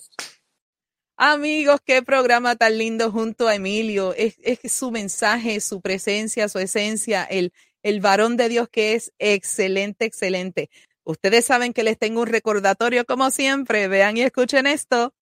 Amigos, 1.17 1.81
qué 1.85 2.03
programa 2.03 2.57
tan 2.57 2.79
lindo 2.79 3.13
junto 3.13 3.47
a 3.47 3.55
Emilio. 3.55 4.13
Es, 4.15 4.37
su 4.65 4.91
mensaje, 4.91 5.61
su 5.61 5.81
presencia, 5.81 6.49
su 6.49 6.59
esencia, 6.59 7.25
el, 7.25 7.53
el 7.83 8.01
varón 8.01 8.37
de 8.37 8.49
Dios 8.49 8.69
que 8.69 8.95
es 8.95 9.13
excelente, 9.19 10.05
excelente. 10.05 10.69
Ustedes 11.05 11.45
saben 11.45 11.73
que 11.73 11.85
les 11.85 11.99
tengo 11.99 12.23
un 12.23 12.27
recordatorio 12.27 13.05
como 13.05 13.31
siempre. 13.31 13.89
Vean 13.89 14.17
y 14.17 14.23
escuchen 14.23 14.67
esto. 14.67 15.15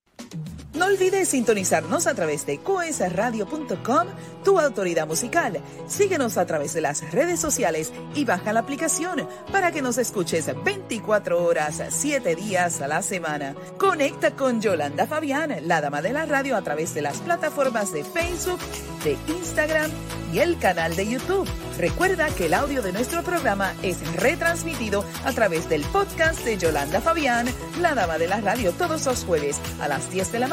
No 0.80 0.86
olvides 0.86 1.28
sintonizarnos 1.28 2.06
a 2.06 2.14
través 2.14 2.46
de 2.46 2.56
coesradio.com, 2.56 4.06
tu 4.42 4.58
autoridad 4.58 5.06
musical. 5.06 5.60
Síguenos 5.86 6.38
a 6.38 6.46
través 6.46 6.72
de 6.72 6.80
las 6.80 7.12
redes 7.12 7.38
sociales 7.38 7.92
y 8.14 8.24
baja 8.24 8.54
la 8.54 8.60
aplicación 8.60 9.28
para 9.52 9.72
que 9.72 9.82
nos 9.82 9.98
escuches 9.98 10.50
24 10.64 11.44
horas, 11.44 11.82
7 11.90 12.34
días 12.34 12.80
a 12.80 12.88
la 12.88 13.02
semana. 13.02 13.54
Conecta 13.76 14.30
con 14.30 14.62
Yolanda 14.62 15.06
Fabián, 15.06 15.54
la 15.64 15.82
dama 15.82 16.00
de 16.00 16.14
la 16.14 16.24
radio, 16.24 16.56
a 16.56 16.62
través 16.62 16.94
de 16.94 17.02
las 17.02 17.18
plataformas 17.18 17.92
de 17.92 18.02
Facebook, 18.02 18.60
de 19.04 19.18
Instagram 19.28 19.90
y 20.32 20.38
el 20.38 20.58
canal 20.58 20.96
de 20.96 21.10
YouTube. 21.10 21.46
Recuerda 21.78 22.28
que 22.30 22.46
el 22.46 22.54
audio 22.54 22.80
de 22.80 22.92
nuestro 22.92 23.22
programa 23.22 23.74
es 23.82 23.98
retransmitido 24.16 25.04
a 25.24 25.32
través 25.32 25.68
del 25.68 25.82
podcast 25.82 26.42
de 26.44 26.56
Yolanda 26.56 27.00
Fabián, 27.00 27.48
la 27.80 27.94
dama 27.94 28.16
de 28.16 28.28
la 28.28 28.40
radio, 28.40 28.72
todos 28.72 29.04
los 29.06 29.24
jueves 29.24 29.60
a 29.80 29.88
las 29.88 30.10
10 30.10 30.32
de 30.32 30.38
la 30.38 30.48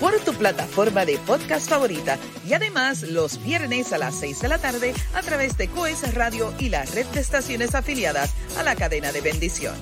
por 0.00 0.18
tu 0.20 0.34
plataforma 0.34 1.04
de 1.04 1.18
podcast 1.18 1.68
favorita 1.68 2.18
y 2.46 2.54
además 2.54 3.02
los 3.02 3.42
viernes 3.42 3.92
a 3.92 3.98
las 3.98 4.18
6 4.18 4.40
de 4.40 4.48
la 4.48 4.58
tarde 4.58 4.94
a 5.14 5.22
través 5.22 5.56
de 5.56 5.68
Coes 5.68 6.14
Radio 6.14 6.52
y 6.58 6.68
la 6.68 6.84
red 6.84 7.06
de 7.06 7.20
estaciones 7.20 7.74
afiliadas 7.74 8.32
a 8.58 8.62
la 8.62 8.74
cadena 8.74 9.12
de 9.12 9.20
bendición. 9.20 9.74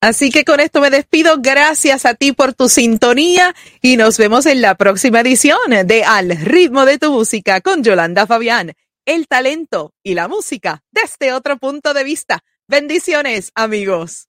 Así 0.00 0.30
que 0.30 0.44
con 0.44 0.60
esto 0.60 0.80
me 0.80 0.90
despido. 0.90 1.36
Gracias 1.38 2.06
a 2.06 2.14
ti 2.14 2.32
por 2.32 2.54
tu 2.54 2.68
sintonía 2.68 3.54
y 3.82 3.96
nos 3.96 4.18
vemos 4.18 4.46
en 4.46 4.60
la 4.60 4.76
próxima 4.76 5.20
edición 5.20 5.58
de 5.84 6.04
Al 6.04 6.36
ritmo 6.36 6.84
de 6.84 6.98
tu 6.98 7.10
música 7.10 7.60
con 7.60 7.82
Yolanda 7.82 8.26
Fabián. 8.26 8.72
El 9.04 9.26
talento 9.26 9.94
y 10.02 10.14
la 10.14 10.28
música 10.28 10.82
desde 10.92 11.32
otro 11.32 11.56
punto 11.56 11.94
de 11.94 12.04
vista. 12.04 12.44
Bendiciones, 12.68 13.50
amigos. 13.54 14.28